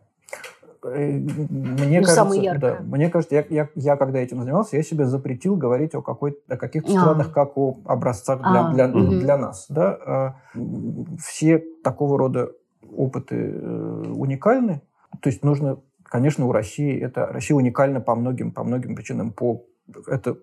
Э, 0.83 1.13
мне 1.13 2.01
ну, 2.01 2.07
кажется, 2.07 2.59
да, 2.59 2.79
мне 2.81 3.11
кажется, 3.11 3.35
я, 3.35 3.45
я, 3.51 3.69
я 3.75 3.97
когда 3.97 4.19
этим 4.19 4.43
занимался, 4.43 4.77
я 4.77 4.83
себе 4.83 5.05
запретил 5.05 5.57
говорить 5.57 5.95
о, 5.95 6.03
какой, 6.03 6.39
о 6.49 6.57
каких-то 6.57 6.91
а. 6.91 7.01
странах, 7.01 7.33
как 7.33 7.57
о 7.57 7.79
образцах 7.85 8.39
для, 8.39 8.69
а. 8.69 8.73
для, 8.73 8.89
угу. 8.89 9.21
для 9.21 9.37
нас. 9.37 9.67
Да? 9.69 9.99
А, 10.07 10.37
все 11.19 11.63
такого 11.85 12.19
рода 12.19 12.51
опыты 12.97 13.37
э, 13.37 14.13
уникальны. 14.15 14.81
То 15.21 15.29
есть 15.29 15.45
нужно, 15.45 15.79
конечно, 16.05 16.47
у 16.47 16.53
России 16.53 16.99
это 16.99 17.27
Россия 17.27 17.57
уникальна 17.57 18.01
по 18.01 18.15
многим, 18.15 18.53
по 18.53 18.65
многим 18.65 18.97
причинам, 18.97 19.33
по 19.33 19.65
это 20.07 20.39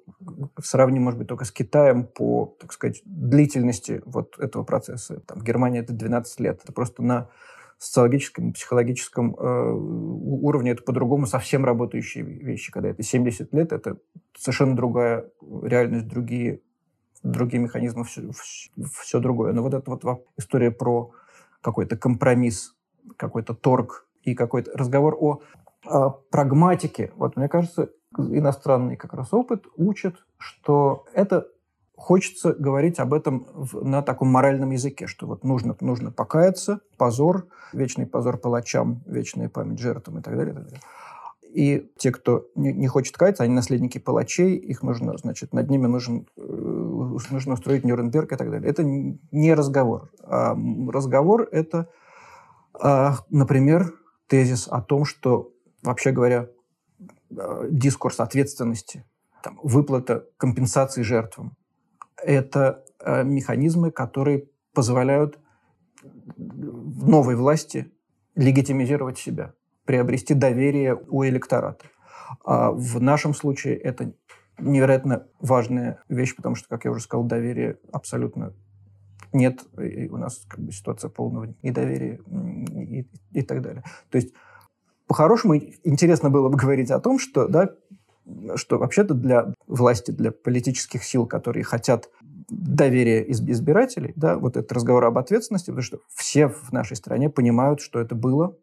сравним, 0.62 1.04
может 1.04 1.20
быть, 1.20 1.28
только 1.28 1.45
с 1.45 1.52
Китаем 1.52 2.06
по, 2.06 2.56
так 2.60 2.74
сказать, 2.74 3.02
длительности 3.06 4.02
вот 4.06 4.38
этого 4.39 4.64
процесса. 4.64 5.22
Там, 5.22 5.41
Германия 5.41 5.80
это 5.80 5.93
12 5.93 6.39
лет. 6.39 6.62
Это 6.64 6.74
просто 6.74 7.04
на 7.04 7.30
социологическом, 7.78 8.54
психологическом 8.54 9.36
э, 9.36 9.72
уровне 9.72 10.72
это 10.72 10.84
по-другому 10.84 11.28
совсем 11.28 11.64
работающие 11.64 12.24
вещи. 12.24 12.72
Когда 12.72 12.89
это 12.89 13.04
70 13.04 13.54
лет, 13.54 13.72
это 13.72 13.98
совершенно 14.36 14.76
другая 14.76 15.30
реальность, 15.62 16.08
другие, 16.08 16.62
другие 17.22 17.62
механизмы, 17.62 18.04
все, 18.04 18.24
все 19.02 19.20
другое. 19.20 19.54
Но 19.54 19.62
вот 19.62 19.74
эта 19.74 19.91
вот 19.91 20.26
история 20.38 20.72
про 20.72 21.12
какой-то 21.62 21.98
компромисс, 21.98 22.76
какой-то 23.16 23.54
торг 23.54 24.08
и 24.24 24.34
какой-то 24.34 24.72
разговор 24.76 25.16
о, 25.20 25.41
о 25.89 26.09
прагматике. 26.09 27.11
Вот 27.15 27.35
мне 27.35 27.47
кажется, 27.47 27.89
иностранный 28.17 28.95
как 28.95 29.13
раз 29.13 29.33
опыт 29.33 29.65
учит, 29.75 30.15
что 30.38 31.05
это 31.13 31.47
хочется 31.95 32.53
говорить 32.53 32.99
об 32.99 33.13
этом 33.13 33.47
в, 33.53 33.83
на 33.83 34.01
таком 34.01 34.29
моральном 34.29 34.69
языке, 34.69 35.07
что 35.07 35.25
вот 35.25 35.43
нужно, 35.43 35.75
нужно 35.81 36.11
покаяться, 36.11 36.79
позор, 36.97 37.47
вечный 37.73 38.05
позор 38.05 38.38
палачам, 38.38 39.03
вечная 39.07 39.49
память 39.49 39.79
жертвам 39.79 40.19
и 40.19 40.21
так 40.21 40.38
далее. 40.38 40.53
И, 40.53 40.55
так 40.55 40.65
далее. 40.65 40.81
и 41.41 41.91
те, 41.97 42.11
кто 42.11 42.45
не, 42.55 42.71
не 42.71 42.88
хочет 42.88 43.17
каяться, 43.17 43.43
они 43.43 43.53
наследники 43.53 43.97
палачей, 43.97 44.55
их 44.55 44.83
нужно, 44.83 45.17
значит, 45.17 45.53
над 45.53 45.69
ними 45.71 45.88
нужен, 45.88 46.27
э, 46.38 47.17
нужно 47.31 47.53
устроить 47.53 47.83
Нюрнберг 47.83 48.31
и 48.31 48.35
так 48.35 48.51
далее. 48.51 48.69
Это 48.69 48.83
не 48.83 49.53
разговор. 49.55 50.11
А 50.23 50.55
разговор– 50.89 51.49
это, 51.51 51.89
а, 52.79 53.15
например, 53.31 53.93
тезис 54.27 54.67
о 54.67 54.81
том, 54.81 55.03
что, 55.03 55.51
вообще 55.84 56.11
говоря, 56.11 56.47
э, 57.30 57.67
дискурс 57.69 58.19
ответственности, 58.19 59.05
там, 59.43 59.59
выплата 59.63 60.25
компенсации 60.38 61.01
жертвам, 61.01 61.55
это 62.17 62.84
э, 62.99 63.23
механизмы, 63.23 63.91
которые 63.91 64.47
позволяют 64.73 65.39
новой 66.38 67.36
власти 67.36 67.91
легитимизировать 68.36 69.17
себя, 69.17 69.53
приобрести 69.86 70.34
доверие 70.34 70.95
у 70.95 71.25
электората. 71.25 71.86
А 72.43 72.71
в 72.71 73.01
нашем 73.01 73.34
случае 73.34 73.75
это 73.78 74.13
невероятно 74.59 75.28
важная 75.39 76.03
вещь, 76.09 76.36
потому 76.36 76.55
что, 76.55 76.67
как 76.67 76.86
я 76.86 76.91
уже 76.91 77.01
сказал, 77.01 77.25
доверия 77.25 77.78
абсолютно 77.91 78.53
нет, 79.34 79.63
и 79.78 80.07
у 80.07 80.17
нас 80.17 80.45
как 80.47 80.59
бы 80.59 80.71
ситуация 80.71 81.09
полного 81.09 81.53
недоверия 81.61 82.19
и, 82.69 83.07
и, 83.34 83.41
так 83.41 83.61
далее. 83.61 83.84
То 84.09 84.17
есть, 84.17 84.34
по-хорошему, 85.08 85.55
интересно 85.84 86.30
было 86.30 86.49
бы 86.49 86.58
говорить 86.58 86.91
о 86.91 86.99
том, 86.99 87.20
что 87.20 87.47
да, 87.47 87.72
что 88.55 88.78
вообще-то 88.78 89.14
для 89.14 89.53
власти, 89.68 90.12
для 90.12 90.32
политических 90.32 91.03
сил, 91.03 91.26
которые 91.26 91.64
хотят 91.64 92.10
доверия 92.49 93.30
избирателей, 93.32 94.14
да, 94.16 94.38
вот 94.38 94.58
этот 94.58 94.72
разговор 94.72 95.05
об 95.05 95.18
ответственности, 95.18 95.68
потому 95.68 95.82
что 95.82 95.99
все 96.14 96.47
в 96.47 96.72
нашей 96.72 96.95
стране 96.95 97.30
понимают, 97.30 97.82
что 97.82 97.99
это 97.99 98.16
было, 98.16 98.55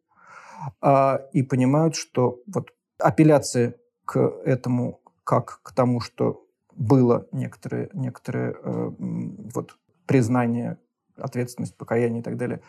а, 0.80 1.22
и 1.32 1.42
понимают, 1.42 1.94
что 1.94 2.40
вот 2.46 2.70
апелляция 2.98 3.76
к 4.04 4.18
этому 4.44 5.00
как 5.24 5.60
к 5.62 5.72
тому, 5.72 6.00
что 6.00 6.46
было 6.74 7.26
некоторые, 7.32 7.88
некоторые 7.94 8.56
э, 8.62 8.90
вот 8.98 9.76
признание, 10.06 10.78
ответственность, 11.16 11.76
покаяние 11.76 12.20
и 12.20 12.22
так 12.22 12.36
далее, 12.36 12.60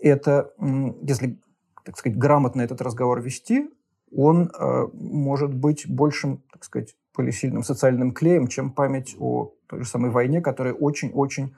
это, 0.00 0.52
если, 1.02 1.38
так 1.84 1.96
сказать, 1.96 2.18
грамотно 2.18 2.62
этот 2.62 2.80
разговор 2.80 3.20
вести, 3.20 3.70
он 4.14 4.50
э, 4.50 4.86
может 4.92 5.54
быть 5.54 5.88
большим, 5.88 6.42
так 6.52 6.64
сказать, 6.64 6.94
более 7.14 7.32
сильным 7.32 7.62
социальным 7.62 8.12
клеем, 8.12 8.46
чем 8.46 8.70
память 8.70 9.16
о 9.18 9.52
той 9.66 9.80
же 9.80 9.86
самой 9.86 10.10
войне, 10.10 10.40
которая 10.40 10.74
очень-очень 10.74 11.54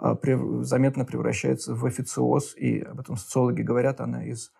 э, 0.00 0.14
прев, 0.20 0.64
заметно 0.64 1.04
превращается 1.04 1.74
в 1.74 1.84
официоз, 1.84 2.56
и 2.56 2.80
об 2.80 3.00
этом 3.00 3.16
социологи 3.16 3.62
говорят, 3.62 4.00
она 4.00 4.24
из, 4.24 4.52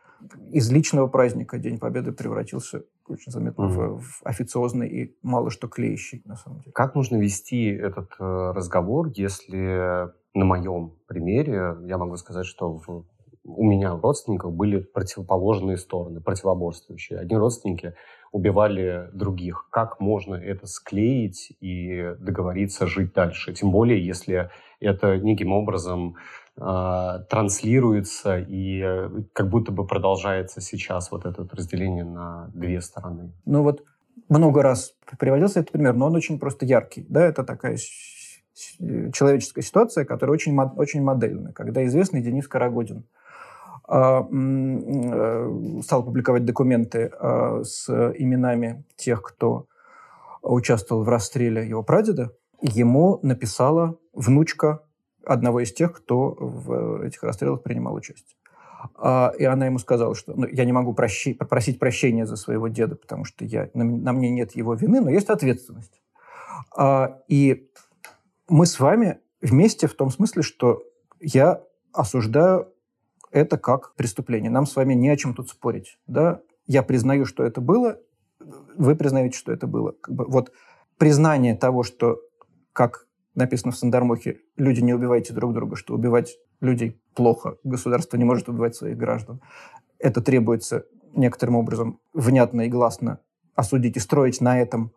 из 0.50 0.70
личного 0.70 1.06
праздника 1.06 1.58
День 1.58 1.78
Победы 1.78 2.12
превратился 2.12 2.84
очень 3.06 3.32
заметно 3.32 3.62
mm-hmm. 3.62 3.88
в, 3.96 4.02
в 4.02 4.20
официозный 4.24 4.88
и 4.88 5.16
мало 5.22 5.50
что 5.50 5.68
клеящий, 5.68 6.22
на 6.26 6.36
самом 6.36 6.60
деле. 6.60 6.72
Как 6.72 6.94
нужно 6.94 7.16
вести 7.16 7.66
этот 7.66 8.10
э, 8.18 8.52
разговор, 8.54 9.08
если 9.14 10.10
на 10.34 10.44
моем 10.44 10.92
примере 11.06 11.76
я 11.84 11.96
могу 11.96 12.16
сказать, 12.16 12.46
что 12.46 12.74
в 12.74 13.04
у 13.48 13.64
меня 13.64 13.94
у 13.94 14.00
родственников 14.00 14.52
были 14.52 14.78
противоположные 14.78 15.78
стороны, 15.78 16.20
противоборствующие. 16.20 17.18
Одни 17.18 17.36
родственники 17.36 17.94
убивали 18.30 19.08
других. 19.12 19.68
Как 19.70 20.00
можно 20.00 20.34
это 20.34 20.66
склеить 20.66 21.52
и 21.60 22.14
договориться 22.18 22.86
жить 22.86 23.12
дальше? 23.14 23.54
Тем 23.54 23.70
более, 23.70 24.04
если 24.04 24.50
это 24.80 25.16
неким 25.16 25.52
образом 25.52 26.16
э, 26.56 27.18
транслируется 27.30 28.38
и 28.38 28.82
э, 28.84 29.10
как 29.32 29.48
будто 29.48 29.72
бы 29.72 29.86
продолжается 29.86 30.60
сейчас 30.60 31.10
вот 31.10 31.24
это 31.24 31.48
разделение 31.50 32.04
на 32.04 32.50
две 32.54 32.80
стороны. 32.80 33.32
Ну 33.46 33.62
вот 33.62 33.82
много 34.28 34.62
раз 34.62 34.94
приводился 35.18 35.60
этот 35.60 35.72
пример, 35.72 35.94
но 35.94 36.06
он 36.06 36.16
очень 36.16 36.38
просто 36.38 36.66
яркий. 36.66 37.06
Да? 37.08 37.24
Это 37.24 37.44
такая 37.44 37.78
человеческая 39.12 39.62
ситуация, 39.62 40.04
которая 40.04 40.34
очень, 40.34 40.58
очень 40.76 41.02
модельная. 41.02 41.52
Когда 41.52 41.84
известный 41.86 42.22
Денис 42.22 42.46
Карагодин 42.46 42.98
э, 42.98 43.17
стал 43.88 44.28
публиковать 46.04 46.44
документы 46.44 47.10
а, 47.18 47.62
с 47.64 47.88
именами 48.18 48.84
тех, 48.96 49.22
кто 49.22 49.66
участвовал 50.42 51.04
в 51.04 51.08
расстреле 51.08 51.66
его 51.66 51.82
прадеда, 51.82 52.34
ему 52.60 53.18
написала 53.22 53.96
внучка 54.12 54.82
одного 55.24 55.60
из 55.60 55.72
тех, 55.72 55.94
кто 55.94 56.36
в 56.38 57.02
этих 57.02 57.22
расстрелах 57.22 57.62
принимал 57.62 57.94
участие. 57.94 58.36
А, 58.94 59.32
и 59.38 59.44
она 59.44 59.64
ему 59.64 59.78
сказала, 59.78 60.14
что 60.14 60.34
ну, 60.36 60.46
я 60.46 60.66
не 60.66 60.72
могу 60.72 60.92
прощи, 60.92 61.32
попросить 61.32 61.78
прощения 61.78 62.26
за 62.26 62.36
своего 62.36 62.68
деда, 62.68 62.94
потому 62.94 63.24
что 63.24 63.46
я, 63.46 63.70
на, 63.72 63.84
на 63.84 64.12
мне 64.12 64.28
нет 64.30 64.54
его 64.54 64.74
вины, 64.74 65.00
но 65.00 65.08
есть 65.08 65.30
ответственность. 65.30 66.02
И 67.28 67.70
мы 68.48 68.66
с 68.66 68.78
вами 68.78 69.18
вместе 69.40 69.86
в 69.86 69.94
том 69.94 70.10
смысле, 70.10 70.42
что 70.42 70.82
я 71.20 71.62
осуждаю 71.92 72.68
это 73.30 73.58
как 73.58 73.94
преступление. 73.94 74.50
Нам 74.50 74.66
с 74.66 74.76
вами 74.76 74.94
не 74.94 75.08
о 75.08 75.16
чем 75.16 75.34
тут 75.34 75.48
спорить. 75.50 75.98
Да? 76.06 76.40
Я 76.66 76.82
признаю, 76.82 77.24
что 77.24 77.44
это 77.44 77.60
было, 77.60 77.98
вы 78.76 78.94
признаете, 78.94 79.36
что 79.36 79.52
это 79.52 79.66
было. 79.66 79.92
Как 80.00 80.14
бы, 80.14 80.24
вот 80.26 80.52
признание 80.96 81.54
того, 81.56 81.82
что, 81.82 82.20
как 82.72 83.06
написано 83.34 83.72
в 83.72 83.76
Сандармохе, 83.76 84.40
люди 84.56 84.80
не 84.80 84.94
убивайте 84.94 85.32
друг 85.32 85.54
друга, 85.54 85.76
что 85.76 85.94
убивать 85.94 86.36
людей 86.60 87.00
плохо, 87.14 87.56
государство 87.64 88.16
не 88.16 88.24
может 88.24 88.48
убивать 88.48 88.74
своих 88.74 88.96
граждан. 88.96 89.40
Это 89.98 90.20
требуется 90.20 90.86
некоторым 91.14 91.56
образом 91.56 92.00
внятно 92.12 92.62
и 92.62 92.68
гласно 92.68 93.20
осудить 93.54 93.96
и 93.96 94.00
строить 94.00 94.40
на 94.40 94.60
этом, 94.60 94.92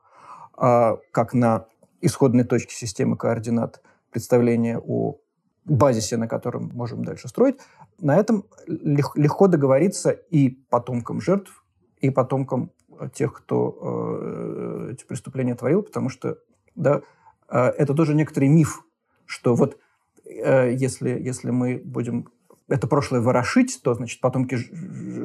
а, 0.56 0.98
как 1.12 1.34
на 1.34 1.66
исходной 2.02 2.44
точке 2.44 2.76
системы 2.76 3.18
координат, 3.18 3.82
представление 4.12 4.80
о 4.80 5.18
базисе, 5.66 6.18
на 6.18 6.28
котором 6.28 6.72
можем 6.74 7.04
дальше 7.04 7.28
строить, 7.28 7.58
на 8.00 8.18
этом 8.18 8.46
легко 8.68 9.48
договориться 9.48 10.12
и 10.12 10.50
потомкам 10.50 11.22
жертв, 11.22 11.64
и 12.00 12.10
потомкам 12.10 12.72
э, 13.00 13.10
тех, 13.14 13.34
кто 13.34 13.78
э, 13.82 14.90
эти 14.94 15.06
преступления 15.06 15.56
творил, 15.56 15.84
потому 15.84 16.10
что 16.10 16.38
да, 16.76 17.02
э, 17.50 17.58
это 17.58 17.94
тоже 17.94 18.16
некоторый 18.16 18.50
миф, 18.50 18.84
что 19.26 19.56
вот 19.56 19.78
э, 20.26 20.74
если, 20.74 21.10
если 21.10 21.52
мы 21.52 21.82
будем 21.84 22.30
это 22.68 22.88
прошлое 22.88 23.22
ворошить, 23.22 23.82
то, 23.84 23.94
значит, 23.94 24.22
потомки 24.22 24.58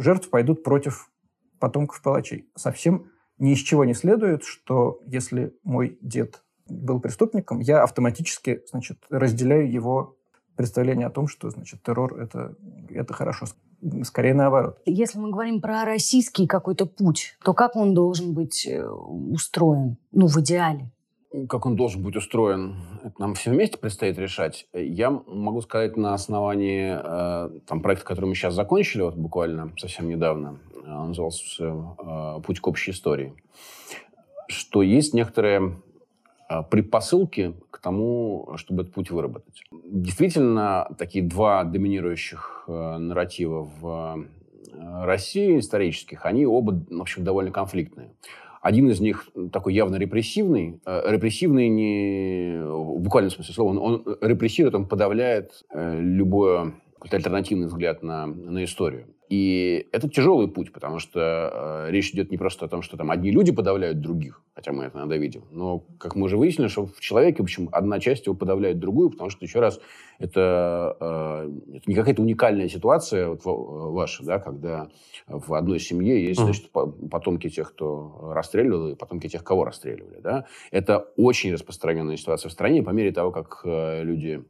жертв 0.00 0.28
пойдут 0.30 0.62
против 0.64 1.10
потомков 1.58 2.02
палачей. 2.02 2.50
Совсем 2.56 3.10
ни 3.38 3.52
из 3.52 3.58
чего 3.58 3.84
не 3.84 3.94
следует, 3.94 4.42
что 4.44 5.00
если 5.06 5.54
мой 5.62 5.98
дед 6.00 6.42
был 6.68 7.00
преступником, 7.00 7.60
я 7.60 7.82
автоматически, 7.82 8.62
значит, 8.68 8.98
разделяю 9.10 9.70
его 9.70 10.15
представление 10.56 11.06
о 11.06 11.10
том, 11.10 11.28
что, 11.28 11.50
значит, 11.50 11.82
террор 11.82 12.18
это, 12.18 12.54
это 12.90 13.12
хорошо. 13.12 13.46
Скорее 14.02 14.34
наоборот. 14.34 14.78
Если 14.86 15.18
мы 15.18 15.30
говорим 15.30 15.60
про 15.60 15.84
российский 15.84 16.46
какой-то 16.46 16.86
путь, 16.86 17.36
то 17.44 17.52
как 17.52 17.76
он 17.76 17.94
должен 17.94 18.34
быть 18.34 18.66
э, 18.66 18.86
устроен, 18.86 19.98
ну, 20.12 20.26
в 20.26 20.36
идеале? 20.38 20.90
Как 21.48 21.66
он 21.66 21.76
должен 21.76 22.02
быть 22.02 22.16
устроен, 22.16 22.76
это 23.04 23.20
нам 23.20 23.34
все 23.34 23.50
вместе 23.50 23.76
предстоит 23.76 24.18
решать. 24.18 24.66
Я 24.72 25.10
могу 25.10 25.60
сказать 25.60 25.96
на 25.96 26.14
основании 26.14 26.96
э, 26.98 27.60
там, 27.66 27.82
проекта, 27.82 28.06
который 28.06 28.26
мы 28.26 28.34
сейчас 28.34 28.54
закончили, 28.54 29.02
вот 29.02 29.16
буквально 29.16 29.72
совсем 29.76 30.08
недавно, 30.08 30.58
он 30.86 31.08
назывался 31.08 31.64
э, 31.64 32.40
«Путь 32.42 32.60
к 32.60 32.66
общей 32.66 32.92
истории», 32.92 33.34
что 34.48 34.82
есть 34.82 35.12
некоторые 35.12 35.76
предпосылки 36.70 37.54
к 37.70 37.80
тому, 37.80 38.52
чтобы 38.56 38.82
этот 38.82 38.94
путь 38.94 39.10
выработать. 39.10 39.62
Действительно, 39.84 40.88
такие 40.98 41.24
два 41.24 41.64
доминирующих 41.64 42.64
э, 42.68 42.96
нарратива 42.98 43.68
в 43.80 44.26
э, 44.72 45.04
России 45.04 45.58
исторических, 45.58 46.24
они 46.24 46.46
оба, 46.46 46.80
в 46.90 47.00
общем, 47.00 47.24
довольно 47.24 47.50
конфликтные. 47.50 48.12
Один 48.62 48.88
из 48.90 49.00
них 49.00 49.28
такой 49.52 49.74
явно 49.74 49.96
репрессивный. 49.96 50.80
Э, 50.86 51.02
репрессивный 51.10 51.68
не 51.68 52.62
в 52.62 53.00
буквальном 53.00 53.30
смысле 53.30 53.54
слова. 53.54 53.70
Он, 53.70 53.78
он 53.78 54.16
репрессирует, 54.20 54.74
он 54.74 54.86
подавляет 54.86 55.64
любой 57.02 57.18
альтернативный 57.18 57.66
взгляд 57.66 58.02
на, 58.02 58.26
на 58.26 58.64
историю. 58.64 59.08
И 59.28 59.88
это 59.90 60.08
тяжелый 60.08 60.46
путь, 60.46 60.72
потому 60.72 61.00
что 61.00 61.86
э, 61.88 61.90
речь 61.90 62.10
идет 62.10 62.30
не 62.30 62.36
просто 62.36 62.66
о 62.66 62.68
том, 62.68 62.82
что 62.82 62.96
там 62.96 63.10
одни 63.10 63.32
люди 63.32 63.50
подавляют 63.50 64.00
других, 64.00 64.40
хотя 64.54 64.72
мы 64.72 64.84
это 64.84 64.98
иногда 64.98 65.16
видим, 65.16 65.44
но, 65.50 65.80
как 65.98 66.14
мы 66.14 66.26
уже 66.26 66.36
выяснили, 66.36 66.68
что 66.68 66.86
в 66.86 67.00
человеке, 67.00 67.38
в 67.38 67.42
общем, 67.42 67.68
одна 67.72 67.98
часть 67.98 68.26
его 68.26 68.36
подавляет 68.36 68.78
другую, 68.78 69.10
потому 69.10 69.30
что, 69.30 69.44
еще 69.44 69.58
раз, 69.58 69.80
это, 70.20 70.96
э, 71.00 71.50
это 71.74 71.90
не 71.90 71.96
какая-то 71.96 72.22
уникальная 72.22 72.68
ситуация 72.68 73.28
вот, 73.28 73.40
ваша, 73.44 74.24
да, 74.24 74.38
когда 74.38 74.90
в 75.26 75.54
одной 75.54 75.80
семье 75.80 76.24
есть, 76.24 76.40
значит, 76.40 76.70
потомки 76.70 77.48
тех, 77.48 77.72
кто 77.72 78.30
расстреливал, 78.32 78.90
и 78.90 78.94
потомки 78.94 79.28
тех, 79.28 79.42
кого 79.42 79.64
расстреливали, 79.64 80.20
да. 80.20 80.46
Это 80.70 80.98
очень 81.16 81.52
распространенная 81.52 82.16
ситуация 82.16 82.48
в 82.48 82.52
стране, 82.52 82.84
по 82.84 82.90
мере 82.90 83.10
того, 83.10 83.32
как 83.32 83.62
э, 83.64 84.04
люди 84.04 84.44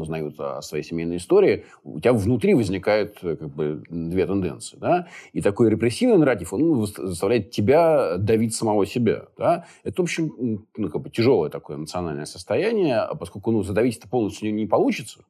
узнают 0.00 0.38
о 0.38 0.62
своей 0.62 0.84
семейной 0.84 1.16
истории, 1.16 1.64
у 1.84 2.00
тебя 2.00 2.12
внутри 2.12 2.54
возникают 2.54 3.18
э, 3.22 3.36
как 3.36 3.48
бы 3.48 3.82
две 3.88 4.26
тенденции. 4.26 4.76
Да? 4.78 5.08
И 5.32 5.40
такой 5.40 5.70
репрессивный 5.70 6.18
нарратив, 6.18 6.52
он 6.52 6.86
заставляет 6.86 7.50
тебя 7.50 8.16
давить 8.16 8.54
самого 8.54 8.86
себя. 8.86 9.26
Да? 9.36 9.66
Это, 9.84 10.02
в 10.02 10.04
общем, 10.04 10.64
ну, 10.76 10.88
как 10.88 11.02
бы 11.02 11.10
тяжелое 11.10 11.50
такое 11.50 11.76
эмоциональное 11.76 12.26
состояние, 12.26 13.08
поскольку 13.18 13.50
ну, 13.50 13.62
задавить 13.62 13.98
это 13.98 14.08
полностью 14.08 14.50
не, 14.52 14.62
не 14.62 14.66
получится. 14.66 15.20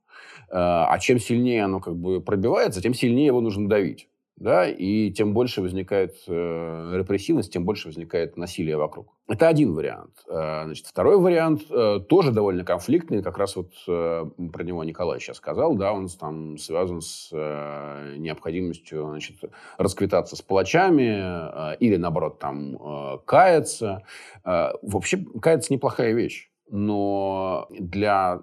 Э, 0.49 0.55
а 0.55 0.99
чем 1.01 1.19
сильнее 1.19 1.65
оно 1.65 1.81
как 1.81 1.97
бы 1.97 2.21
пробивается, 2.21 2.81
тем 2.81 2.95
сильнее 2.95 3.27
его 3.27 3.41
нужно 3.41 3.69
давить 3.69 4.09
да, 4.43 4.69
и 4.69 5.11
тем 5.13 5.35
больше 5.35 5.63
возникает 5.63 6.17
э, 6.27 6.93
репрессивность, 6.97 7.53
тем 7.53 7.65
больше 7.65 7.89
возникает 7.89 8.37
насилие 8.37 8.77
вокруг. 8.77 9.15
Это 9.29 9.47
один 9.47 9.73
вариант. 9.73 10.25
Э, 10.29 10.65
значит, 10.65 10.87
второй 10.87 11.19
вариант 11.19 11.63
э, 11.71 12.01
тоже 12.09 12.33
довольно 12.33 12.65
конфликтный, 12.65 13.23
как 13.23 13.39
раз 13.39 13.55
вот 13.55 13.73
э, 13.87 14.25
про 14.53 14.65
него 14.65 14.83
Николай 14.83 15.21
сейчас 15.21 15.37
сказал, 15.37 15.77
да, 15.77 15.93
он 15.93 16.09
там 16.09 16.59
связан 16.59 17.01
с 17.01 17.31
э, 17.33 18.17
необходимостью, 18.19 19.07
значит, 19.09 19.37
расквитаться 19.79 20.35
с 20.35 20.43
палачами 20.43 21.75
э, 21.75 21.77
или, 21.79 21.97
наоборот, 21.97 22.41
там, 22.41 22.77
э, 22.77 23.19
каяться. 23.25 24.03
Э, 24.45 24.73
вообще, 24.83 25.25
каяться 25.41 25.73
неплохая 25.73 26.15
вещь, 26.15 26.51
но 26.69 27.69
для 27.71 28.43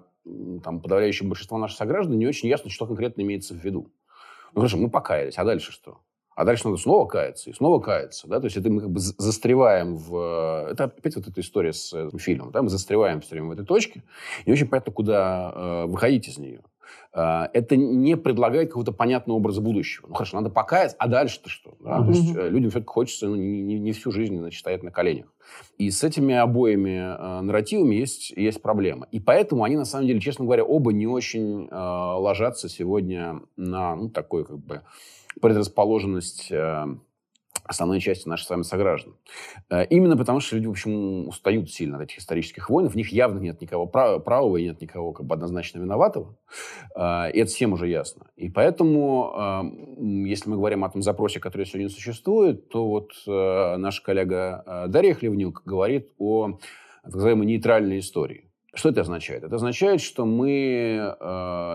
там, 0.62 0.80
подавляющего 0.80 1.28
большинства 1.28 1.58
наших 1.58 1.76
сограждан 1.76 2.18
не 2.18 2.26
очень 2.26 2.48
ясно, 2.48 2.70
что 2.70 2.86
конкретно 2.86 3.22
имеется 3.22 3.54
в 3.54 3.58
виду. 3.58 3.90
Ну 4.54 4.60
хорошо, 4.60 4.76
мы 4.76 4.90
покаялись, 4.90 5.38
а 5.38 5.44
дальше 5.44 5.72
что? 5.72 5.98
А 6.40 6.44
дальше 6.44 6.66
надо 6.66 6.78
снова 6.78 7.06
каяться 7.06 7.50
и 7.50 7.52
снова 7.52 7.80
каяться. 7.80 8.26
Да? 8.26 8.40
То 8.40 8.46
есть 8.46 8.56
это 8.56 8.70
мы 8.70 8.80
как 8.80 8.90
бы 8.90 8.98
застреваем 8.98 9.96
в... 9.96 10.68
Это 10.70 10.84
опять 10.84 11.14
вот 11.16 11.28
эта 11.28 11.38
история 11.42 11.74
с 11.74 11.92
этим 11.92 12.18
фильмом. 12.18 12.50
Да? 12.50 12.62
Мы 12.62 12.70
застреваем 12.70 13.20
все 13.20 13.32
время 13.32 13.48
в 13.48 13.52
этой 13.52 13.66
точке. 13.66 14.02
И 14.46 14.52
очень 14.52 14.66
понятно, 14.66 14.90
куда 14.90 15.52
э, 15.54 15.84
выходить 15.86 16.28
из 16.28 16.38
нее. 16.38 16.62
Э, 17.12 17.46
это 17.52 17.76
не 17.76 18.16
предлагает 18.16 18.68
какого-то 18.68 18.92
понятного 18.92 19.38
образа 19.38 19.60
будущего. 19.60 20.06
Ну 20.08 20.14
хорошо, 20.14 20.36
надо 20.36 20.50
покаяться, 20.50 20.96
а 20.98 21.08
дальше-то 21.08 21.48
что? 21.48 21.74
Да? 21.80 21.98
Mm-hmm. 21.98 22.04
То 22.04 22.10
есть 22.10 22.36
э, 22.36 22.48
людям 22.48 22.70
все-таки 22.70 22.92
хочется 22.92 23.26
ну, 23.28 23.36
не, 23.36 23.62
не, 23.62 23.78
не 23.78 23.92
всю 23.92 24.10
жизнь 24.10 24.36
значит, 24.38 24.60
стоять 24.60 24.82
на 24.82 24.90
коленях. 24.90 25.26
И 25.78 25.90
с 25.90 26.04
этими 26.04 26.34
обоими 26.34 26.98
э, 26.98 27.40
нарративами 27.40 27.94
есть, 27.94 28.30
есть 28.30 28.62
проблема. 28.62 29.06
И 29.10 29.20
поэтому 29.20 29.64
они, 29.64 29.76
на 29.76 29.84
самом 29.84 30.06
деле, 30.06 30.20
честно 30.20 30.44
говоря, 30.44 30.64
оба 30.64 30.92
не 30.92 31.06
очень 31.06 31.68
э, 31.68 31.74
ложатся 31.74 32.68
сегодня 32.68 33.40
на 33.56 33.96
ну, 33.96 34.08
такой 34.08 34.44
как 34.44 34.58
бы 34.58 34.82
предрасположенность 35.40 36.50
э, 36.50 36.86
основной 37.70 38.00
части 38.00 38.28
наших 38.28 38.46
с 38.48 38.50
вами 38.50 38.62
сограждан. 38.62 39.14
Э, 39.70 39.86
именно 39.86 40.16
потому, 40.16 40.40
что 40.40 40.56
люди, 40.56 40.66
в 40.66 40.70
общем, 40.70 41.28
устают 41.28 41.70
сильно 41.70 41.98
от 41.98 42.02
этих 42.02 42.18
исторических 42.18 42.68
войн. 42.68 42.88
В 42.88 42.96
них 42.96 43.12
явно 43.12 43.38
нет 43.38 43.60
никого 43.60 43.86
правого 43.86 44.56
и 44.56 44.64
нет 44.64 44.80
никого 44.80 45.12
как 45.12 45.24
бы 45.24 45.36
однозначно 45.36 45.78
виноватого. 45.78 46.36
Э, 46.96 47.30
и 47.32 47.38
это 47.38 47.50
всем 47.50 47.72
уже 47.72 47.88
ясно. 47.88 48.26
И 48.36 48.48
поэтому, 48.48 49.94
если 50.00 50.50
мы 50.50 50.56
говорим 50.56 50.84
о 50.84 50.90
том 50.90 51.02
запросе, 51.02 51.38
который 51.38 51.64
сегодня 51.64 51.88
существует, 51.88 52.68
то 52.68 52.86
вот 52.88 53.12
наш 53.26 54.00
коллега 54.00 54.86
Дарья 54.88 55.14
Хлевнюк 55.14 55.62
говорит 55.64 56.10
о 56.18 56.58
так 57.04 57.14
называемой 57.14 57.46
нейтральной 57.46 58.00
истории. 58.00 58.50
Что 58.74 58.88
это 58.88 59.02
означает? 59.02 59.44
Это 59.44 59.56
означает, 59.56 60.00
что 60.00 60.26
мы 60.26 61.16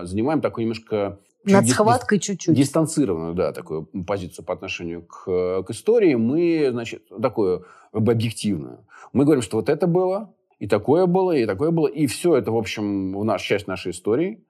занимаем 0.04 0.40
такой 0.40 0.64
немножко 0.64 1.18
над 1.46 1.68
схваткой 1.68 2.18
чуть-чуть. 2.18 2.54
Дистанцированную, 2.54 3.34
да, 3.34 3.52
такую 3.52 3.84
позицию 4.06 4.44
по 4.44 4.52
отношению 4.52 5.02
к, 5.02 5.62
к 5.62 5.70
истории. 5.70 6.14
Мы, 6.14 6.68
значит, 6.70 7.02
такую 7.08 7.66
объективную. 7.92 8.84
Мы 9.12 9.24
говорим, 9.24 9.42
что 9.42 9.56
вот 9.56 9.68
это 9.68 9.86
было, 9.86 10.34
и 10.58 10.66
такое 10.66 11.06
было, 11.06 11.32
и 11.32 11.46
такое 11.46 11.70
было, 11.70 11.86
и 11.86 12.06
все 12.06 12.36
это, 12.36 12.50
в 12.50 12.56
общем, 12.56 13.16
в 13.18 13.24
наш, 13.24 13.42
часть 13.42 13.66
нашей 13.66 13.92
истории. 13.92 14.42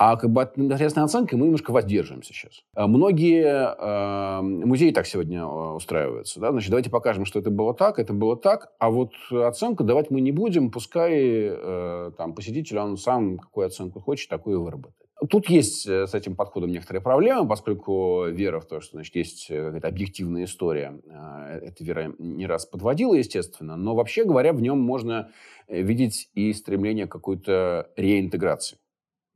А 0.00 0.16
как 0.16 0.30
бы 0.30 0.42
от 0.42 0.56
непосредственной 0.56 1.06
оценки 1.06 1.34
мы 1.34 1.46
немножко 1.46 1.72
воздерживаемся 1.72 2.32
сейчас. 2.32 2.62
А 2.76 2.86
многие 2.86 3.42
э, 3.44 4.42
музеи 4.42 4.92
так 4.92 5.08
сегодня 5.08 5.40
э, 5.40 5.72
устраиваются. 5.74 6.38
Да? 6.38 6.52
Значит, 6.52 6.70
давайте 6.70 6.88
покажем, 6.88 7.24
что 7.24 7.40
это 7.40 7.50
было 7.50 7.74
так, 7.74 7.98
это 7.98 8.12
было 8.12 8.36
так, 8.36 8.70
а 8.78 8.90
вот 8.90 9.10
оценку 9.32 9.82
давать 9.82 10.12
мы 10.12 10.20
не 10.20 10.30
будем, 10.30 10.70
пускай 10.70 11.14
э, 11.18 12.12
там, 12.16 12.32
посетитель, 12.34 12.78
он 12.78 12.96
сам 12.96 13.38
какую 13.38 13.66
оценку 13.66 13.98
хочет, 13.98 14.30
такую 14.30 14.60
и 14.60 14.62
выработает. 14.62 15.07
Тут 15.28 15.48
есть 15.48 15.86
э, 15.86 16.06
с 16.06 16.14
этим 16.14 16.36
подходом 16.36 16.70
некоторые 16.70 17.02
проблемы, 17.02 17.48
поскольку 17.48 18.26
вера 18.26 18.60
в 18.60 18.66
то, 18.66 18.80
что 18.80 18.96
значит, 18.96 19.16
есть 19.16 19.50
э, 19.50 19.64
какая-то 19.64 19.88
объективная 19.88 20.44
история, 20.44 21.00
э, 21.04 21.60
эта 21.66 21.82
вера 21.82 22.14
не 22.18 22.46
раз 22.46 22.66
подводила, 22.66 23.14
естественно, 23.14 23.76
но 23.76 23.96
вообще 23.96 24.24
говоря, 24.24 24.52
в 24.52 24.60
нем 24.60 24.78
можно 24.78 25.30
видеть 25.66 26.30
и 26.34 26.52
стремление 26.52 27.06
к 27.06 27.12
какой-то 27.12 27.90
реинтеграции 27.96 28.78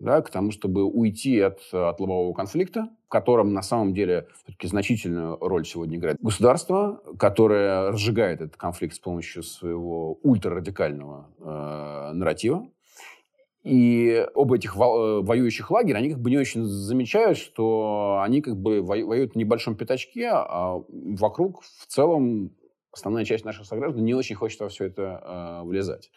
да, 0.02 0.20
к 0.20 0.30
тому, 0.30 0.50
чтобы 0.50 0.84
уйти 0.84 1.38
от, 1.40 1.60
от 1.72 2.00
лобового 2.00 2.34
конфликта, 2.34 2.88
в 3.06 3.08
котором 3.08 3.52
на 3.52 3.62
самом 3.62 3.94
деле 3.94 4.26
все-таки 4.34 4.66
значительную 4.66 5.38
роль 5.40 5.64
сегодня 5.64 5.96
играет 5.96 6.18
государство, 6.20 7.00
которое 7.18 7.92
разжигает 7.92 8.40
этот 8.40 8.56
конфликт 8.56 8.96
с 8.96 8.98
помощью 8.98 9.44
своего 9.44 10.14
ультрарадикального 10.22 11.28
э, 11.38 12.12
нарратива. 12.14 12.68
И 13.62 14.26
оба 14.34 14.56
этих 14.56 14.74
э, 14.74 14.78
воюющих 14.78 15.70
лагеря, 15.70 15.98
они 15.98 16.10
как 16.10 16.20
бы 16.20 16.30
не 16.30 16.38
очень 16.38 16.64
замечают, 16.64 17.38
что 17.38 18.20
они 18.24 18.40
как 18.40 18.56
бы 18.56 18.82
воюют 18.82 19.34
в 19.34 19.36
небольшом 19.36 19.76
пятачке, 19.76 20.30
а 20.32 20.82
вокруг 20.88 21.62
в 21.62 21.86
целом 21.86 22.56
основная 22.92 23.24
часть 23.24 23.44
наших 23.44 23.66
сограждан 23.66 24.04
не 24.04 24.14
очень 24.14 24.34
хочет 24.34 24.60
во 24.60 24.68
все 24.68 24.86
это 24.86 25.62
э, 25.62 25.62
влезать. 25.64 26.10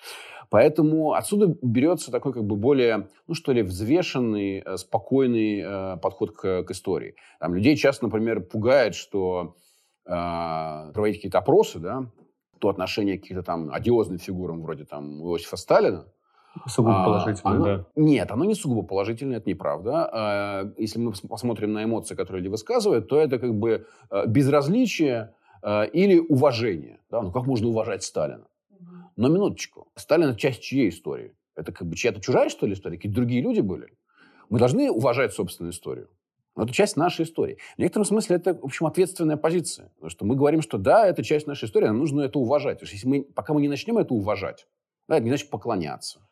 Поэтому 0.49 1.13
отсюда 1.13 1.55
берется 1.61 2.11
такой 2.11 2.33
как 2.33 2.45
бы 2.45 2.55
более, 2.55 3.09
ну 3.27 3.33
что 3.33 3.51
ли, 3.51 3.61
взвешенный, 3.61 4.63
э, 4.65 4.77
спокойный 4.77 5.61
э, 5.61 5.97
подход 5.97 6.35
к, 6.35 6.63
к 6.63 6.71
истории. 6.71 7.15
Там 7.39 7.53
людей 7.53 7.75
часто, 7.75 8.05
например, 8.05 8.41
пугает, 8.41 8.95
что 8.95 9.55
э, 10.05 10.11
проводить 10.93 11.17
какие-то 11.17 11.39
опросы, 11.39 11.79
да, 11.79 12.11
то 12.59 12.69
отношение 12.69 13.17
к 13.17 13.21
каким-то 13.21 13.43
там 13.43 13.71
одиозным 13.71 14.17
фигурам 14.17 14.61
вроде 14.61 14.85
там 14.85 15.21
Иосифа 15.21 15.57
Сталина, 15.57 16.05
Сугубо 16.67 17.01
а, 17.01 17.05
положительное, 17.05 17.55
оно, 17.55 17.65
да. 17.65 17.85
Нет, 17.95 18.31
оно 18.31 18.45
не 18.45 18.55
сугубо 18.55 18.87
положительное, 18.87 19.37
это 19.37 19.49
неправда. 19.49 20.09
А, 20.11 20.71
если 20.77 20.99
мы 20.99 21.13
посмотрим 21.27 21.73
на 21.73 21.83
эмоции, 21.83 22.15
которые 22.15 22.41
люди 22.41 22.51
высказывают, 22.51 23.07
то 23.07 23.19
это 23.19 23.39
как 23.39 23.53
бы 23.53 23.85
э, 24.09 24.27
безразличие 24.27 25.33
или 25.93 26.19
уважение. 26.19 26.99
Да? 27.09 27.23
Ну, 27.23 27.31
как 27.31 27.47
можно 27.47 27.67
уважать 27.67 28.03
Сталина? 28.03 28.45
Но 29.15 29.29
минуточку. 29.29 29.87
Сталин– 29.95 30.29
это 30.29 30.39
часть 30.39 30.61
чьей 30.61 30.89
истории? 30.89 31.33
Это 31.55 31.71
как 31.71 31.87
бы 31.87 31.95
чья-то 31.95 32.21
чужая, 32.21 32.49
что 32.49 32.67
ли, 32.67 32.73
история? 32.73 32.97
Какие-то 32.97 33.15
другие 33.15 33.41
люди 33.41 33.61
были? 33.61 33.87
Мы 34.49 34.59
должны 34.59 34.91
уважать 34.91 35.33
собственную 35.33 35.71
историю. 35.71 36.09
Но 36.55 36.63
это 36.63 36.73
часть 36.73 36.95
нашей 36.95 37.25
истории. 37.25 37.57
В 37.75 37.79
некотором 37.79 38.05
смысле 38.05 38.37
это, 38.37 38.53
в 38.53 38.63
общем, 38.63 38.85
ответственная 38.85 39.37
позиция. 39.37 39.89
Потому 39.95 40.09
что 40.09 40.25
мы 40.25 40.35
говорим, 40.35 40.61
что 40.61 40.77
да, 40.77 41.07
это 41.07 41.23
часть 41.23 41.47
нашей 41.47 41.65
истории, 41.65 41.87
нам 41.87 41.97
нужно 41.97 42.21
это 42.21 42.39
уважать. 42.39 42.79
Потому 42.79 42.87
что 42.87 42.95
если 42.95 43.07
мы, 43.07 43.23
пока 43.23 43.53
мы 43.53 43.61
не 43.61 43.67
начнем 43.67 43.97
это 43.97 44.13
уважать, 44.13 44.67
да, 45.07 45.15
это 45.15 45.23
не 45.23 45.29
значит 45.29 45.49
поклоняться. 45.49 46.24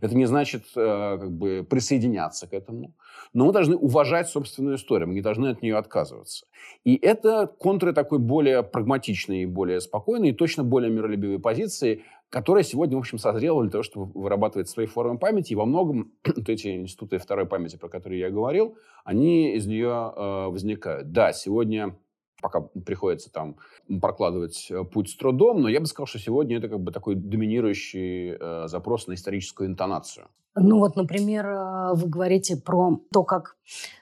Это 0.00 0.16
не 0.16 0.26
значит 0.26 0.64
э, 0.76 1.18
как 1.20 1.30
бы 1.30 1.66
присоединяться 1.68 2.46
к 2.46 2.52
этому. 2.52 2.94
Но 3.32 3.46
мы 3.46 3.52
должны 3.52 3.76
уважать 3.76 4.28
собственную 4.28 4.76
историю, 4.76 5.08
мы 5.08 5.14
не 5.14 5.20
должны 5.20 5.48
от 5.48 5.62
нее 5.62 5.76
отказываться. 5.76 6.46
И 6.84 6.96
это 6.96 7.46
контры 7.46 7.92
такой 7.92 8.18
более 8.18 8.62
прагматичной, 8.62 9.46
более 9.46 9.80
спокойной 9.80 10.30
и 10.30 10.32
точно 10.32 10.64
более 10.64 10.90
миролюбивой 10.90 11.38
позиции, 11.38 12.04
которая 12.30 12.62
сегодня, 12.62 12.96
в 12.96 13.00
общем, 13.00 13.18
созрела 13.18 13.62
для 13.62 13.70
того, 13.70 13.82
чтобы 13.82 14.10
вырабатывать 14.20 14.68
свои 14.68 14.86
формы 14.86 15.18
памяти. 15.18 15.52
И 15.52 15.56
во 15.56 15.64
многом 15.64 16.12
вот 16.26 16.48
эти 16.48 16.76
институты 16.76 17.18
второй 17.18 17.46
памяти, 17.46 17.76
про 17.76 17.88
которые 17.88 18.20
я 18.20 18.30
говорил, 18.30 18.76
они 19.04 19.54
из 19.54 19.66
нее 19.66 20.12
э, 20.14 20.46
возникают. 20.48 21.12
Да, 21.12 21.32
сегодня 21.32 21.96
пока 22.40 22.60
приходится 22.60 23.30
там 23.32 23.56
прокладывать 24.00 24.68
э, 24.70 24.84
путь 24.84 25.10
с 25.10 25.16
трудом, 25.16 25.60
но 25.60 25.68
я 25.68 25.80
бы 25.80 25.86
сказал, 25.86 26.06
что 26.06 26.18
сегодня 26.18 26.58
это 26.58 26.68
как 26.68 26.80
бы 26.80 26.92
такой 26.92 27.14
доминирующий 27.14 28.36
э, 28.38 28.68
запрос 28.68 29.06
на 29.06 29.14
историческую 29.14 29.68
интонацию. 29.68 30.28
Ну 30.60 30.78
вот, 30.78 30.96
например, 30.96 31.46
э, 31.46 31.94
вы 31.94 32.08
говорите 32.08 32.56
про 32.56 33.00
то, 33.12 33.22
как 33.22 33.56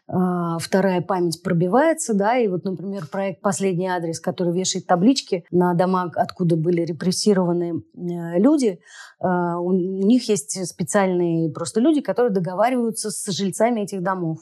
э, 0.09 0.12
вторая 0.59 1.03
память 1.03 1.43
пробивается, 1.43 2.14
да, 2.14 2.39
и 2.39 2.49
вот, 2.49 2.64
например, 2.64 3.07
проект 3.07 3.41
«Последний 3.41 3.89
адрес», 3.89 4.20
который 4.20 4.53
вешает 4.53 4.87
таблички 4.87 5.45
на 5.51 5.74
дома, 5.74 6.11
откуда 6.14 6.57
были 6.57 6.82
репрессированы 6.82 7.82
э, 7.95 8.39
люди, 8.39 8.78
э, 9.20 9.26
у 9.26 9.72
них 9.72 10.28
есть 10.28 10.66
специальные 10.66 11.51
просто 11.51 11.80
люди, 11.80 12.01
которые 12.01 12.32
договариваются 12.32 13.11
с 13.11 13.26
жильцами 13.30 13.82
этих 13.82 14.03
домов. 14.03 14.39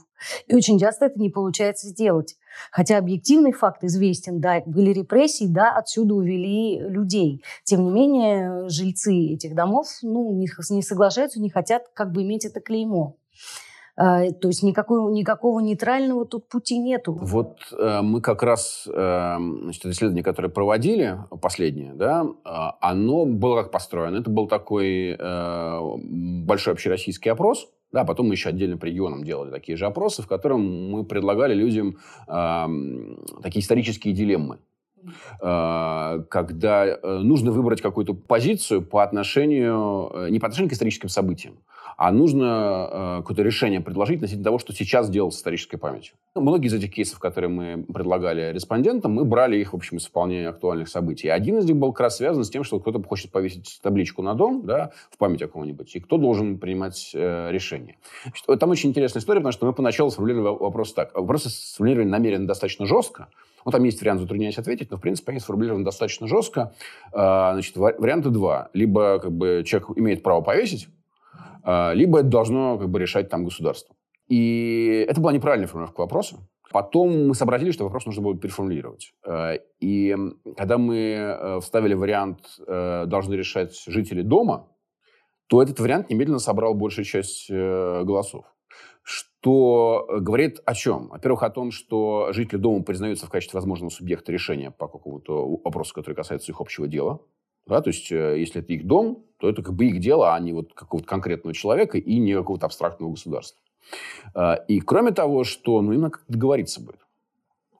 И 0.47 0.55
очень 0.55 0.78
часто 0.78 1.07
это 1.07 1.18
не 1.18 1.30
получается 1.30 1.88
сделать. 1.88 2.36
Хотя 2.71 2.99
объективный 2.99 3.53
факт 3.53 3.85
известен, 3.85 4.41
да, 4.41 4.63
были 4.67 4.93
репрессии, 4.93 5.47
да, 5.47 5.73
отсюда 5.77 6.15
увели 6.15 6.81
людей. 6.81 7.43
Тем 7.65 7.85
не 7.85 7.91
менее, 7.91 8.69
жильцы 8.69 9.15
этих 9.15 9.55
домов 9.55 9.87
ну, 10.03 10.33
не, 10.33 10.49
не 10.71 10.83
соглашаются, 10.83 11.41
не 11.41 11.51
хотят 11.51 11.85
как 11.95 12.13
бы 12.13 12.23
иметь 12.23 12.45
это 12.45 12.61
клеймо. 12.61 13.17
А, 13.97 14.29
то 14.33 14.49
есть 14.49 14.63
никакого, 14.65 15.11
никакого 15.11 15.61
нейтрального 15.61 16.27
тут 16.27 16.49
пути 16.49 16.79
нету. 16.79 17.17
Вот 17.21 17.59
э, 17.79 18.01
мы 18.03 18.21
как 18.21 18.43
раз, 18.43 18.89
э, 18.93 19.37
значит, 19.39 19.87
исследование, 19.87 20.25
которое 20.25 20.49
проводили, 20.49 21.19
последнее, 21.41 21.95
да, 21.95 22.25
э, 22.25 22.49
оно 22.81 23.25
было 23.25 23.63
как 23.63 23.71
построено. 23.71 24.17
Это 24.17 24.31
был 24.31 24.49
такой 24.49 25.17
э, 25.17 25.81
большой 26.45 26.73
общероссийский 26.73 27.31
опрос, 27.31 27.69
да, 27.95 28.05
потом 28.05 28.26
мы 28.26 28.34
еще 28.34 28.49
отдельно 28.49 28.76
по 28.76 28.86
регионам 28.86 29.22
делали 29.22 29.53
такие 29.53 29.76
же 29.76 29.86
опросы, 29.86 30.20
в 30.20 30.26
котором 30.26 30.90
мы 30.90 31.05
предлагали 31.05 31.55
людям 31.55 31.99
э, 32.26 32.66
такие 33.40 33.61
исторические 33.61 34.12
дилеммы. 34.12 34.59
Э, 35.41 36.23
когда 36.29 36.87
э, 36.87 37.19
нужно 37.19 37.53
выбрать 37.53 37.81
какую-то 37.83 38.15
позицию 38.15 38.83
по 38.83 39.03
отношению, 39.03 40.11
э, 40.15 40.29
не 40.31 40.41
по 40.41 40.47
отношению 40.47 40.71
к 40.71 40.73
историческим 40.73 41.09
событиям, 41.09 41.59
а 41.97 42.11
нужно 42.11 42.89
э, 42.91 43.17
какое-то 43.19 43.43
решение 43.43 43.81
предложить 43.81 44.17
относительно 44.17 44.45
того, 44.45 44.59
что 44.59 44.73
сейчас 44.73 45.09
делать 45.09 45.35
с 45.35 45.39
исторической 45.39 45.77
памятью. 45.77 46.15
Многие 46.35 46.67
из 46.67 46.75
этих 46.75 46.93
кейсов, 46.93 47.21
которые 47.21 47.51
мы 47.51 47.85
предлагали 47.85 48.53
респондентам, 48.53 49.13
мы 49.13 49.25
брали 49.25 49.57
их, 49.57 49.73
в 49.73 49.77
общем, 49.77 49.99
из 49.99 50.07
вполне 50.07 50.49
актуальных 50.49 50.89
событий. 50.89 51.29
Один 51.29 51.59
из 51.59 51.67
них 51.67 51.77
был 51.77 51.93
как 51.93 52.01
раз 52.01 52.17
связан 52.17 52.45
с 52.45 52.51
тем, 52.51 52.65
что 52.65 52.81
кто-то 52.81 53.03
хочет 53.03 53.31
повесить 53.31 53.79
табличку 53.83 54.23
на 54.23 54.35
дом, 54.35 54.67
да, 54.67 54.91
в 55.11 55.19
память 55.19 55.43
о 55.43 55.49
ком-нибудь, 55.49 55.95
и 55.95 56.01
кто 56.01 56.17
должен 56.17 56.59
принимать 56.59 57.11
решение. 57.15 57.97
Там 58.59 58.71
очень 58.71 58.91
интересная 58.91 59.21
история, 59.21 59.41
потому 59.41 59.53
что 59.53 59.67
мы 59.67 59.73
поначалу 59.73 60.11
сформулировали 60.11 60.57
вопрос 60.59 60.93
так. 60.93 61.15
Вопросы 61.15 61.51
сформулировали 61.51 62.09
намеренно 62.09 62.47
достаточно 62.47 62.87
жестко, 62.87 63.29
ну, 63.65 63.73
там 63.73 63.83
есть 63.85 64.01
вариант, 64.01 64.21
затрудняюсь 64.21 64.59
ответить, 64.59 64.91
но, 64.91 64.97
в 64.97 65.01
принципе, 65.01 65.33
они 65.33 65.41
сформулированы 65.41 65.85
достаточно 65.85 66.27
жестко. 66.27 66.75
А, 67.12 67.53
значит, 67.55 67.77
варианты 67.77 68.31
два. 68.31 68.71
Либо 68.75 69.19
как 69.19 69.33
бы, 69.33 69.62
человек 69.67 69.91
имеет 69.97 70.23
право 70.23 70.41
повесить, 70.43 70.89
а, 71.62 71.93
либо 71.93 72.21
это 72.21 72.29
должно 72.29 72.79
как 72.79 72.89
бы, 72.89 72.99
решать 72.99 73.29
там 73.31 73.45
государство. 73.45 73.95
И 74.29 75.07
это 75.09 75.21
была 75.21 75.33
неправильная 75.33 75.69
формулировка 75.69 76.01
вопроса. 76.01 76.37
Потом 76.73 77.29
мы 77.29 77.35
сообразили, 77.35 77.71
что 77.71 77.85
вопрос 77.85 78.05
нужно 78.05 78.23
было 78.23 78.37
переформулировать. 78.37 79.12
А, 79.27 79.55
и 79.81 80.17
когда 80.57 80.79
мы 80.79 81.59
вставили 81.62 81.95
вариант 81.95 82.41
«должны 82.67 83.35
решать 83.35 83.83
жители 83.87 84.23
дома», 84.23 84.69
то 85.47 85.62
этот 85.62 85.79
вариант 85.79 86.11
немедленно 86.11 86.39
собрал 86.39 86.75
большую 86.75 87.05
часть 87.05 87.51
э, 87.51 88.03
голосов. 88.05 88.47
Что 89.45 90.07
говорит 90.20 90.62
о 90.64 90.74
чем? 90.74 91.09
Во-первых, 91.09 91.42
о 91.42 91.51
том, 91.51 91.70
что 91.70 92.32
жители 92.32 92.57
дома 92.57 92.82
признаются 92.82 93.26
в 93.26 93.28
качестве 93.28 93.59
возможного 93.59 93.90
субъекта 93.90 94.32
решения 94.32 94.70
по 94.70 94.88
какому-то 94.88 95.59
вопросу, 95.62 95.92
который 95.95 96.14
касается 96.14 96.51
их 96.51 96.62
общего 96.62 96.88
дела. 96.88 97.20
Да, 97.66 97.82
то 97.82 97.88
есть, 97.88 98.11
э, 98.11 98.40
если 98.40 98.62
это 98.62 98.72
их 98.72 98.86
дом, 98.86 99.22
то 99.36 99.51
это 99.51 99.62
как 99.62 99.74
бы 99.74 99.84
их 99.84 100.01
дело, 100.01 100.34
а 100.34 100.40
не 100.40 100.55
вот 100.55 100.72
какого-то 100.72 101.07
конкретного 101.07 101.53
человека 101.53 101.99
и 101.99 102.18
не 102.18 102.32
какого-то 102.32 102.64
абстрактного 102.64 103.11
государства. 103.11 103.61
А, 104.34 104.55
и 104.55 104.80
кроме 104.80 105.11
того, 105.11 105.45
что 105.45 105.82
ну, 105.82 105.92
им 105.92 106.01
надо 106.01 106.20
договориться 106.26 106.80
будет. 106.80 107.01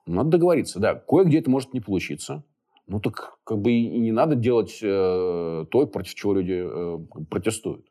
Надо 0.05 0.29
договориться, 0.29 0.79
да. 0.79 0.93
Кое-где 0.93 1.39
это 1.39 1.49
может 1.49 1.73
не 1.73 1.79
получиться. 1.79 2.43
Ну 2.87 2.99
так 2.99 3.37
как 3.43 3.59
бы 3.59 3.71
и 3.71 3.97
не 3.99 4.11
надо 4.11 4.35
делать 4.35 4.79
э, 4.81 5.65
то, 5.71 5.87
против 5.87 6.13
чего 6.13 6.33
люди 6.35 6.63
э, 6.63 6.99
протестуют. 7.29 7.85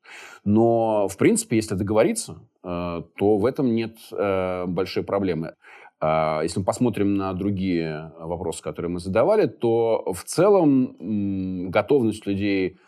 Но, 0.45 1.09
в 1.09 1.16
принципе, 1.16 1.57
если 1.57 1.74
договориться, 1.74 2.42
э, 2.62 3.03
то 3.16 3.36
в 3.38 3.45
этом 3.45 3.74
нет 3.74 3.97
э, 4.12 4.66
большой 4.66 5.03
проблемы. 5.03 5.55
А, 6.01 6.42
если 6.42 6.61
мы 6.61 6.64
посмотрим 6.64 7.16
на 7.16 7.32
другие 7.32 8.12
вопросы, 8.18 8.62
которые 8.62 8.90
мы 8.90 9.01
задавали, 9.01 9.47
то 9.47 10.12
в 10.12 10.22
целом 10.24 11.70
готовность 11.70 12.26
людей 12.26 12.78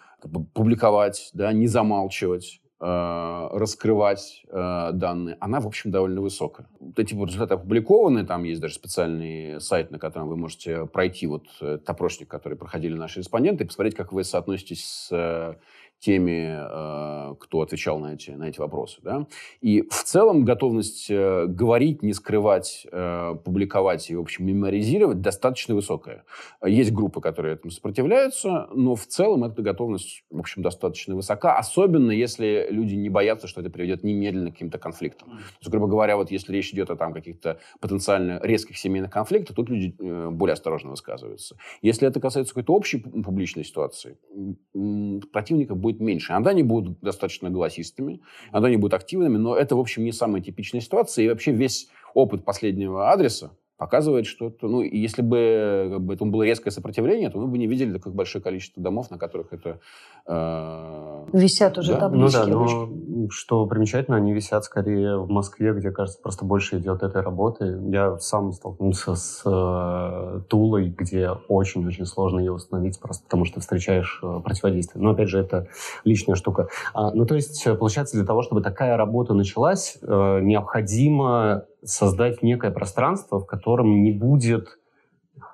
публиковать, 0.55 1.31
да, 1.33 1.53
не 1.53 1.67
замалчивать, 1.67 2.61
раскрывать 2.79 4.45
э, 4.49 4.91
данные, 4.93 5.39
она, 5.41 5.61
в 5.61 5.67
общем, 5.67 5.91
довольно 5.91 6.21
высокая. 6.21 6.69
Вот 6.79 6.99
эти 6.99 7.15
вот 7.15 7.29
результаты 7.29 7.55
опубликованы, 7.55 8.27
там 8.27 8.45
есть 8.45 8.61
даже 8.61 8.75
специальный 8.75 9.61
сайт, 9.61 9.91
на 9.91 9.99
котором 9.99 10.29
вы 10.29 10.37
можете 10.37 10.87
пройти 10.87 11.27
вот 11.27 11.47
этот 11.61 11.89
опросник, 11.89 12.29
который 12.29 12.59
проходили 12.59 12.95
наши 12.95 13.21
респонденты, 13.21 13.65
и 13.65 13.67
посмотреть, 13.67 13.95
как 13.95 14.13
вы 14.13 14.25
соотноситесь 14.25 14.85
с 14.85 15.09
э, 15.11 15.55
теми, 15.99 17.31
э, 17.31 17.35
кто 17.41 17.63
отвечал 17.63 17.99
на 17.99 18.15
эти, 18.15 18.31
на 18.31 18.45
эти 18.45 18.61
вопросы. 18.61 19.01
Да? 19.03 19.27
И 19.61 19.83
в 19.83 20.05
целом 20.05 20.45
готовность 20.45 21.07
э, 21.11 21.47
говорить, 21.47 22.03
не 22.03 22.13
скрывать, 22.13 22.87
э, 22.91 23.35
публиковать 23.45 24.11
и, 24.11 24.17
в 24.17 24.21
общем, 24.21 24.47
меморизировать 24.47 25.21
достаточно 25.21 25.75
высокая. 25.75 26.25
Есть 26.65 26.93
группы, 26.93 27.21
которые 27.21 27.55
этому 27.55 27.71
сопротивляются, 27.71 28.69
но 28.73 28.95
в 28.95 29.07
целом 29.07 29.45
эта 29.45 29.63
готовность, 29.63 30.25
в 30.31 30.39
общем, 30.39 30.63
достаточно 30.63 31.15
высока, 31.15 31.57
особенно 31.57 32.11
если 32.11 32.67
люди 32.71 32.95
не 32.95 33.09
боятся, 33.09 33.47
что 33.47 33.61
это 33.61 33.71
приведет 33.71 34.05
немедленно 34.05 34.51
к 34.51 34.55
каким-то 34.55 34.79
конфликтам. 34.79 35.31
То 35.31 35.37
есть, 35.61 35.71
грубо 35.71 35.87
говоря, 35.87 36.17
вот 36.17 36.31
если 36.31 36.53
речь 36.53 36.73
идет 36.73 36.91
о 36.91 36.97
там 36.97 37.13
каких-то 37.13 37.59
потенциально 37.81 38.41
резких 38.43 38.77
семейных 38.77 39.11
конфликтах, 39.11 39.57
тут 39.57 39.69
люди 39.71 39.95
более 40.31 40.53
осторожно 40.53 40.91
высказываются. 40.91 41.57
Если 41.83 42.07
это 42.07 42.21
касается 42.21 42.55
какой-то 42.55 42.75
общей 42.75 42.99
публичной 42.99 43.65
ситуации, 43.65 44.19
противников 45.33 45.79
будет 45.87 46.01
меньше. 46.01 46.33
Иногда 46.33 46.51
они 46.51 46.63
будут 46.63 47.01
достаточно 47.01 47.51
голосистыми, 47.51 48.21
иногда 48.51 48.69
они 48.69 48.77
будут 48.77 48.95
активными, 48.95 49.37
но 49.37 49.57
это, 49.57 49.77
в 49.77 49.81
общем, 49.81 50.05
не 50.05 50.13
самая 50.13 50.43
типичная 50.43 50.81
ситуация. 50.81 51.25
И 51.25 51.29
вообще 51.29 51.53
весь 51.53 51.89
опыт 52.15 52.45
последнего 52.45 53.13
адреса, 53.13 53.53
показывает, 53.77 54.27
что 54.27 54.47
это, 54.47 54.67
ну, 54.67 54.83
если 54.83 55.23
бы, 55.23 55.89
как 55.93 56.01
бы 56.01 56.15
этому 56.15 56.31
было 56.31 56.43
резкое 56.43 56.71
сопротивление, 56.71 57.31
то 57.31 57.39
мы 57.39 57.47
бы 57.47 57.59
не 57.59 57.67
видели 57.67 57.93
такое 57.93 58.13
большое 58.13 58.43
количество 58.43 58.83
домов, 58.83 59.11
на 59.11 59.19
которых 59.19 59.53
это... 59.53 59.81
Э, 60.27 61.27
Висят 61.33 61.77
уже 61.77 61.93
да? 61.93 62.01
таблички. 62.01 62.37
Ну 62.37 62.45
да, 62.45 62.47
но 62.47 63.29
что 63.31 63.67
примечательно, 63.67 64.17
они 64.17 64.33
висят 64.33 64.65
скорее 64.65 65.19
в 65.19 65.29
Москве, 65.29 65.75
где, 65.75 65.91
кажется, 65.91 66.21
просто 66.23 66.45
больше 66.45 66.79
идет 66.79 67.03
этой 67.03 67.21
работы. 67.23 67.79
Я 67.89 68.19
сам 68.19 68.53
столкнулся 68.53 69.15
с 69.15 69.43
э, 69.45 70.41
Тулой, 70.49 70.89
где 70.89 71.31
очень-очень 71.49 72.07
сложно 72.07 72.41
ее 72.41 72.53
установить, 72.53 72.99
просто 72.99 73.25
потому 73.25 73.45
что 73.45 73.61
встречаешь 73.61 74.21
э, 74.23 74.41
противодействие. 74.43 75.03
Но, 75.03 75.11
опять 75.11 75.29
же, 75.29 75.39
это 75.39 75.69
личная 76.05 76.35
штука. 76.35 76.69
А, 76.95 77.11
ну, 77.13 77.27
то 77.27 77.35
есть, 77.35 77.63
получается, 77.79 78.17
для 78.17 78.27
того, 78.27 78.43
чтобы 78.43 78.63
такая 78.63 78.97
работа 78.97 79.35
началась, 79.35 79.99
э, 80.01 80.41
необходимо 80.41 81.67
создать 81.89 82.43
некое 82.43 82.71
пространство, 82.71 83.41
в 83.41 83.47
котором 83.47 84.03
не 84.03 84.13
будет 84.13 84.79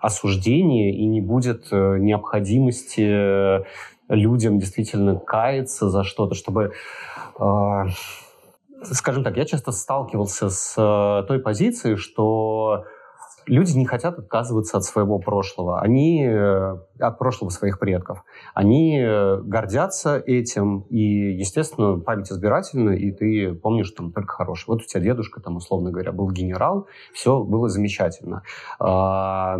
осуждения 0.00 0.92
и 0.92 1.06
не 1.06 1.20
будет 1.20 1.68
э, 1.70 1.98
необходимости 1.98 3.02
э, 3.02 3.64
людям 4.08 4.58
действительно 4.58 5.16
каяться 5.16 5.88
за 5.88 6.04
что-то, 6.04 6.34
чтобы 6.34 6.72
э, 7.38 7.84
скажем 8.82 9.22
так, 9.22 9.36
я 9.36 9.44
часто 9.44 9.72
сталкивался 9.72 10.50
с 10.50 11.24
той 11.28 11.38
позицией, 11.38 11.96
что 11.96 12.84
люди 13.46 13.76
не 13.76 13.86
хотят 13.86 14.18
отказываться 14.18 14.76
от 14.78 14.84
своего 14.84 15.18
прошлого, 15.18 15.80
они 15.80 16.24
э, 16.24 16.76
от 16.98 17.18
прошлого 17.18 17.50
своих 17.50 17.78
предков. 17.78 18.24
Они 18.54 18.98
э, 18.98 19.40
гордятся 19.42 20.18
этим, 20.18 20.80
и, 20.90 21.32
естественно, 21.34 21.98
память 21.98 22.30
избирательна, 22.30 22.90
и 22.90 23.10
ты 23.12 23.54
помнишь 23.54 23.90
там 23.90 24.12
только 24.12 24.32
хорошее. 24.32 24.74
Вот 24.74 24.82
у 24.82 24.86
тебя 24.86 25.02
дедушка, 25.02 25.40
там, 25.40 25.56
условно 25.56 25.90
говоря, 25.90 26.12
был 26.12 26.30
генерал, 26.30 26.86
все 27.12 27.42
было 27.42 27.68
замечательно. 27.68 28.42
А, 28.78 29.58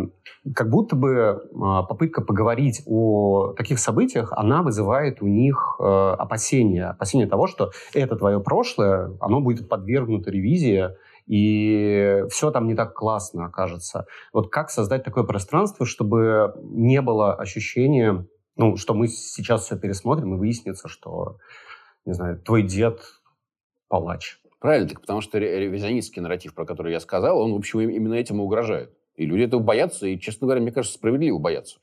как 0.55 0.69
будто 0.69 0.95
бы 0.95 1.49
а, 1.61 1.83
попытка 1.83 2.21
поговорить 2.21 2.83
о 2.85 3.53
таких 3.57 3.79
событиях, 3.79 4.33
она 4.35 4.61
вызывает 4.61 5.21
у 5.21 5.27
них 5.27 5.77
э, 5.79 5.83
опасения. 5.83 6.89
Опасения 6.89 7.27
того, 7.27 7.47
что 7.47 7.71
это 7.93 8.15
твое 8.15 8.39
прошлое, 8.39 9.11
оно 9.19 9.41
будет 9.41 9.69
подвергнуто 9.69 10.31
ревизии, 10.31 10.89
и 11.27 12.23
все 12.29 12.51
там 12.51 12.67
не 12.67 12.75
так 12.75 12.93
классно 12.93 13.45
окажется. 13.45 14.05
Вот 14.31 14.51
как 14.51 14.69
создать 14.69 15.03
такое 15.03 15.23
пространство, 15.23 15.85
чтобы 15.85 16.53
не 16.63 17.01
было 17.01 17.33
ощущения, 17.33 18.25
ну, 18.55 18.77
что 18.77 18.93
мы 18.93 19.07
сейчас 19.07 19.65
все 19.65 19.77
пересмотрим 19.77 20.35
и 20.35 20.37
выяснится, 20.37 20.87
что, 20.87 21.37
не 22.05 22.13
знаю, 22.13 22.39
твой 22.39 22.63
дед 22.63 23.01
палач. 23.87 24.39
Правильно, 24.59 24.87
так 24.87 25.01
потому 25.01 25.21
что 25.21 25.39
ревизионистский 25.39 26.21
нарратив, 26.21 26.53
про 26.53 26.65
который 26.65 26.93
я 26.93 26.99
сказал, 26.99 27.39
он, 27.39 27.53
в 27.53 27.57
общем, 27.57 27.81
именно 27.81 28.13
этим 28.13 28.37
и 28.37 28.43
угрожает. 28.43 28.93
И 29.15 29.25
люди 29.25 29.43
этого 29.43 29.61
боятся, 29.61 30.07
и, 30.07 30.19
честно 30.19 30.47
говоря, 30.47 30.61
мне 30.61 30.71
кажется, 30.71 30.97
справедливо 30.97 31.37
боятся. 31.37 31.79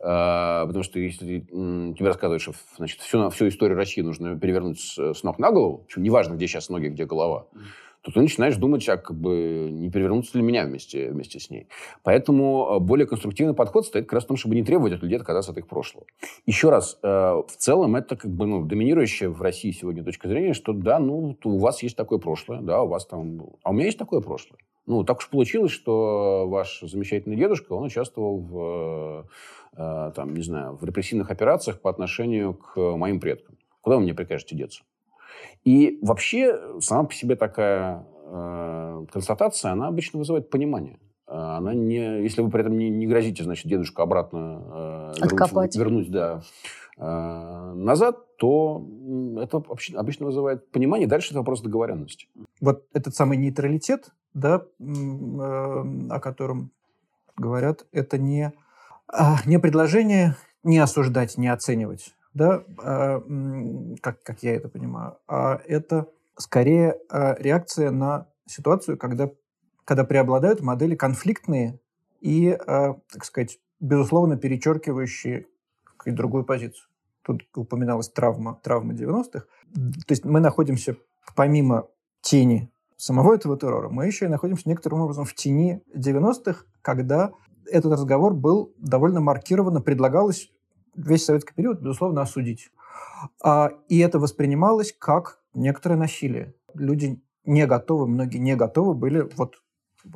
А, 0.00 0.66
потому 0.66 0.84
что 0.84 1.00
если 1.00 1.40
тебе 1.40 2.06
рассказывают, 2.06 2.42
что 2.42 2.52
значит, 2.76 3.00
всю, 3.00 3.30
всю 3.30 3.48
историю 3.48 3.76
России 3.76 4.00
нужно 4.00 4.38
перевернуть 4.38 4.78
с, 4.78 5.14
с 5.14 5.22
ног 5.24 5.38
на 5.38 5.50
голову, 5.50 5.84
причем 5.86 6.02
неважно, 6.02 6.34
где 6.34 6.46
сейчас 6.46 6.68
ноги, 6.68 6.88
где 6.88 7.04
голова, 7.04 7.46
то 8.08 8.14
ты 8.14 8.20
начинаешь 8.22 8.56
думать, 8.56 8.88
а 8.88 8.96
как 8.96 9.14
бы 9.14 9.68
не 9.70 9.90
перевернуться 9.90 10.38
ли 10.38 10.42
меня 10.42 10.64
вместе, 10.64 11.10
вместе 11.10 11.38
с 11.38 11.50
ней. 11.50 11.68
Поэтому 12.02 12.76
э, 12.76 12.78
более 12.78 13.06
конструктивный 13.06 13.54
подход 13.54 13.86
стоит 13.86 14.06
как 14.06 14.14
раз 14.14 14.24
в 14.24 14.28
том, 14.28 14.36
чтобы 14.38 14.54
не 14.54 14.64
требовать 14.64 14.94
от 14.94 15.02
людей 15.02 15.18
отказаться 15.18 15.52
от 15.52 15.58
их 15.58 15.66
прошлого. 15.66 16.06
Еще 16.46 16.70
раз, 16.70 16.98
э, 17.02 17.06
в 17.06 17.56
целом 17.58 17.96
это 17.96 18.16
как 18.16 18.30
бы 18.30 18.46
ну, 18.46 18.64
доминирующая 18.64 19.28
в 19.28 19.42
России 19.42 19.72
сегодня 19.72 20.02
точка 20.02 20.26
зрения, 20.26 20.54
что 20.54 20.72
да, 20.72 20.98
ну, 20.98 21.36
у 21.44 21.58
вас 21.58 21.82
есть 21.82 21.96
такое 21.96 22.18
прошлое, 22.18 22.62
да, 22.62 22.82
у 22.82 22.88
вас 22.88 23.04
там... 23.04 23.42
А 23.62 23.70
у 23.70 23.72
меня 23.74 23.86
есть 23.86 23.98
такое 23.98 24.20
прошлое. 24.20 24.58
Ну, 24.86 25.04
так 25.04 25.18
уж 25.18 25.28
получилось, 25.28 25.72
что 25.72 26.48
ваш 26.48 26.80
замечательный 26.80 27.36
дедушка, 27.36 27.74
он 27.74 27.84
участвовал 27.84 28.38
в, 28.38 29.26
э, 29.76 30.12
там, 30.16 30.34
не 30.34 30.42
знаю, 30.42 30.76
в 30.76 30.84
репрессивных 30.84 31.30
операциях 31.30 31.82
по 31.82 31.90
отношению 31.90 32.54
к 32.54 32.80
моим 32.96 33.20
предкам. 33.20 33.58
Куда 33.82 33.96
вы 33.96 34.02
мне 34.02 34.14
прикажете 34.14 34.56
деться? 34.56 34.82
И 35.64 35.98
вообще 36.02 36.58
сама 36.80 37.04
по 37.04 37.14
себе 37.14 37.36
такая 37.36 38.06
э, 38.24 39.06
констатация, 39.12 39.72
она 39.72 39.88
обычно 39.88 40.18
вызывает 40.18 40.50
понимание. 40.50 40.98
Э, 41.26 41.32
она 41.32 41.74
не, 41.74 42.22
если 42.22 42.42
вы 42.42 42.50
при 42.50 42.60
этом 42.60 42.76
не, 42.76 42.90
не 42.90 43.06
грозите, 43.06 43.44
значит, 43.44 43.66
дедушку 43.66 44.02
обратно 44.02 45.12
э, 45.20 45.26
вернуть, 45.26 45.76
вернуть 45.76 46.10
да, 46.10 46.42
э, 46.96 47.72
назад, 47.74 48.36
то 48.36 48.86
это 49.40 49.62
обычно 49.94 50.26
вызывает 50.26 50.70
понимание. 50.70 51.08
Дальше 51.08 51.30
это 51.30 51.38
вопрос 51.38 51.60
договоренности. 51.60 52.28
Вот 52.60 52.84
этот 52.92 53.14
самый 53.14 53.36
нейтралитет, 53.36 54.10
да, 54.34 54.62
э, 54.78 54.84
о 54.84 56.20
котором 56.20 56.70
говорят, 57.36 57.86
это 57.92 58.18
не, 58.18 58.52
а, 59.06 59.38
не 59.46 59.58
предложение 59.58 60.36
не 60.64 60.78
осуждать, 60.78 61.38
не 61.38 61.48
оценивать 61.48 62.14
да, 62.38 62.64
а, 62.82 63.20
как, 64.00 64.22
как 64.22 64.42
я 64.42 64.54
это 64.54 64.68
понимаю, 64.68 65.18
а 65.26 65.60
это 65.66 66.08
скорее 66.38 66.96
а, 67.10 67.36
реакция 67.38 67.90
на 67.90 68.28
ситуацию, 68.46 68.96
когда, 68.96 69.30
когда 69.84 70.04
преобладают 70.04 70.62
модели 70.62 70.94
конфликтные 70.94 71.80
и, 72.20 72.50
а, 72.50 72.94
так 73.12 73.24
сказать, 73.24 73.58
безусловно, 73.80 74.36
перечеркивающие 74.36 75.46
другую 76.06 76.44
позицию. 76.44 76.88
Тут 77.22 77.42
упоминалась 77.54 78.08
травма, 78.08 78.58
травма 78.62 78.94
90-х. 78.94 79.40
То 79.74 80.10
есть 80.10 80.24
мы 80.24 80.40
находимся, 80.40 80.96
помимо 81.36 81.88
тени 82.22 82.72
самого 82.96 83.34
этого 83.34 83.58
террора, 83.58 83.90
мы 83.90 84.06
еще 84.06 84.24
и 84.24 84.28
находимся 84.28 84.68
некоторым 84.68 85.02
образом 85.02 85.24
в 85.24 85.34
тени 85.34 85.82
90-х, 85.94 86.64
когда 86.80 87.32
этот 87.70 87.92
разговор 87.92 88.32
был 88.32 88.72
довольно 88.78 89.20
маркированно, 89.20 89.82
предлагалось 89.82 90.50
весь 90.94 91.24
советский 91.24 91.54
период, 91.54 91.80
безусловно, 91.80 92.22
осудить. 92.22 92.70
А, 93.42 93.70
и 93.88 93.98
это 93.98 94.18
воспринималось 94.18 94.94
как 94.96 95.40
некоторое 95.54 95.96
насилие. 95.96 96.54
Люди 96.74 97.22
не 97.44 97.66
готовы, 97.66 98.06
многие 98.06 98.38
не 98.38 98.56
готовы 98.56 98.94
были 98.94 99.28
вот 99.36 99.56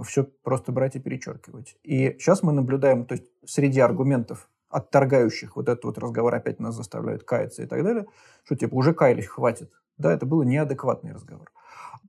все 0.05 0.25
просто 0.25 0.73
брать 0.73 0.97
и 0.97 1.01
перечеркивать. 1.01 1.77
И 1.83 2.17
сейчас 2.19 2.43
мы 2.43 2.53
наблюдаем, 2.53 3.05
то 3.05 3.15
есть 3.15 3.25
среди 3.45 3.81
аргументов, 3.81 4.49
отторгающих 4.69 5.57
вот 5.57 5.69
этот 5.69 5.85
вот 5.85 5.99
разговор, 5.99 6.35
опять 6.35 6.61
нас 6.61 6.75
заставляют 6.75 7.25
каяться 7.25 7.63
и 7.63 7.67
так 7.67 7.83
далее, 7.83 8.07
что 8.45 8.57
типа 8.57 8.75
уже 8.75 8.95
каялись, 8.95 9.27
хватит. 9.27 9.71
Да, 9.99 10.13
это 10.13 10.25
был 10.25 10.43
неадекватный 10.43 11.13
разговор. 11.13 11.51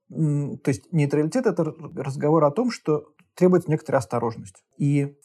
То 0.09 0.69
есть 0.69 0.91
нейтралитет– 0.91 1.45
это 1.47 1.63
разговор 1.95 2.43
о 2.43 2.51
том, 2.51 2.71
что 2.71 3.13
требует 3.33 3.67
некоторой 3.67 3.99
осторожности. 3.99 4.63
И 4.77 5.17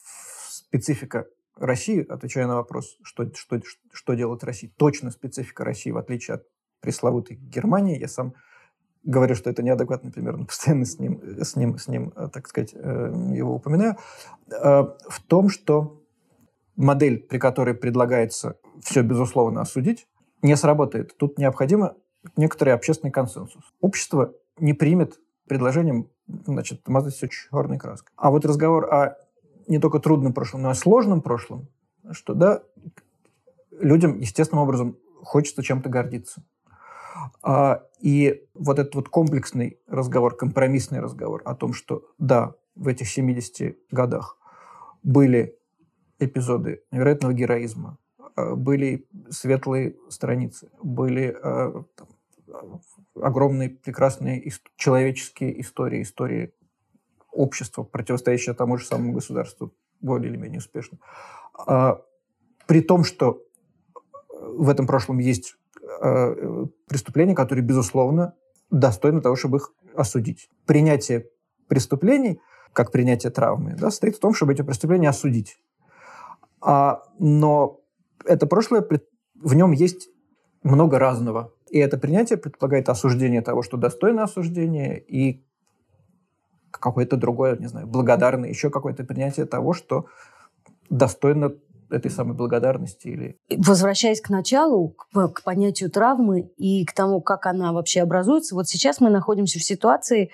специфика 0.46 1.26
России, 1.58 2.06
отвечая 2.08 2.46
на 2.46 2.56
вопрос, 2.56 2.96
что, 3.02 3.30
что, 3.34 3.60
что 3.92 4.14
делает 4.14 4.44
Россия, 4.44 4.70
точно 4.76 5.10
специфика 5.10 5.64
России, 5.64 5.90
в 5.90 5.98
отличие 5.98 6.36
от 6.36 6.46
пресловутой 6.80 7.36
Германии, 7.36 7.98
я 7.98 8.08
сам 8.08 8.34
говорю, 9.02 9.34
что 9.34 9.50
это 9.50 9.62
неадекватный 9.62 10.12
пример, 10.12 10.36
но 10.36 10.44
постоянно 10.46 10.84
с 10.84 10.98
ним, 10.98 11.20
с 11.42 11.56
ним, 11.56 11.78
с 11.78 11.88
ним 11.88 12.10
так 12.10 12.48
сказать, 12.48 12.74
э, 12.74 13.12
его 13.34 13.54
упоминаю, 13.54 13.96
э, 14.50 14.54
в 14.54 15.22
том, 15.26 15.48
что 15.48 16.02
модель, 16.76 17.18
при 17.18 17.38
которой 17.38 17.74
предлагается 17.74 18.56
все, 18.80 19.02
безусловно, 19.02 19.60
осудить, 19.60 20.06
не 20.42 20.56
сработает. 20.56 21.16
Тут 21.16 21.38
необходимо 21.38 21.96
некоторый 22.36 22.70
общественный 22.70 23.10
консенсус. 23.10 23.62
Общество 23.80 24.34
не 24.58 24.72
примет 24.72 25.18
предложением 25.48 26.10
значит, 26.46 26.86
мазать 26.86 27.14
все 27.14 27.28
черной 27.28 27.78
краской. 27.78 28.12
А 28.16 28.30
вот 28.30 28.44
разговор 28.44 28.84
о 28.92 29.16
не 29.68 29.78
только 29.78 30.00
трудном 30.00 30.32
прошлом, 30.32 30.62
но 30.62 30.70
и 30.70 30.74
сложном 30.74 31.20
прошлом, 31.22 31.68
что 32.12 32.34
да, 32.34 32.62
людям 33.78 34.18
естественным 34.18 34.62
образом 34.62 34.96
хочется 35.22 35.62
чем-то 35.62 35.88
гордиться. 35.88 36.42
А, 37.42 37.82
и 38.00 38.44
вот 38.54 38.78
этот 38.78 38.94
вот 38.94 39.08
комплексный 39.08 39.78
разговор, 39.86 40.36
компромиссный 40.36 41.00
разговор 41.00 41.42
о 41.44 41.54
том, 41.54 41.72
что 41.72 42.04
да, 42.18 42.54
в 42.74 42.88
этих 42.88 43.08
70 43.08 43.76
годах 43.90 44.38
были 45.02 45.56
эпизоды 46.18 46.82
невероятного 46.90 47.32
героизма, 47.32 47.98
э, 48.36 48.54
были 48.54 49.06
светлые 49.30 49.96
страницы, 50.08 50.70
были 50.82 51.36
э, 51.42 51.82
там, 51.94 52.80
огромные, 53.20 53.70
прекрасные 53.70 54.52
человеческие 54.76 55.60
истории, 55.60 56.02
истории 56.02 56.52
общества, 57.32 57.82
противостоящее 57.82 58.54
тому 58.54 58.76
же 58.78 58.86
самому 58.86 59.12
государству, 59.12 59.72
более 60.00 60.30
или 60.30 60.36
менее 60.36 60.58
успешно. 60.58 60.98
А, 61.66 62.00
при 62.66 62.80
том, 62.80 63.04
что 63.04 63.42
в 64.30 64.68
этом 64.68 64.86
прошлом 64.86 65.18
есть 65.18 65.56
э, 66.02 66.66
преступления, 66.86 67.34
которые, 67.34 67.64
безусловно, 67.64 68.34
достойны 68.70 69.20
того, 69.20 69.36
чтобы 69.36 69.58
их 69.58 69.72
осудить. 69.94 70.50
Принятие 70.66 71.26
преступлений, 71.68 72.40
как 72.72 72.92
принятие 72.92 73.30
травмы, 73.30 73.74
да, 73.74 73.90
состоит 73.90 74.16
в 74.16 74.20
том, 74.20 74.34
чтобы 74.34 74.52
эти 74.52 74.62
преступления 74.62 75.08
осудить. 75.08 75.58
А, 76.60 77.02
но 77.18 77.80
это 78.24 78.46
прошлое, 78.46 78.86
в 79.34 79.54
нем 79.54 79.72
есть 79.72 80.08
много 80.62 80.98
разного. 80.98 81.52
И 81.70 81.78
это 81.78 81.98
принятие 81.98 82.38
предполагает 82.38 82.88
осуждение 82.88 83.42
того, 83.42 83.62
что 83.62 83.76
достойно 83.76 84.24
осуждения, 84.24 84.96
и 84.96 85.44
какое-то 86.80 87.16
другое, 87.16 87.56
не 87.56 87.66
знаю, 87.66 87.86
благодарное, 87.86 88.48
еще 88.48 88.70
какое-то 88.70 89.04
принятие 89.04 89.46
того, 89.46 89.72
что 89.72 90.06
достойно 90.90 91.52
этой 91.90 92.10
самой 92.10 92.36
благодарности 92.36 93.08
или... 93.08 93.38
Возвращаясь 93.56 94.20
к 94.20 94.30
началу, 94.30 94.90
к, 94.90 95.28
к 95.28 95.42
понятию 95.42 95.90
травмы 95.90 96.50
и 96.56 96.84
к 96.84 96.92
тому, 96.92 97.20
как 97.20 97.46
она 97.46 97.72
вообще 97.72 98.02
образуется, 98.02 98.54
вот 98.54 98.68
сейчас 98.68 99.00
мы 99.00 99.10
находимся 99.10 99.58
в 99.58 99.64
ситуации, 99.64 100.30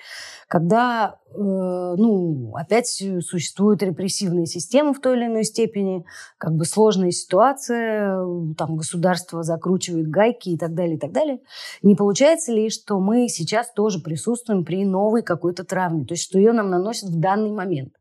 когда, 0.48 1.16
э, 1.30 1.38
ну, 1.38 2.52
опять 2.54 2.86
существуют 2.86 3.82
репрессивные 3.82 4.46
системы 4.46 4.92
в 4.94 5.00
той 5.00 5.16
или 5.16 5.26
иной 5.26 5.44
степени, 5.44 6.04
как 6.38 6.54
бы 6.54 6.64
сложная 6.64 7.10
ситуация, 7.10 8.18
там 8.56 8.76
государство 8.76 9.42
закручивает 9.42 10.08
гайки 10.08 10.50
и 10.50 10.58
так 10.58 10.74
далее, 10.74 10.96
и 10.96 10.98
так 10.98 11.12
далее. 11.12 11.40
Не 11.82 11.94
получается 11.94 12.52
ли, 12.52 12.70
что 12.70 13.00
мы 13.00 13.28
сейчас 13.28 13.72
тоже 13.72 14.00
присутствуем 14.00 14.64
при 14.64 14.84
новой 14.84 15.22
какой-то 15.22 15.64
травме, 15.64 16.04
то 16.04 16.14
есть 16.14 16.24
что 16.24 16.38
ее 16.38 16.52
нам 16.52 16.70
наносят 16.70 17.10
в 17.10 17.18
данный 17.18 17.50
момент? 17.50 17.94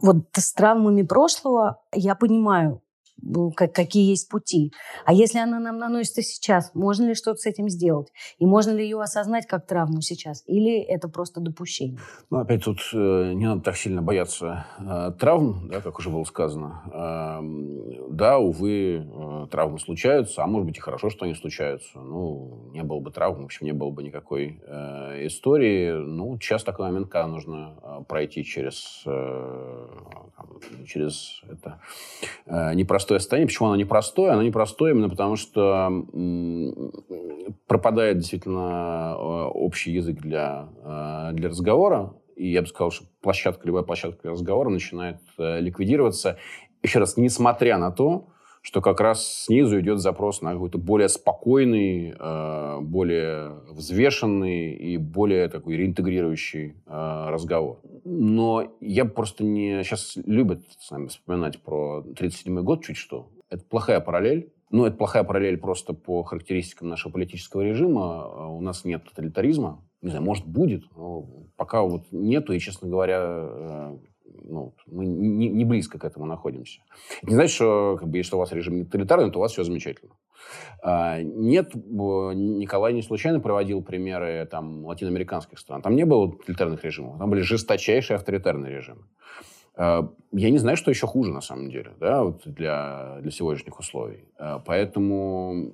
Вот 0.00 0.26
с 0.34 0.52
травмами 0.52 1.02
прошлого 1.02 1.82
я 1.92 2.14
понимаю, 2.14 2.82
какие 3.54 4.10
есть 4.10 4.28
пути. 4.28 4.72
А 5.04 5.12
если 5.12 5.38
она 5.38 5.58
нам 5.58 5.78
наносится 5.78 6.22
сейчас, 6.22 6.70
можно 6.74 7.06
ли 7.06 7.14
что-то 7.14 7.38
с 7.38 7.46
этим 7.46 7.68
сделать? 7.68 8.08
И 8.38 8.46
можно 8.46 8.70
ли 8.72 8.84
ее 8.84 9.00
осознать 9.00 9.46
как 9.46 9.66
травму 9.66 10.00
сейчас? 10.00 10.42
Или 10.46 10.80
это 10.80 11.08
просто 11.08 11.40
допущение? 11.40 11.98
Ну, 12.30 12.38
опять 12.38 12.64
тут 12.64 12.78
э, 12.92 13.32
не 13.34 13.46
надо 13.46 13.62
так 13.62 13.76
сильно 13.76 14.02
бояться 14.02 14.66
э, 14.78 15.12
травм, 15.18 15.68
да, 15.68 15.80
как 15.80 15.98
уже 15.98 16.10
было 16.10 16.24
сказано. 16.24 16.82
Э, 16.92 18.10
да, 18.10 18.38
увы, 18.38 19.06
э, 19.06 19.46
травмы 19.50 19.78
случаются, 19.78 20.42
а 20.42 20.46
может 20.46 20.66
быть 20.66 20.78
и 20.78 20.80
хорошо, 20.80 21.10
что 21.10 21.24
они 21.24 21.34
случаются. 21.34 21.98
Ну, 21.98 22.70
не 22.72 22.82
было 22.82 23.00
бы 23.00 23.10
травм, 23.10 23.42
в 23.42 23.44
общем, 23.44 23.66
не 23.66 23.72
было 23.72 23.90
бы 23.90 24.02
никакой 24.02 24.60
истории. 25.26 25.92
Ну, 25.92 26.38
сейчас 26.40 26.64
такой 26.64 26.86
момент, 26.86 27.08
когда 27.08 27.26
нужно 27.26 28.04
пройти 28.08 28.44
через, 28.44 29.04
через 30.86 31.42
это 31.50 31.80
э, 32.46 32.74
непростое 33.14 33.20
состояние. 33.20 33.46
Почему 33.46 33.68
оно 33.68 33.76
непростое? 33.76 34.32
Оно 34.32 34.42
непростое 34.42 34.92
именно 34.94 35.08
потому, 35.08 35.36
что 35.36 36.04
пропадает 37.66 38.18
действительно 38.18 39.14
э, 39.16 39.44
общий 39.54 39.92
язык 39.92 40.20
для, 40.20 40.68
э, 40.82 41.30
для 41.32 41.48
разговора. 41.48 42.14
И 42.36 42.50
я 42.50 42.62
бы 42.62 42.66
сказал, 42.66 42.90
что 42.90 43.06
площадка, 43.20 43.66
любая 43.66 43.84
площадка 43.84 44.22
для 44.22 44.32
разговора 44.32 44.68
начинает 44.68 45.18
э, 45.38 45.60
ликвидироваться. 45.60 46.38
Еще 46.82 46.98
раз, 46.98 47.16
несмотря 47.16 47.78
на 47.78 47.90
то, 47.90 48.28
что 48.64 48.80
как 48.80 48.98
раз 49.00 49.44
снизу 49.44 49.78
идет 49.78 49.98
запрос 49.98 50.40
на 50.40 50.54
какой-то 50.54 50.78
более 50.78 51.10
спокойный, 51.10 52.14
более 52.80 53.60
взвешенный 53.70 54.72
и 54.72 54.96
более 54.96 55.50
такой 55.50 55.76
реинтегрирующий 55.76 56.74
разговор. 56.86 57.82
Но 58.04 58.74
я 58.80 59.04
просто 59.04 59.44
не... 59.44 59.84
Сейчас 59.84 60.16
любят 60.24 60.62
с 60.78 60.90
нами 60.90 61.08
вспоминать 61.08 61.60
про 61.60 62.02
37-й 62.06 62.62
год 62.62 62.82
чуть 62.82 62.96
что. 62.96 63.28
Это 63.50 63.62
плохая 63.66 64.00
параллель. 64.00 64.50
Ну, 64.70 64.86
это 64.86 64.96
плохая 64.96 65.24
параллель 65.24 65.58
просто 65.58 65.92
по 65.92 66.22
характеристикам 66.22 66.88
нашего 66.88 67.12
политического 67.12 67.60
режима. 67.60 68.48
У 68.48 68.62
нас 68.62 68.86
нет 68.86 69.04
тоталитаризма. 69.04 69.84
Не 70.00 70.08
знаю, 70.08 70.24
может, 70.24 70.46
будет. 70.46 70.84
Но 70.96 71.26
пока 71.56 71.82
вот 71.82 72.04
нету. 72.12 72.54
И, 72.54 72.58
честно 72.58 72.88
говоря, 72.88 73.92
ну, 74.24 74.74
мы 74.86 75.06
не, 75.06 75.48
не 75.48 75.64
близко 75.64 75.98
к 75.98 76.04
этому 76.04 76.26
находимся. 76.26 76.80
Это 77.22 77.30
не 77.30 77.34
значит, 77.34 77.54
что 77.54 77.96
как 77.98 78.08
бы, 78.08 78.18
если 78.18 78.34
у 78.36 78.38
вас 78.38 78.52
режим 78.52 78.84
тоталитарный, 78.84 79.30
то 79.30 79.38
у 79.38 79.42
вас 79.42 79.52
все 79.52 79.64
замечательно. 79.64 80.12
А, 80.82 81.22
нет, 81.22 81.74
Николай 81.74 82.92
не 82.92 83.02
случайно 83.02 83.40
проводил 83.40 83.82
примеры 83.82 84.46
там, 84.50 84.84
латиноамериканских 84.84 85.58
стран. 85.58 85.82
Там 85.82 85.96
не 85.96 86.04
было 86.04 86.32
тоталитарных 86.32 86.84
режимов, 86.84 87.18
там 87.18 87.30
были 87.30 87.40
жесточайшие 87.40 88.16
авторитарные 88.16 88.76
режимы. 88.76 89.02
А, 89.76 90.08
я 90.32 90.50
не 90.50 90.58
знаю, 90.58 90.76
что 90.76 90.90
еще 90.90 91.06
хуже, 91.06 91.32
на 91.32 91.40
самом 91.40 91.70
деле, 91.70 91.92
да, 92.00 92.22
вот 92.22 92.42
для, 92.44 93.18
для 93.20 93.30
сегодняшних 93.30 93.78
условий. 93.78 94.24
А, 94.38 94.58
поэтому 94.60 95.72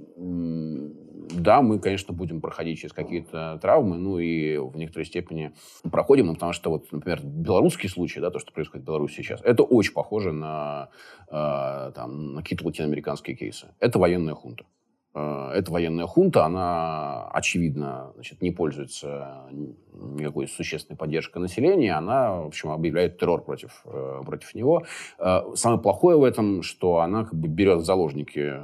да, 1.34 1.62
мы, 1.62 1.78
конечно, 1.78 2.12
будем 2.12 2.40
проходить 2.40 2.78
через 2.78 2.92
какие-то 2.92 3.58
травмы, 3.60 3.96
ну 3.98 4.18
и 4.18 4.56
в 4.56 4.76
некоторой 4.76 5.04
степени 5.04 5.52
проходим, 5.90 6.26
ну, 6.26 6.34
потому 6.34 6.52
что 6.52 6.70
вот, 6.70 6.90
например, 6.92 7.20
белорусский 7.22 7.88
случай, 7.88 8.20
да, 8.20 8.30
то, 8.30 8.38
что 8.38 8.52
происходит 8.52 8.84
в 8.84 8.86
Беларуси 8.86 9.16
сейчас, 9.16 9.40
это 9.42 9.62
очень 9.62 9.92
похоже 9.92 10.32
на, 10.32 10.88
э, 11.28 11.92
там, 11.94 12.34
на 12.34 12.42
какие-то 12.42 12.66
латиноамериканские 12.66 13.36
кейсы. 13.36 13.68
Это 13.78 13.98
военная 13.98 14.34
хунта. 14.34 14.64
Э, 15.12 15.50
эта 15.54 15.72
военная 15.72 16.06
хунта, 16.06 16.44
она, 16.44 17.28
очевидно, 17.28 18.12
значит, 18.14 18.42
не 18.42 18.52
пользуется 18.52 19.48
никакой 19.92 20.46
существенной 20.46 20.96
поддержкой 20.96 21.38
населения. 21.38 21.94
Она, 21.94 22.42
в 22.42 22.46
общем, 22.46 22.70
объявляет 22.70 23.18
террор 23.18 23.42
против, 23.42 23.82
э, 23.86 24.22
против 24.24 24.54
него. 24.54 24.84
Э, 25.18 25.40
самое 25.54 25.80
плохое 25.80 26.16
в 26.16 26.22
этом, 26.22 26.62
что 26.62 27.00
она 27.00 27.24
как 27.24 27.34
бы 27.34 27.48
берет 27.48 27.80
в 27.80 27.84
заложники 27.84 28.54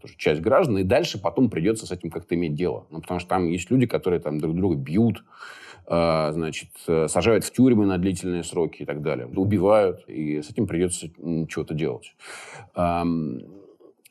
тоже 0.00 0.14
часть 0.16 0.40
граждан, 0.40 0.78
и 0.78 0.82
дальше 0.82 1.20
потом 1.20 1.48
придется 1.50 1.86
с 1.86 1.92
этим 1.92 2.10
как-то 2.10 2.34
иметь 2.34 2.54
дело. 2.54 2.86
Ну, 2.90 3.00
потому 3.00 3.20
что 3.20 3.28
там 3.28 3.46
есть 3.48 3.70
люди, 3.70 3.86
которые 3.86 4.20
там 4.20 4.38
друг 4.38 4.54
друга 4.54 4.76
бьют, 4.76 5.24
значит, 5.86 6.70
сажают 7.06 7.44
в 7.44 7.52
тюрьмы 7.52 7.86
на 7.86 7.98
длительные 7.98 8.42
сроки 8.42 8.82
и 8.82 8.84
так 8.84 9.02
далее. 9.02 9.26
Убивают, 9.26 10.04
и 10.08 10.42
с 10.42 10.50
этим 10.50 10.66
придется 10.66 11.08
что-то 11.48 11.74
делать. 11.74 12.14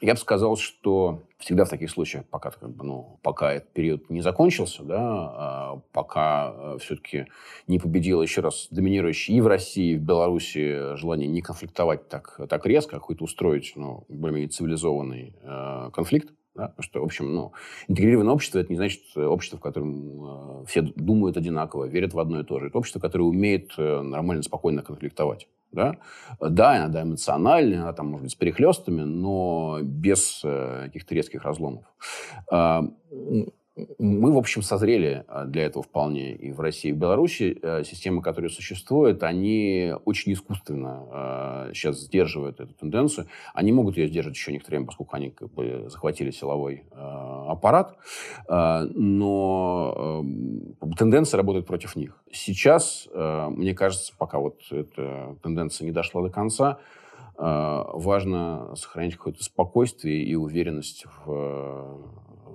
Я 0.01 0.13
бы 0.13 0.19
сказал, 0.19 0.57
что 0.57 1.23
всегда 1.37 1.63
в 1.63 1.69
таких 1.69 1.89
случаях, 1.89 2.25
пока, 2.25 2.51
ну, 2.61 3.17
пока 3.21 3.53
этот 3.53 3.71
период 3.71 4.09
не 4.09 4.21
закончился, 4.21 4.83
да, 4.83 4.99
а 4.99 5.81
пока 5.93 6.53
э, 6.53 6.77
все-таки 6.81 7.27
не 7.67 7.79
победило 7.79 8.21
еще 8.21 8.41
раз 8.41 8.67
доминирующее 8.71 9.37
и 9.37 9.41
в 9.41 9.47
России, 9.47 9.93
и 9.93 9.95
в 9.95 10.01
Беларуси 10.01 10.95
желание 10.97 11.29
не 11.29 11.41
конфликтовать 11.41 12.09
так, 12.09 12.39
так 12.49 12.65
резко, 12.65 12.97
а 12.97 12.99
какой-то 12.99 13.23
устроить 13.23 13.73
ну, 13.75 14.03
более-менее 14.09 14.49
цивилизованный 14.49 15.33
э, 15.41 15.89
конфликт, 15.93 16.33
да? 16.55 16.69
Потому 16.69 16.83
что, 16.83 17.01
в 17.01 17.03
общем, 17.03 17.33
ну, 17.33 17.53
интегрированное 17.87 18.33
общество– 18.33 18.59
это 18.59 18.71
не 18.71 18.77
значит 18.77 19.01
общество, 19.15 19.57
в 19.57 19.61
котором 19.61 20.61
э, 20.61 20.65
все 20.67 20.81
думают 20.81 21.37
одинаково, 21.37 21.85
верят 21.85 22.13
в 22.13 22.19
одно 22.19 22.39
и 22.39 22.43
то 22.43 22.59
же. 22.59 22.67
Это 22.67 22.77
общество, 22.77 22.99
которое 22.99 23.25
умеет 23.25 23.73
э, 23.77 24.01
нормально, 24.01 24.41
спокойно 24.41 24.81
конфликтовать. 24.81 25.47
Да? 25.75 25.97
да, 26.39 26.77
иногда 26.77 27.03
эмоционально, 27.03 27.75
иногда 27.75 27.93
там, 27.93 28.07
может 28.07 28.23
быть, 28.23 28.31
с 28.31 28.35
перехлестами, 28.35 29.01
но 29.01 29.79
без 29.81 30.41
э, 30.43 30.83
каких-то 30.85 31.13
резких 31.13 31.43
разломов. 31.43 31.83
Э, 33.75 33.85
мы, 33.99 34.33
в 34.33 34.37
общем, 34.37 34.61
созрели 34.61 35.23
а, 35.27 35.45
для 35.45 35.63
этого 35.65 35.83
вполне 35.83 36.33
и 36.33 36.51
в 36.51 36.59
России, 36.59 36.89
и 36.89 36.93
в 36.93 36.97
Беларуси. 36.97 37.57
Э, 37.61 37.83
системы, 37.83 38.21
которые 38.21 38.49
существуют, 38.49 39.23
они 39.23 39.93
очень 40.05 40.33
искусственно 40.33 41.69
сейчас 41.73 41.97
э, 41.97 41.99
сдерживают 42.05 42.59
эту 42.59 42.73
тенденцию. 42.73 43.27
Они 43.53 43.71
могут 43.71 43.97
ее 43.97 44.07
сдерживать 44.07 44.37
еще 44.37 44.51
некоторое 44.51 44.77
время, 44.77 44.87
поскольку 44.87 45.15
они 45.15 45.29
как 45.31 45.53
бы 45.53 45.85
захватили 45.89 46.31
силовой 46.31 46.83
э, 46.91 46.95
аппарат. 46.95 47.97
Но 48.47 50.25
тенденция 50.97 51.37
работает 51.37 51.65
против 51.65 51.95
них. 51.95 52.21
Сейчас, 52.31 53.07
мне 53.13 53.73
кажется, 53.73 54.13
пока 54.17 54.39
вот 54.39 54.61
эта 54.71 55.37
тенденция 55.43 55.85
не 55.85 55.91
дошла 55.91 56.21
до 56.21 56.29
конца, 56.29 56.79
важно 57.37 58.75
сохранить 58.75 59.15
какое-то 59.15 59.43
спокойствие 59.43 60.23
и 60.23 60.35
уверенность 60.35 61.05
в, 61.25 61.25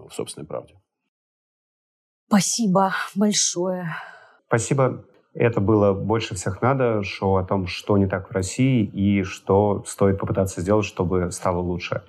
в 0.08 0.10
собственной 0.12 0.46
правде. 0.46 0.79
Спасибо 2.30 2.92
большое. 3.16 3.96
Спасибо. 4.46 5.04
Это 5.34 5.60
было 5.60 5.92
«Больше 5.92 6.36
всех 6.36 6.62
надо» 6.62 7.02
шоу 7.02 7.38
о 7.38 7.44
том, 7.44 7.66
что 7.66 7.98
не 7.98 8.06
так 8.06 8.30
в 8.30 8.32
России 8.32 8.84
и 8.84 9.24
что 9.24 9.82
стоит 9.84 10.20
попытаться 10.20 10.60
сделать, 10.60 10.86
чтобы 10.86 11.32
стало 11.32 11.58
лучше. 11.58 12.02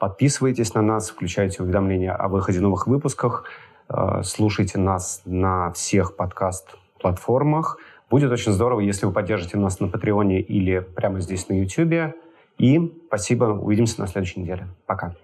Подписывайтесь 0.00 0.74
на 0.74 0.82
нас, 0.82 1.10
включайте 1.10 1.62
уведомления 1.62 2.12
о 2.12 2.26
выходе 2.26 2.58
новых 2.58 2.88
выпусках, 2.88 3.44
э, 3.88 4.22
слушайте 4.24 4.80
нас 4.80 5.22
на 5.24 5.70
всех 5.70 6.16
подкаст-платформах. 6.16 7.78
Будет 8.10 8.32
очень 8.32 8.50
здорово, 8.50 8.80
если 8.80 9.06
вы 9.06 9.12
поддержите 9.12 9.58
нас 9.58 9.78
на 9.78 9.86
Патреоне 9.86 10.40
или 10.40 10.80
прямо 10.80 11.20
здесь 11.20 11.48
на 11.48 11.52
YouTube. 11.52 12.16
И 12.58 13.00
спасибо. 13.06 13.44
Увидимся 13.44 14.00
на 14.00 14.08
следующей 14.08 14.40
неделе. 14.40 14.66
Пока. 14.86 15.14